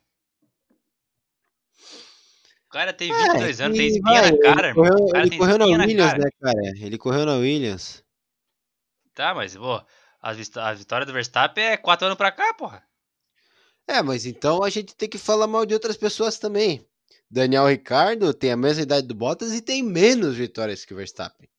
O 2.68 2.70
cara 2.70 2.94
tem 2.94 3.12
É, 3.12 3.30
22 3.30 3.62
anos, 3.62 3.78
tem 3.80 3.88
espinha 3.88 4.22
vai, 4.22 4.32
na 4.32 4.38
cara, 4.44 4.68
ele 4.68 4.76
correu, 4.76 5.08
cara 5.08 5.26
ele 5.26 5.38
correu 5.40 5.58
na 5.58 5.66
na 5.66 5.86
Williams, 5.86 6.12
cara. 6.12 6.24
né, 6.24 6.30
cara? 6.40 6.86
Ele 6.86 6.98
correu 7.00 7.26
na 7.26 7.34
Williams. 7.38 8.06
Tá, 9.16 9.34
mas, 9.34 9.58
pô, 9.58 9.84
as 10.22 10.38
vitórias 10.38 11.08
do 11.08 11.14
Verstappen 11.14 11.64
é 11.64 11.78
4 11.78 12.06
anos 12.08 12.18
pra 12.18 12.32
cá, 12.32 12.54
porra. 12.54 12.84
É, 13.88 14.02
mas 14.02 14.26
então 14.26 14.64
a 14.64 14.70
gente 14.70 14.96
tem 14.96 15.08
que 15.08 15.18
falar 15.18 15.48
mal 15.48 15.66
de 15.66 15.74
outras 15.74 15.96
pessoas 15.96 16.38
também. 16.38 16.86
Daniel 17.30 17.68
Ricardo 17.68 18.34
tem 18.34 18.52
a 18.52 18.58
mesma 18.58 18.84
idade 18.84 19.08
do 19.08 19.16
Bottas 19.16 19.54
e 19.54 19.62
tem 19.62 19.84
menos 19.84 20.36
vitórias 20.36 20.84
que 20.86 20.94
o 20.94 20.98
Verstappen. 20.98 21.50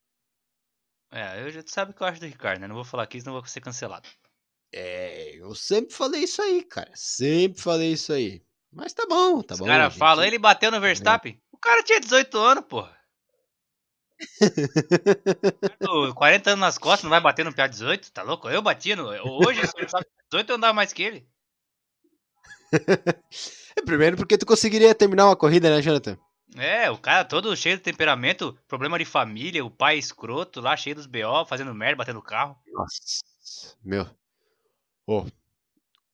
É, 1.11 1.43
eu 1.43 1.51
já 1.51 1.63
sabe 1.67 1.93
o 1.93 1.95
que 1.95 2.03
eu 2.03 2.07
acho 2.07 2.21
do 2.21 2.27
Ricardo, 2.27 2.61
né? 2.61 2.67
Não 2.69 2.75
vou 2.75 2.85
falar 2.85 3.05
aqui, 3.05 3.21
senão 3.21 3.33
vou 3.35 3.45
ser 3.47 3.61
cancelado. 3.61 4.09
É, 4.73 5.37
eu 5.37 5.55
sempre 5.55 5.95
falei 5.95 6.23
isso 6.25 6.43
aí, 6.43 6.63
cara. 6.63 6.91
Sempre 6.95 7.61
falei 7.63 7.93
isso 7.93 8.13
aí. 8.13 8.43
Mas 8.71 8.93
tá 8.93 9.07
bom, 9.09 9.41
tá 9.41 9.55
Os 9.55 9.61
bom. 9.61 9.67
caras 9.67 9.93
gente. 9.93 9.99
falam, 9.99 10.25
ele 10.25 10.39
bateu 10.39 10.71
no 10.71 10.81
Verstappen. 10.81 11.41
O 11.51 11.57
cara 11.57 11.83
tinha 11.83 11.99
18 12.01 12.37
anos, 12.39 12.65
porra. 12.67 12.95
Ô, 15.89 16.13
40 16.15 16.51
anos 16.51 16.61
nas 16.61 16.79
costas, 16.79 17.05
não 17.05 17.11
vai 17.11 17.21
bater 17.21 17.45
no 17.45 17.55
PA 17.55 17.67
18? 17.67 18.13
Tá 18.13 18.23
louco? 18.23 18.49
Eu 18.49 18.63
batia 18.63 18.97
no. 18.97 19.09
Hoje, 19.45 19.67
se 19.67 19.73
ele 19.77 19.89
sabe 19.89 20.07
18, 20.31 20.51
eu 20.51 20.57
andava 20.57 20.73
mais 20.73 20.93
que 20.93 21.03
ele. 21.03 21.29
Primeiro 23.87 24.17
porque 24.17 24.37
tu 24.37 24.47
conseguiria 24.47 24.95
terminar 24.95 25.27
uma 25.27 25.37
corrida, 25.37 25.71
né, 25.71 25.81
Jonathan? 25.81 26.19
É, 26.57 26.91
o 26.91 26.99
cara 26.99 27.25
todo 27.25 27.57
cheio 27.57 27.77
de 27.77 27.83
temperamento, 27.83 28.59
problema 28.67 28.99
de 28.99 29.05
família, 29.05 29.65
o 29.65 29.71
pai 29.71 29.99
escroto 29.99 30.61
lá, 30.61 30.77
cheio 30.77 30.97
dos 30.97 31.07
BO, 31.07 31.45
fazendo 31.47 31.75
merda, 31.75 31.97
batendo 31.97 32.23
carro. 32.23 32.57
Nossa, 32.73 33.75
meu. 33.85 34.09
Ô, 35.07 35.27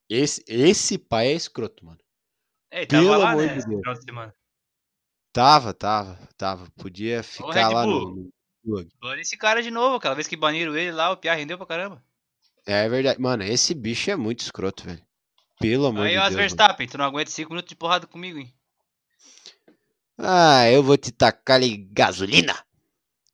esse, 0.09 0.45
esse 0.47 0.99
pai 0.99 1.29
é 1.29 1.33
escroto, 1.33 1.85
mano. 1.85 2.01
É, 2.71 2.85
tava 2.85 3.03
Pelo 3.03 3.19
lá, 3.19 3.31
amor 3.31 3.47
né? 3.47 3.57
de 3.57 3.67
Deus. 3.67 3.83
Tava, 5.35 5.74
tava, 5.74 6.16
tava. 6.39 6.70
Podia 6.76 7.20
ficar 7.24 7.68
lá 7.68 7.85
no, 7.85 8.30
no. 8.64 8.87
Olha 9.03 9.20
esse 9.20 9.37
cara 9.37 9.61
de 9.61 9.68
novo, 9.68 9.97
aquela 9.97 10.14
vez 10.14 10.28
que 10.28 10.37
baniram 10.37 10.76
ele 10.76 10.93
lá, 10.93 11.11
o 11.11 11.16
Pia 11.16 11.35
rendeu 11.35 11.59
pra 11.59 11.66
caramba. 11.66 12.01
É 12.64 12.89
verdade. 12.89 13.20
Mano, 13.20 13.43
esse 13.43 13.74
bicho 13.74 14.12
é 14.12 14.14
muito 14.14 14.43
escroto, 14.43 14.85
velho. 14.85 15.03
Pelo 15.59 15.87
amor 15.87 16.07
Aí, 16.07 16.12
de 16.12 16.14
Deus. 16.14 16.24
mano. 16.26 16.37
Verstappen, 16.37 16.87
tu 16.87 16.97
não 16.97 17.05
aguenta 17.05 17.32
5 17.32 17.51
minutos 17.51 17.68
de 17.68 17.74
porrada 17.74 18.07
comigo, 18.07 18.39
hein? 18.39 18.55
Ah, 20.16 20.70
eu 20.70 20.85
vou 20.85 20.97
te 20.97 21.11
tacar 21.11 21.57
ali 21.57 21.78
gasolina. 21.78 22.55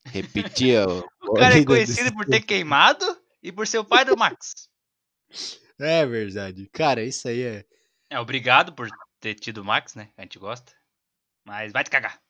Repetia 0.06 0.86
o. 0.88 1.04
O 1.30 1.34
cara 1.34 1.58
é 1.58 1.60
do- 1.60 1.66
conhecido 1.66 2.12
por 2.14 2.24
ter 2.24 2.40
queimado 2.40 3.04
e 3.42 3.52
por 3.52 3.66
ser 3.66 3.78
o 3.78 3.84
pai 3.84 4.06
do 4.06 4.16
Max. 4.16 4.68
É 5.78 6.04
verdade. 6.04 6.66
Cara, 6.72 7.04
isso 7.04 7.28
aí 7.28 7.42
é. 7.42 7.64
É, 8.08 8.18
obrigado 8.18 8.72
por 8.72 8.88
ter 9.20 9.34
tido 9.34 9.58
o 9.58 9.64
Max, 9.64 9.94
né? 9.94 10.08
A 10.16 10.22
gente 10.22 10.38
gosta. 10.40 10.72
Mas 11.44 11.72
vai 11.72 11.84
te 11.84 11.90
cagar. 11.90 12.20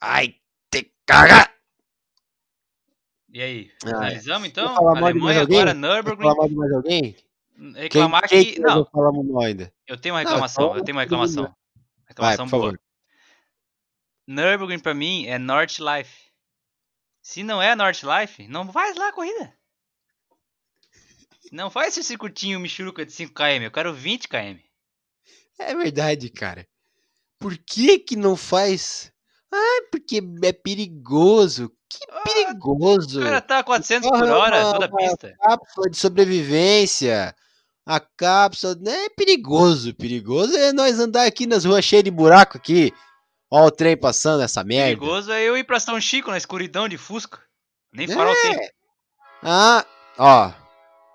Ai, 0.00 0.34
te 0.70 0.92
caga! 1.06 1.50
E 3.32 3.40
aí, 3.40 3.72
Ah, 3.84 3.88
finalizamos 3.88 4.48
então? 4.48 4.88
Alemanha 4.88 5.42
agora, 5.42 5.72
Nürburgring. 5.74 6.22
falar 6.28 6.34
mal 6.36 6.48
de 6.48 6.54
mais 6.54 6.72
alguém? 6.72 7.16
Reclamar 7.74 8.28
quem, 8.28 8.44
que. 8.44 8.52
quem 8.54 8.62
nós 8.62 8.74
Não, 8.76 8.84
falamos 8.86 9.26
mal 9.26 9.42
ainda? 9.44 9.72
eu 9.86 9.96
tenho 10.00 10.14
uma 10.14 10.22
Não, 10.22 10.30
reclamação. 10.30 10.68
fala 10.68 10.78
eu 10.80 10.84
tenho 10.84 10.96
uma 10.96 11.02
mundo. 11.02 11.08
reclamação. 11.10 11.44
Vai, 11.44 11.54
Reclamação 12.08 12.46
por 12.46 12.50
boa. 12.58 12.62
favor. 12.72 12.80
Nürburgring 14.26 14.80
pra 14.80 14.94
mim 14.94 15.26
é 15.26 15.38
North 15.38 15.78
Life. 15.78 16.30
Se 17.22 17.42
não 17.42 17.60
é 17.62 17.74
North 17.76 18.02
Life, 18.02 18.48
não 18.48 18.72
faz 18.72 18.96
lá 18.96 19.08
a 19.08 19.12
corrida. 19.12 19.54
Não 21.52 21.68
faz 21.70 21.88
esse 21.96 22.04
circuitinho 22.06 22.58
michuruca 22.60 23.04
de 23.04 23.12
5km. 23.12 23.62
Eu 23.62 23.70
quero 23.70 23.94
20km. 23.94 24.60
É 25.58 25.74
verdade, 25.74 26.30
cara. 26.30 26.66
Por 27.40 27.56
que 27.58 27.98
que 27.98 28.16
não 28.16 28.36
faz? 28.36 29.10
Ah, 29.52 29.82
porque 29.90 30.22
é 30.44 30.52
perigoso. 30.52 31.72
Que 31.88 31.98
Ah, 32.08 32.20
perigoso. 32.22 33.20
O 33.20 33.24
cara 33.24 33.40
tá 33.40 33.58
a 33.58 33.64
400 33.64 34.08
por 34.08 34.28
Ah, 34.28 34.38
hora, 34.38 34.60
uma- 34.66 34.72
toda 34.74 34.84
a 34.86 34.88
pista. 34.96 35.34
cápsula 35.40 35.90
de 35.90 35.96
sobrevivência. 35.96 37.34
A 37.84 37.98
cápsula. 37.98 38.76
né, 38.76 39.06
É 39.06 39.08
perigoso, 39.08 39.92
perigoso 39.94 40.56
é 40.56 40.72
nós 40.72 41.00
andar 41.00 41.26
aqui 41.26 41.46
nas 41.46 41.64
ruas 41.64 41.84
cheias 41.84 42.04
de 42.04 42.10
buraco 42.10 42.56
aqui. 42.58 42.92
Ó 43.50 43.66
o 43.66 43.70
trem 43.70 43.96
passando, 43.96 44.42
essa 44.42 44.62
merda. 44.62 44.96
Perigoso 45.00 45.32
é 45.32 45.42
eu 45.42 45.56
ir 45.56 45.64
pra 45.64 45.80
São 45.80 46.00
Chico 46.00 46.30
na 46.30 46.36
escuridão 46.36 46.88
de 46.88 46.96
Fusca. 46.96 47.40
Nem 47.92 48.06
farol 48.06 48.32
É. 48.32 48.42
tem. 48.42 48.70
Ah, 49.42 49.84
ó. 50.16 50.52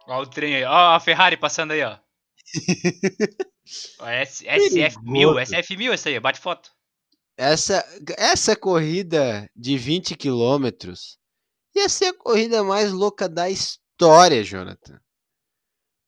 Ó 0.07 0.21
o 0.21 0.26
trem 0.28 0.55
aí. 0.57 0.63
Ó 0.65 0.95
a 0.95 0.99
Ferrari 0.99 1.38
passando 1.38 1.71
aí, 1.71 1.84
ó. 1.84 1.97
Ó, 3.99 4.07
S- 4.07 4.45
SF1000, 4.45 5.03
Perigoso. 5.03 5.39
SF1000 5.53 5.93
essa 5.93 6.09
aí, 6.09 6.20
bate 6.20 6.39
foto. 6.39 6.72
Essa, 7.38 7.84
essa 8.18 8.55
corrida 8.55 9.49
de 9.55 9.78
20 9.78 10.16
quilômetros 10.16 11.18
ia 11.76 11.89
ser 11.89 12.05
a 12.07 12.13
corrida 12.18 12.63
mais 12.63 12.91
louca 12.91 13.28
da 13.28 13.49
história, 13.49 14.43
Jonathan. 14.43 14.99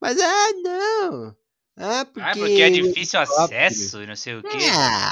Mas, 0.02 0.18
ah, 0.20 0.54
não. 0.64 1.36
Ah, 1.80 2.06
porque... 2.06 2.22
Ah, 2.22 2.34
porque 2.34 2.62
é 2.62 2.70
difícil 2.70 3.20
rápido. 3.20 3.40
acesso 3.44 4.02
e 4.02 4.08
não 4.08 4.16
sei 4.16 4.36
o 4.36 4.44
quê. 4.44 4.58
Ah, 4.74 5.12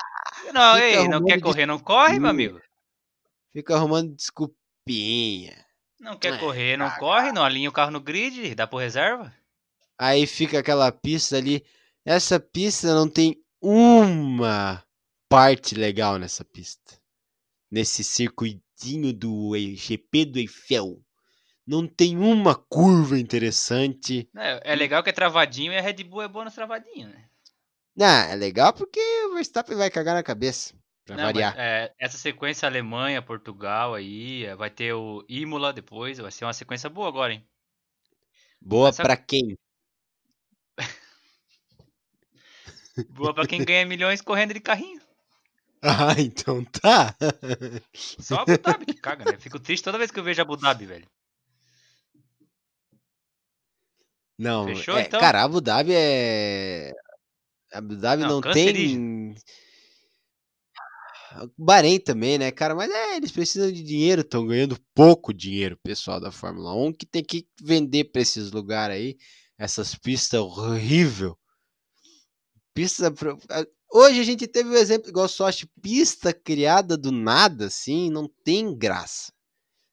Não, 0.54 0.78
ei, 0.78 1.08
não 1.08 1.24
quer 1.26 1.42
correr, 1.42 1.66
não 1.66 1.80
corre, 1.80 2.20
meu 2.20 2.30
amigo. 2.30 2.62
fica 3.52 3.76
arrumando 3.76 4.16
desculpinha. 4.16 5.66
Não 6.00 6.18
quer 6.18 6.34
É, 6.36 6.38
correr, 6.38 6.78
não 6.78 6.90
corre, 6.92 7.32
não 7.32 7.44
alinha 7.44 7.70
o 7.70 7.74
carro 7.74 7.92
no 7.92 8.00
grid, 8.00 8.54
dá 8.56 8.66
por 8.68 8.78
reserva. 8.78 9.34
Aí 9.98 10.26
fica 10.28 10.60
aquela 10.60 10.92
pista 10.92 11.38
ali. 11.38 11.66
Essa 12.06 12.40
pista 12.40 12.94
não 12.94 13.10
tem 13.10 13.44
uma 13.60 14.84
parte 15.28 15.74
legal 15.74 16.20
nessa 16.20 16.46
pista. 16.46 17.00
Nesse 17.72 18.04
circuitinho 18.04 19.12
do 19.12 19.52
GP 19.76 20.26
do 20.26 20.40
Eiffel. 20.40 21.02
Não 21.66 21.88
tem 21.88 22.16
uma 22.16 22.54
curva 22.54 23.18
interessante. 23.18 24.30
É, 24.38 24.74
é 24.74 24.76
legal 24.76 25.02
que 25.02 25.10
é 25.10 25.14
travadinho 25.14 25.74
e 25.74 25.78
a 25.78 25.82
Red 25.82 26.04
Bull 26.04 26.22
é 26.22 26.28
boa 26.28 26.46
nas 26.46 26.54
travadinhas, 26.54 27.10
né? 27.10 27.28
Ah, 28.00 28.28
é 28.30 28.36
legal 28.36 28.72
porque 28.72 29.00
o 29.26 29.34
Verstappen 29.34 29.76
vai 29.76 29.90
cagar 29.90 30.14
na 30.14 30.22
cabeça. 30.22 30.76
Pra 31.06 31.16
Não, 31.16 31.24
mas, 31.24 31.34
variar. 31.34 31.56
é, 31.58 31.92
essa 31.98 32.18
sequência 32.18 32.68
Alemanha, 32.68 33.22
Portugal 33.22 33.94
aí, 33.96 34.54
vai 34.56 34.70
ter 34.70 34.94
o 34.94 35.24
Imola 35.30 35.72
depois, 35.74 36.18
vai 36.20 36.32
ser 36.32 36.46
uma 36.46 36.54
sequência 36.54 36.90
boa 36.90 37.08
agora, 37.08 37.34
hein? 37.34 37.48
Boa 38.62 38.90
essa- 38.90 39.04
pra 39.04 39.16
quem? 39.18 39.58
Boa 43.10 43.34
pra 43.34 43.48
quem 43.48 43.64
ganha 43.64 43.86
milhões 43.86 44.22
correndo 44.22 44.54
de 44.54 44.60
carrinho. 44.60 45.02
Ah, 45.88 46.20
então 46.20 46.64
tá. 46.66 47.16
Só 47.94 48.40
Abu 48.40 48.58
Dhabi 48.58 48.88
que 48.88 48.96
caga, 48.96 49.24
né? 49.32 49.38
Fico 49.38 49.60
triste 49.60 49.84
toda 49.84 50.00
vez 50.00 50.10
que 50.10 50.20
eu 50.20 50.24
vejo 50.24 50.42
Abu 50.42 50.58
Dhabi, 50.58 50.84
velho. 50.88 51.08
Não, 54.36 54.66
Fechou, 54.66 54.98
é, 54.98 55.02
então? 55.04 55.20
cara, 55.20 55.44
Abu 55.44 55.62
Dhabi 55.62 55.92
é. 55.94 56.92
Abu 57.72 57.96
Dhabi 57.98 58.24
Não, 58.24 58.42
não, 58.42 58.42
tem. 58.42 59.36
Bahrein 61.58 62.00
também, 62.00 62.38
né, 62.38 62.52
cara? 62.52 62.74
Mas 62.74 62.90
é, 62.90 63.18
eles 63.18 63.32
precisam 63.32 63.72
de 63.72 63.84
dinheiro, 63.84 64.22
estão 64.22 64.48
ganhando 64.48 64.80
pouco 64.94 65.34
dinheiro, 65.34 65.78
pessoal 65.84 66.20
da 66.20 66.32
Fórmula 66.32 66.74
1, 66.74 66.94
que 66.94 67.06
tem 67.06 67.24
que 67.24 67.48
vender 67.62 68.06
pra 68.06 68.22
esses 68.22 68.52
lugares 68.52 68.96
aí, 68.96 69.18
essas 69.58 69.96
pistas 69.96 70.40
horrível. 70.40 71.38
Pista. 72.76 73.12
Hoje 73.90 74.20
a 74.20 74.24
gente 74.24 74.46
teve 74.46 74.70
o 74.70 74.76
exemplo, 74.76 75.10
igual 75.10 75.30
só 75.30 75.48
acho, 75.48 75.66
pista 75.82 76.34
criada 76.34 76.98
do 76.98 77.10
nada, 77.10 77.68
assim, 77.68 78.10
não 78.12 78.28
tem 78.44 78.78
graça. 78.78 79.32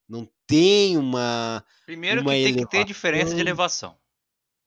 Não 0.08 0.28
tem 0.48 0.98
uma. 0.98 1.64
Primeiro 1.86 2.20
Uma 2.22 2.32
que 2.32 2.42
tem 2.44 2.56
que 2.56 2.66
ter 2.66 2.84
diferença 2.84 3.34
de 3.34 3.40
elevação. 3.40 3.90
elevação. 3.90 4.02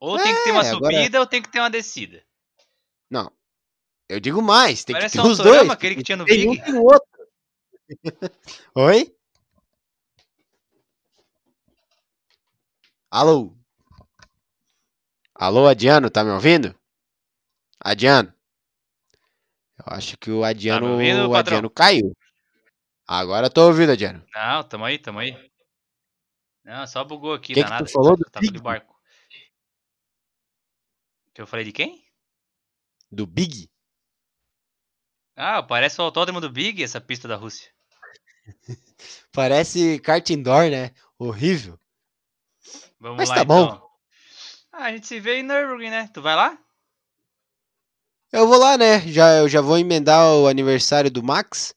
Ou 0.00 0.18
tem 0.18 0.34
que 0.34 0.44
ter 0.44 0.50
uma 0.50 0.64
É, 0.64 0.70
agora- 0.70 0.94
subida 0.96 1.20
ou 1.20 1.26
tem 1.26 1.42
que 1.42 1.50
ter 1.52 1.60
uma 1.60 1.70
descida. 1.70 2.24
Não. 3.10 3.30
Eu 4.08 4.18
digo 4.18 4.40
mais, 4.40 4.82
tem 4.82 4.94
Parece 4.96 5.16
que 5.16 5.22
ter 5.22 5.28
um 5.28 5.30
os 5.30 5.38
dois. 5.38 5.68
aquele 5.68 5.96
que 5.96 6.02
tinha 6.02 6.16
no 6.16 6.24
Tem 6.24 6.48
um 6.48 6.52
Big. 6.52 6.64
tem 6.64 6.74
o 6.74 6.82
outro. 6.84 7.28
Oi? 8.74 9.14
Alô? 13.10 13.54
Alô, 15.34 15.66
Adiano, 15.66 16.08
tá 16.08 16.24
me 16.24 16.30
ouvindo? 16.30 16.74
Adiano. 17.90 18.32
Eu 19.78 19.84
acho 19.94 20.16
que 20.18 20.30
o 20.30 20.42
Adiano, 20.42 20.92
ouvindo, 20.92 21.28
o? 21.30 21.34
Adiano 21.36 21.70
caiu. 21.70 22.12
Agora 23.06 23.46
eu 23.46 23.50
tô 23.50 23.66
ouvindo, 23.66 23.92
Adiano. 23.92 24.24
Não, 24.34 24.64
tamo 24.64 24.84
aí, 24.84 24.98
tamo 24.98 25.20
aí. 25.20 25.36
Não, 26.64 26.84
só 26.86 27.04
bugou 27.04 27.32
aqui, 27.32 27.54
Que 27.54 27.62
que 27.62 27.62
danado. 27.62 27.86
tu 27.86 27.92
falou 27.92 28.16
do 28.16 28.24
de 28.24 28.40
Big? 28.40 28.60
barco. 28.60 28.96
Que 31.32 31.40
eu 31.42 31.46
falei 31.46 31.64
de 31.64 31.72
quem? 31.72 32.04
Do 33.12 33.24
Big? 33.24 33.70
Ah, 35.36 35.62
parece 35.62 36.00
o 36.00 36.04
autódromo 36.04 36.40
do 36.40 36.50
Big, 36.50 36.82
essa 36.82 37.00
pista 37.00 37.28
da 37.28 37.36
Rússia. 37.36 37.70
Parece 39.32 39.98
kart 40.00 40.28
indoor, 40.30 40.70
né? 40.70 40.92
Horrível. 41.18 41.78
Vamos 42.98 43.18
Mas 43.18 43.28
lá 43.28 43.34
tá 43.36 43.44
bom. 43.44 43.64
então. 43.64 43.86
Ah, 44.72 44.84
a 44.86 44.92
gente 44.92 45.06
se 45.06 45.20
vê 45.20 45.36
em 45.38 45.42
Nürburgring, 45.42 45.90
né? 45.90 46.08
Tu 46.12 46.20
vai 46.22 46.34
lá? 46.34 46.58
Eu 48.36 48.46
vou 48.46 48.58
lá, 48.58 48.76
né? 48.76 49.00
Já, 49.08 49.38
eu 49.38 49.48
já 49.48 49.62
vou 49.62 49.78
emendar 49.78 50.34
o 50.34 50.46
aniversário 50.46 51.10
do 51.10 51.22
Max, 51.22 51.74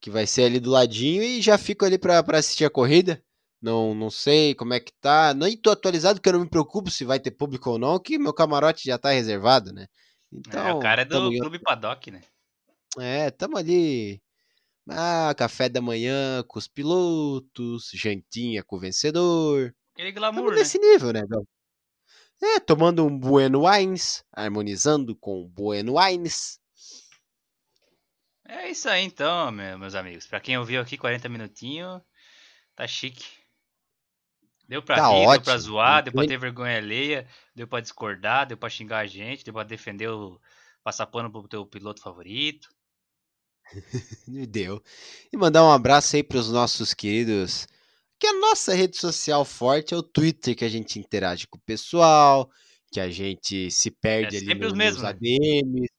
que 0.00 0.10
vai 0.10 0.26
ser 0.26 0.42
ali 0.42 0.58
do 0.58 0.68
ladinho, 0.68 1.22
e 1.22 1.40
já 1.40 1.56
fico 1.56 1.84
ali 1.84 1.96
pra, 1.96 2.20
pra 2.24 2.38
assistir 2.38 2.64
a 2.64 2.70
corrida. 2.70 3.22
Não, 3.62 3.94
não 3.94 4.10
sei 4.10 4.52
como 4.52 4.74
é 4.74 4.80
que 4.80 4.92
tá. 5.00 5.32
Nem 5.32 5.56
tô 5.56 5.70
atualizado, 5.70 6.18
porque 6.18 6.28
eu 6.28 6.32
não 6.32 6.40
me 6.40 6.50
preocupo 6.50 6.90
se 6.90 7.04
vai 7.04 7.20
ter 7.20 7.30
público 7.30 7.70
ou 7.70 7.78
não, 7.78 8.00
que 8.00 8.18
meu 8.18 8.34
camarote 8.34 8.84
já 8.84 8.98
tá 8.98 9.10
reservado, 9.10 9.72
né? 9.72 9.86
Então, 10.32 10.66
é, 10.66 10.72
o 10.72 10.80
cara 10.80 11.02
é 11.02 11.04
do 11.04 11.10
tamo. 11.10 11.38
Clube 11.38 11.60
Paddock, 11.60 12.10
né? 12.10 12.20
É, 12.98 13.30
tamo 13.30 13.56
ali. 13.56 14.20
Ah, 14.90 15.32
café 15.36 15.68
da 15.68 15.80
manhã 15.80 16.42
com 16.48 16.58
os 16.58 16.66
pilotos, 16.66 17.92
jantinha 17.94 18.64
com 18.64 18.74
o 18.74 18.80
vencedor. 18.80 19.72
Aquele 19.94 20.12
Tamo 20.12 20.32
glamour, 20.32 20.50
né? 20.50 20.58
nesse 20.58 20.80
nível, 20.80 21.12
né, 21.12 21.22
Gal? 21.28 21.46
É, 22.42 22.60
tomando 22.60 23.04
um 23.06 23.18
Bueno 23.18 23.66
Wines, 23.66 24.24
harmonizando 24.32 25.16
com 25.16 25.46
Bueno 25.48 25.98
Wines. 25.98 26.60
É 28.48 28.70
isso 28.70 28.88
aí 28.88 29.04
então, 29.04 29.50
meu- 29.50 29.78
meus 29.78 29.94
amigos. 29.94 30.26
Pra 30.26 30.40
quem 30.40 30.56
ouviu 30.58 30.80
aqui 30.80 30.96
40 30.96 31.28
minutinhos, 31.28 32.00
tá 32.76 32.86
chique. 32.86 33.24
Deu 34.68 34.82
pra 34.82 34.96
Tá 34.96 35.08
rir, 35.08 35.14
deu 35.14 35.24
pra 35.42 35.52
ótimo. 35.54 35.58
zoar, 35.58 36.02
deu 36.02 36.12
pra 36.12 36.26
ter 36.26 36.38
vergonha 36.38 36.76
alheia, 36.76 37.28
deu 37.54 37.66
pra 37.68 37.80
discordar, 37.80 38.46
deu 38.46 38.56
pra 38.56 38.68
xingar 38.68 38.98
a 38.98 39.06
gente, 39.06 39.44
deu 39.44 39.54
pra 39.54 39.62
defender 39.64 40.08
o. 40.08 40.40
passar 40.82 41.06
pano 41.06 41.30
pro 41.30 41.48
teu 41.48 41.66
piloto 41.66 42.00
favorito. 42.02 42.68
Me 44.28 44.46
deu. 44.46 44.82
E 45.32 45.36
mandar 45.36 45.64
um 45.64 45.72
abraço 45.72 46.14
aí 46.14 46.22
pros 46.22 46.50
nossos 46.50 46.94
queridos. 46.94 47.66
Que 48.18 48.26
a 48.26 48.32
nossa 48.32 48.74
rede 48.74 48.96
social 48.96 49.44
forte 49.44 49.92
é 49.92 49.96
o 49.96 50.02
Twitter, 50.02 50.56
que 50.56 50.64
a 50.64 50.68
gente 50.68 50.98
interage 50.98 51.46
com 51.46 51.58
o 51.58 51.62
pessoal, 51.62 52.50
que 52.90 52.98
a 52.98 53.10
gente 53.10 53.70
se 53.70 53.90
perde 53.90 54.36
É 54.36 54.38
ali 54.38 54.46
sempre 54.46 54.66
no, 54.66 54.72
os 54.72 54.72
mesmos, 54.72 55.02
nos 55.02 55.02
né? 55.02 55.10
ADMs. 55.10 55.90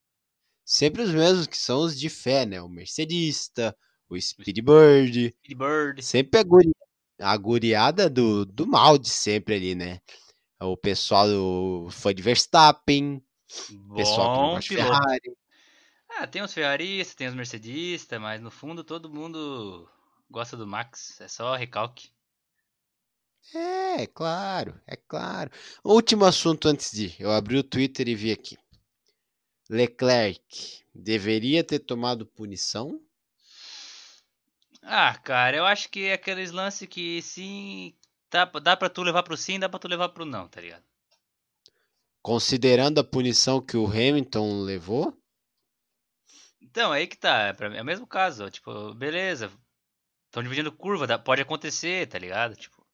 Sempre 0.66 1.02
os 1.04 1.12
mesmos, 1.12 1.48
que 1.48 1.58
são 1.58 1.82
os 1.82 1.98
de 1.98 2.10
fé, 2.10 2.46
né? 2.46 2.62
O 2.62 2.68
Mercedista, 2.68 3.76
o 4.10 4.20
Speedbird. 4.20 5.36
Speedbird. 5.44 6.04
Sempre 6.04 6.40
a, 6.40 6.44
guri... 6.44 6.72
a 7.20 7.38
guriada 7.38 8.10
do, 8.10 8.46
do 8.46 8.66
mal 8.66 8.98
de 8.98 9.10
sempre 9.10 9.56
ali, 9.56 9.76
né? 9.76 10.00
O 10.60 10.76
pessoal 10.76 11.28
do 11.28 11.88
fã 11.92 12.14
de 12.14 12.24
Verstappen, 12.24 13.24
o 13.90 13.96
pessoal 13.96 14.34
que 14.34 14.40
não 14.40 14.48
Bom 14.48 14.56
gosta 14.56 14.74
de. 14.74 14.82
Ferrari. 14.82 15.38
Ah, 16.10 16.26
tem 16.26 16.42
os 16.42 16.54
ferraristas, 16.54 17.16
tem 17.16 17.28
os 17.28 17.36
mercedistas, 17.36 18.20
mas 18.20 18.42
no 18.42 18.50
fundo 18.50 18.84
todo 18.84 19.10
mundo 19.10 19.88
gosta 20.30 20.56
do 20.58 20.68
Max. 20.68 21.20
É 21.22 21.28
só 21.28 21.56
recalque. 21.56 22.10
É, 23.54 24.06
claro, 24.08 24.80
é 24.86 24.96
claro. 24.96 25.50
Último 25.84 26.26
assunto 26.26 26.68
antes 26.68 26.92
de. 26.92 27.16
Eu 27.18 27.32
abri 27.32 27.58
o 27.58 27.64
Twitter 27.64 28.08
e 28.08 28.16
vi 28.16 28.32
aqui. 28.32 28.58
Leclerc 29.70 30.84
deveria 30.94 31.64
ter 31.64 31.80
tomado 31.80 32.26
punição? 32.26 33.02
Ah, 34.82 35.16
cara, 35.18 35.58
eu 35.58 35.66
acho 35.66 35.90
que 35.90 36.06
é 36.06 36.14
aqueles 36.14 36.52
lances 36.52 36.88
que 36.88 37.22
sim. 37.22 37.94
Dá, 38.30 38.46
dá 38.46 38.76
pra 38.76 38.90
tu 38.90 39.04
levar 39.04 39.24
pro 39.24 39.38
sim, 39.38 39.60
dá 39.60 39.70
pra 39.70 39.80
tu 39.80 39.88
levar 39.88 40.10
pro 40.10 40.26
não, 40.26 40.48
tá 40.48 40.62
ligado? 40.62 40.84
Considerando 42.22 43.00
a 43.00 43.04
punição 43.04 43.62
que 43.62 43.78
o 43.78 43.86
Hamilton 43.86 44.62
levou? 44.62 45.18
Então, 46.62 46.92
aí 46.92 47.08
que 47.08 47.18
tá. 47.18 47.44
É, 47.44 47.54
pra 47.54 47.74
é 47.76 47.82
o 47.82 47.86
mesmo 47.86 48.06
caso. 48.06 48.50
Tipo, 48.50 48.94
beleza. 48.94 49.52
Estão 50.38 50.44
dividindo 50.44 50.72
curva, 50.72 51.08
dá- 51.08 51.18
pode 51.18 51.42
acontecer, 51.42 52.06
tá 52.08 52.20
ligado? 52.20 52.56
Tipo. 52.56 52.86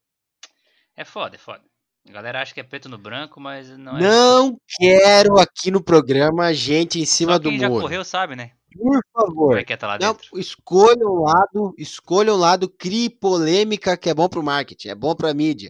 É 0.96 1.04
foda, 1.04 1.36
é 1.36 1.38
foda. 1.38 1.62
A 2.08 2.12
galera 2.14 2.42
acha 2.42 2.54
que 2.54 2.62
é 2.62 2.64
preto 2.64 2.88
no 2.88 2.98
branco, 2.98 3.38
mas 3.38 3.68
não 3.78 3.98
é. 3.98 4.02
Não 4.02 4.58
quero 4.80 5.38
aqui 5.38 5.70
no 5.70 5.84
programa 5.84 6.54
gente 6.54 7.02
em 7.02 7.06
cima 7.06 7.34
Só 7.34 7.40
do 7.40 7.50
quem 7.50 7.60
já 7.60 7.68
muro. 7.68 7.82
correu 7.82 8.06
sabe, 8.06 8.38
né? 8.38 8.52
Por 8.74 9.02
favor. 9.14 9.58
é 9.58 9.66
é 9.68 9.76
tá 9.76 9.98
Não, 10.00 10.18
escolha 10.40 11.06
um 11.06 11.22
lado, 11.22 11.76
escolha 11.78 12.34
um 12.34 12.38
lado, 12.38 12.70
crie 12.70 13.10
polêmica 13.10 13.98
que 13.98 14.10
é 14.10 14.14
bom 14.14 14.30
pro 14.30 14.42
marketing, 14.42 14.88
é 14.88 14.96
bom 14.96 15.14
pra 15.14 15.34
mídia. 15.34 15.70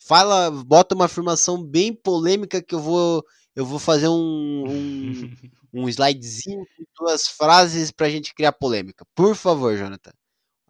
Fala, 0.00 0.50
bota 0.50 0.96
uma 0.96 1.04
afirmação 1.04 1.62
bem 1.62 1.94
polêmica 1.94 2.60
que 2.60 2.74
eu 2.74 2.80
vou, 2.80 3.24
eu 3.54 3.64
vou 3.64 3.78
fazer 3.78 4.08
um, 4.08 4.64
um, 4.66 5.36
um 5.84 5.88
slidezinho 5.88 6.66
com 6.76 6.84
duas 7.04 7.28
frases 7.28 7.92
pra 7.92 8.10
gente 8.10 8.34
criar 8.34 8.50
polêmica. 8.52 9.06
Por 9.14 9.36
favor, 9.36 9.76
Jonathan. 9.76 10.10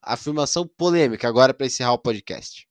Afirmação 0.06 0.66
polêmica 0.66 1.28
agora 1.28 1.54
pra 1.54 1.66
encerrar 1.66 1.92
o 1.92 1.98
podcast. 1.98 2.68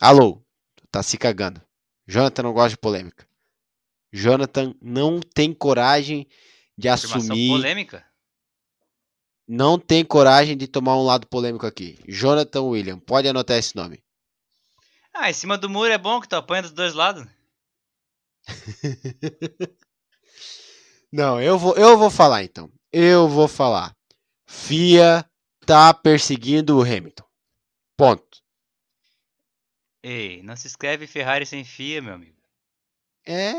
Alô, 0.00 0.42
tá 0.90 1.02
se 1.02 1.18
cagando. 1.18 1.60
Jonathan 2.06 2.42
não 2.42 2.52
gosta 2.52 2.70
de 2.70 2.78
polêmica. 2.78 3.28
Jonathan 4.12 4.74
não 4.80 5.20
tem 5.20 5.52
coragem 5.52 6.26
de 6.76 6.88
Afirmação 6.88 7.20
assumir, 7.20 7.48
polêmica? 7.50 8.10
não 9.46 9.78
tem 9.78 10.04
coragem 10.04 10.56
de 10.56 10.66
tomar 10.66 10.96
um 10.96 11.04
lado 11.04 11.26
polêmico 11.26 11.66
aqui. 11.66 11.98
Jonathan 12.08 12.62
William, 12.62 12.98
pode 12.98 13.28
anotar 13.28 13.58
esse 13.58 13.74
nome. 13.76 14.02
Ah, 15.12 15.28
em 15.28 15.34
cima 15.34 15.58
do 15.58 15.68
muro 15.68 15.92
é 15.92 15.98
bom 15.98 16.20
que 16.20 16.28
tu 16.28 16.34
apanha 16.34 16.62
dos 16.62 16.72
dois 16.72 16.94
lados. 16.94 17.26
Não, 21.12 21.40
eu 21.40 21.58
vou, 21.58 21.74
eu 21.76 21.98
vou 21.98 22.10
falar 22.10 22.44
então. 22.44 22.70
Eu 22.92 23.28
vou 23.28 23.48
falar. 23.48 23.94
FIA 24.46 25.24
tá 25.66 25.92
perseguindo 25.92 26.78
o 26.78 26.82
Hamilton. 26.82 27.24
Ponto. 27.96 28.40
Ei, 30.02 30.42
não 30.42 30.56
se 30.56 30.66
escreve 30.66 31.06
Ferrari 31.06 31.44
sem 31.44 31.64
fia, 31.64 32.00
meu 32.00 32.14
amigo. 32.14 32.36
É. 33.26 33.52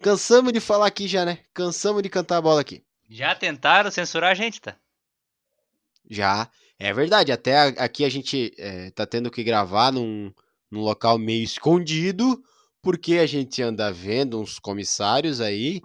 Cansamos 0.00 0.52
de 0.52 0.60
falar 0.60 0.86
aqui 0.86 1.06
já, 1.06 1.24
né? 1.24 1.38
Cansamos 1.54 2.02
de 2.02 2.08
cantar 2.08 2.38
a 2.38 2.42
bola 2.42 2.60
aqui. 2.60 2.84
Já 3.08 3.34
tentaram 3.34 3.90
censurar 3.90 4.32
a 4.32 4.34
gente, 4.34 4.60
tá? 4.60 4.76
Já. 6.10 6.50
É 6.78 6.92
verdade. 6.92 7.30
Até 7.30 7.58
aqui 7.78 8.04
a 8.04 8.08
gente 8.08 8.52
é, 8.58 8.90
tá 8.90 9.06
tendo 9.06 9.30
que 9.30 9.44
gravar 9.44 9.92
num, 9.92 10.32
num 10.70 10.80
local 10.80 11.18
meio 11.18 11.44
escondido, 11.44 12.42
porque 12.82 13.18
a 13.18 13.26
gente 13.26 13.62
anda 13.62 13.92
vendo 13.92 14.40
uns 14.40 14.58
comissários 14.58 15.40
aí, 15.40 15.80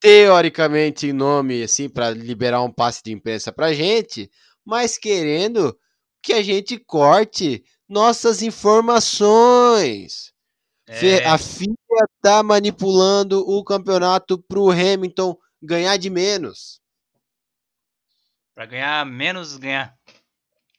teoricamente 0.00 1.06
em 1.06 1.12
nome, 1.12 1.62
assim, 1.62 1.88
para 1.88 2.10
liberar 2.10 2.62
um 2.62 2.72
passe 2.72 3.02
de 3.02 3.12
imprensa 3.12 3.52
pra 3.52 3.72
gente, 3.72 4.30
mas 4.64 4.98
querendo 4.98 5.78
que 6.22 6.32
a 6.32 6.42
gente 6.42 6.78
corte 6.78 7.64
nossas 7.88 8.42
informações. 8.42 10.32
É, 10.86 11.24
A 11.24 11.38
FIA 11.38 11.68
tá 12.20 12.42
manipulando 12.42 13.48
o 13.48 13.62
campeonato 13.62 14.36
pro 14.42 14.70
Hamilton 14.70 15.36
ganhar 15.62 15.96
de 15.96 16.10
menos. 16.10 16.80
pra 18.54 18.66
ganhar 18.66 19.06
menos 19.06 19.56
ganhar. 19.56 19.96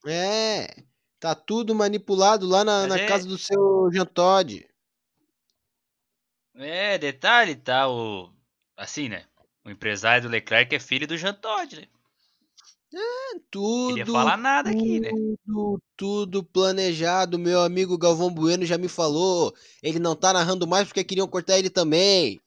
É, 0.05 0.83
tá 1.19 1.33
tudo 1.33 1.73
manipulado 1.73 2.45
lá 2.45 2.63
na, 2.63 2.85
na 2.85 2.97
é- 2.97 3.07
casa 3.07 3.27
do 3.27 3.37
seu 3.37 3.89
Jean 3.91 4.05
Todt. 4.05 4.67
É, 6.55 6.97
detalhe, 6.97 7.55
tá? 7.55 7.89
O. 7.89 8.31
Assim, 8.75 9.09
né? 9.09 9.25
O 9.63 9.69
empresário 9.69 10.23
do 10.23 10.29
Leclerc 10.29 10.73
é 10.75 10.79
filho 10.79 11.07
do 11.07 11.17
Jean 11.17 11.33
Todt, 11.33 11.75
né? 11.75 11.87
Tudo, 13.49 13.89
Queria 13.95 14.05
falar 14.05 14.37
nada 14.37 14.69
aqui, 14.69 14.99
né? 14.99 15.09
tudo, 15.09 15.81
tudo 15.95 16.43
planejado. 16.43 17.39
Meu 17.39 17.61
amigo 17.61 17.97
Galvão 17.97 18.29
Bueno 18.33 18.65
já 18.65 18.77
me 18.77 18.89
falou. 18.89 19.55
Ele 19.81 19.99
não 19.99 20.15
tá 20.15 20.33
narrando 20.33 20.67
mais 20.67 20.87
porque 20.87 21.03
queriam 21.03 21.27
cortar 21.27 21.57
ele 21.57 21.69
também. 21.69 22.41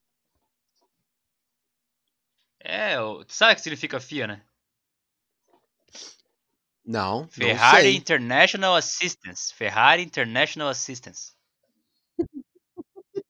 É, 2.61 3.00
o- 3.00 3.24
tu 3.24 3.32
sabe 3.32 3.52
o 3.52 3.57
que 3.57 3.62
significa 3.62 4.00
FIA, 4.00 4.26
né? 4.26 4.42
Não, 6.84 7.20
não 7.22 7.28
Ferrari 7.30 7.82
sei. 7.84 7.96
International 7.96 8.76
Assistance. 8.76 9.52
Ferrari 9.55 10.02
International 10.02 10.68
Assistance. 10.68 11.32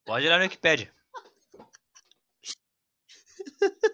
Pode 0.04 0.26
olhar 0.26 0.38
no 0.38 0.44
Wikipedia. 0.44 0.92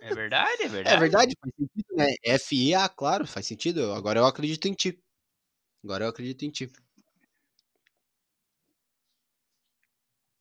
É 0.00 0.14
verdade, 0.14 0.62
é 0.62 0.68
verdade. 0.68 0.96
É 0.96 0.98
verdade, 0.98 1.36
faz 1.40 1.54
sentido, 1.54 1.96
né? 1.96 2.38
FIA, 2.38 2.88
claro, 2.88 3.26
faz 3.26 3.46
sentido. 3.46 3.92
Agora 3.92 4.18
eu 4.18 4.26
acredito 4.26 4.66
em 4.66 4.72
ti. 4.74 4.98
Agora 5.84 6.04
eu 6.04 6.08
acredito 6.08 6.44
em 6.44 6.50
ti. 6.50 6.70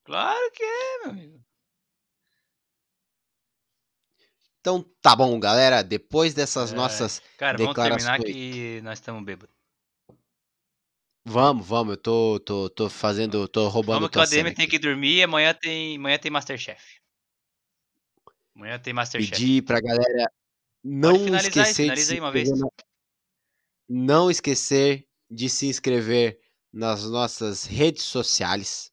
Claro 0.04 0.52
que 0.52 0.64
é, 0.64 1.00
meu 1.04 1.12
amigo. 1.12 1.40
Então 4.60 4.84
tá 5.02 5.16
bom, 5.16 5.40
galera. 5.40 5.84
Depois 5.84 6.34
dessas 6.34 6.72
É. 6.72 6.76
nossas. 6.76 7.22
Cara, 7.38 7.58
vamos 7.58 7.76
terminar 7.76 8.20
que 8.20 8.82
nós 8.82 9.00
estamos 9.00 9.24
bêbados. 9.24 9.59
Vamos, 11.30 11.68
vamos. 11.68 11.92
Eu 11.92 11.98
tô, 12.02 12.40
tô, 12.40 12.70
tô 12.72 12.90
fazendo. 12.90 13.48
tô 13.48 13.68
roubando 13.68 13.96
Vamos 14.00 14.10
que 14.10 14.18
o 14.18 14.22
ADM 14.22 14.52
tem 14.56 14.68
que 14.68 14.80
dormir 14.80 15.18
e 15.18 15.24
amanhã 15.24 15.54
tem, 15.54 15.96
amanhã 15.96 16.18
tem 16.18 16.32
Masterchef. 16.32 16.82
Amanhã 18.56 18.80
tem 18.80 18.94
Masterchef. 18.94 19.32
Pedir 19.32 19.62
pra 19.64 19.80
galera 19.80 20.32
não 20.84 21.28
esquecer 21.36 21.72
de 21.72 21.76
finaliza 21.76 22.08
se 22.08 22.14
aí 22.14 22.20
uma 22.20 22.32
vez. 22.32 22.50
inscrever 22.50 22.72
na- 22.78 24.06
Não 24.06 24.32
esquecer 24.32 25.08
de 25.30 25.50
se 25.50 25.68
inscrever 25.68 26.40
nas 26.74 27.04
nossas 27.04 27.64
redes 27.64 28.04
sociais. 28.06 28.92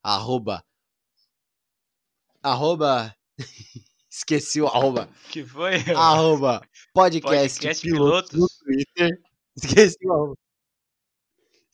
Arroba. 0.00 0.64
Arroba. 2.40 3.16
Esqueci 4.08 4.60
o 4.60 4.68
arroba. 4.68 5.08
Que 5.32 5.44
foi? 5.44 5.74
Arroba 5.96 6.62
podcast, 6.94 7.58
Podcast 7.58 7.82
pilotos 7.82 8.38
no. 8.38 8.46
Twitter. 8.64 9.10
Esqueci 9.56 9.96
o 10.06 10.12
arroba. 10.12 10.43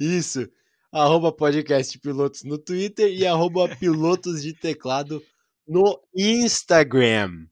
Isso. 0.01 0.49
Arroba 0.91 1.31
podcast 1.31 1.99
pilotos 1.99 2.43
no 2.43 2.57
Twitter 2.57 3.13
e 3.13 3.27
arroba 3.27 3.69
pilotos 3.77 4.41
de 4.43 4.55
teclado 4.55 5.23
no 5.69 6.01
Instagram. 6.17 7.47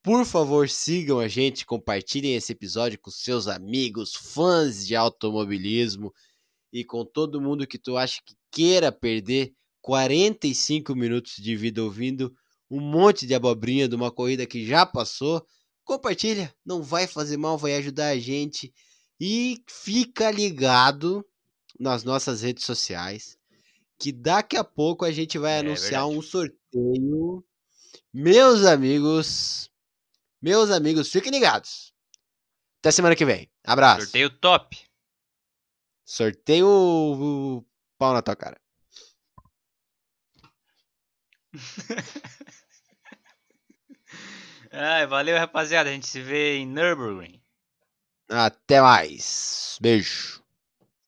Por 0.00 0.24
favor, 0.24 0.68
sigam 0.68 1.18
a 1.18 1.26
gente, 1.26 1.66
compartilhem 1.66 2.36
esse 2.36 2.52
episódio 2.52 2.96
com 3.00 3.10
seus 3.10 3.48
amigos, 3.48 4.14
fãs 4.14 4.86
de 4.86 4.94
automobilismo 4.94 6.14
e 6.72 6.84
com 6.84 7.04
todo 7.04 7.40
mundo 7.40 7.66
que 7.66 7.76
tu 7.76 7.96
acha 7.96 8.22
que 8.24 8.36
queira 8.52 8.92
perder 8.92 9.52
45 9.82 10.94
minutos 10.94 11.34
de 11.38 11.56
vida 11.56 11.82
ouvindo 11.82 12.32
um 12.70 12.80
monte 12.80 13.26
de 13.26 13.34
abobrinha 13.34 13.88
de 13.88 13.96
uma 13.96 14.12
corrida 14.12 14.46
que 14.46 14.64
já 14.64 14.86
passou. 14.86 15.44
Compartilha, 15.82 16.54
não 16.64 16.84
vai 16.84 17.08
fazer 17.08 17.36
mal, 17.36 17.58
vai 17.58 17.74
ajudar 17.74 18.10
a 18.10 18.18
gente. 18.18 18.72
E 19.20 19.62
fica 19.68 20.30
ligado 20.30 21.26
nas 21.80 22.04
nossas 22.04 22.42
redes 22.42 22.64
sociais, 22.64 23.38
que 23.98 24.12
daqui 24.12 24.56
a 24.56 24.62
pouco 24.62 25.04
a 25.04 25.10
gente 25.10 25.38
vai 25.38 25.52
É 25.54 25.58
anunciar 25.60 26.02
verdade. 26.02 26.18
um 26.18 26.22
sorteio. 26.22 27.44
Meus 28.12 28.64
amigos, 28.66 29.70
meus 30.42 30.70
amigos, 30.70 31.10
fiquem 31.10 31.32
ligados. 31.32 31.92
Até 32.80 32.90
semana 32.90 33.16
que 33.16 33.24
vem. 33.24 33.50
Abraço. 33.64 34.02
Sorteio 34.02 34.30
top. 34.30 34.78
Sorteio 36.04 36.66
o, 36.66 37.64
pau 37.98 38.12
na 38.12 38.20
tua 38.22 38.36
cara. 38.36 38.60
Ai, 44.72 45.06
valeu, 45.06 45.36
rapaziada. 45.36 45.90
A 45.90 45.92
gente 45.92 46.06
se 46.06 46.20
vê 46.20 46.56
em 46.56 46.66
Nürburgring. 46.66 47.40
Até 48.28 48.80
mais. 48.80 49.76
Beijo. 49.80 50.39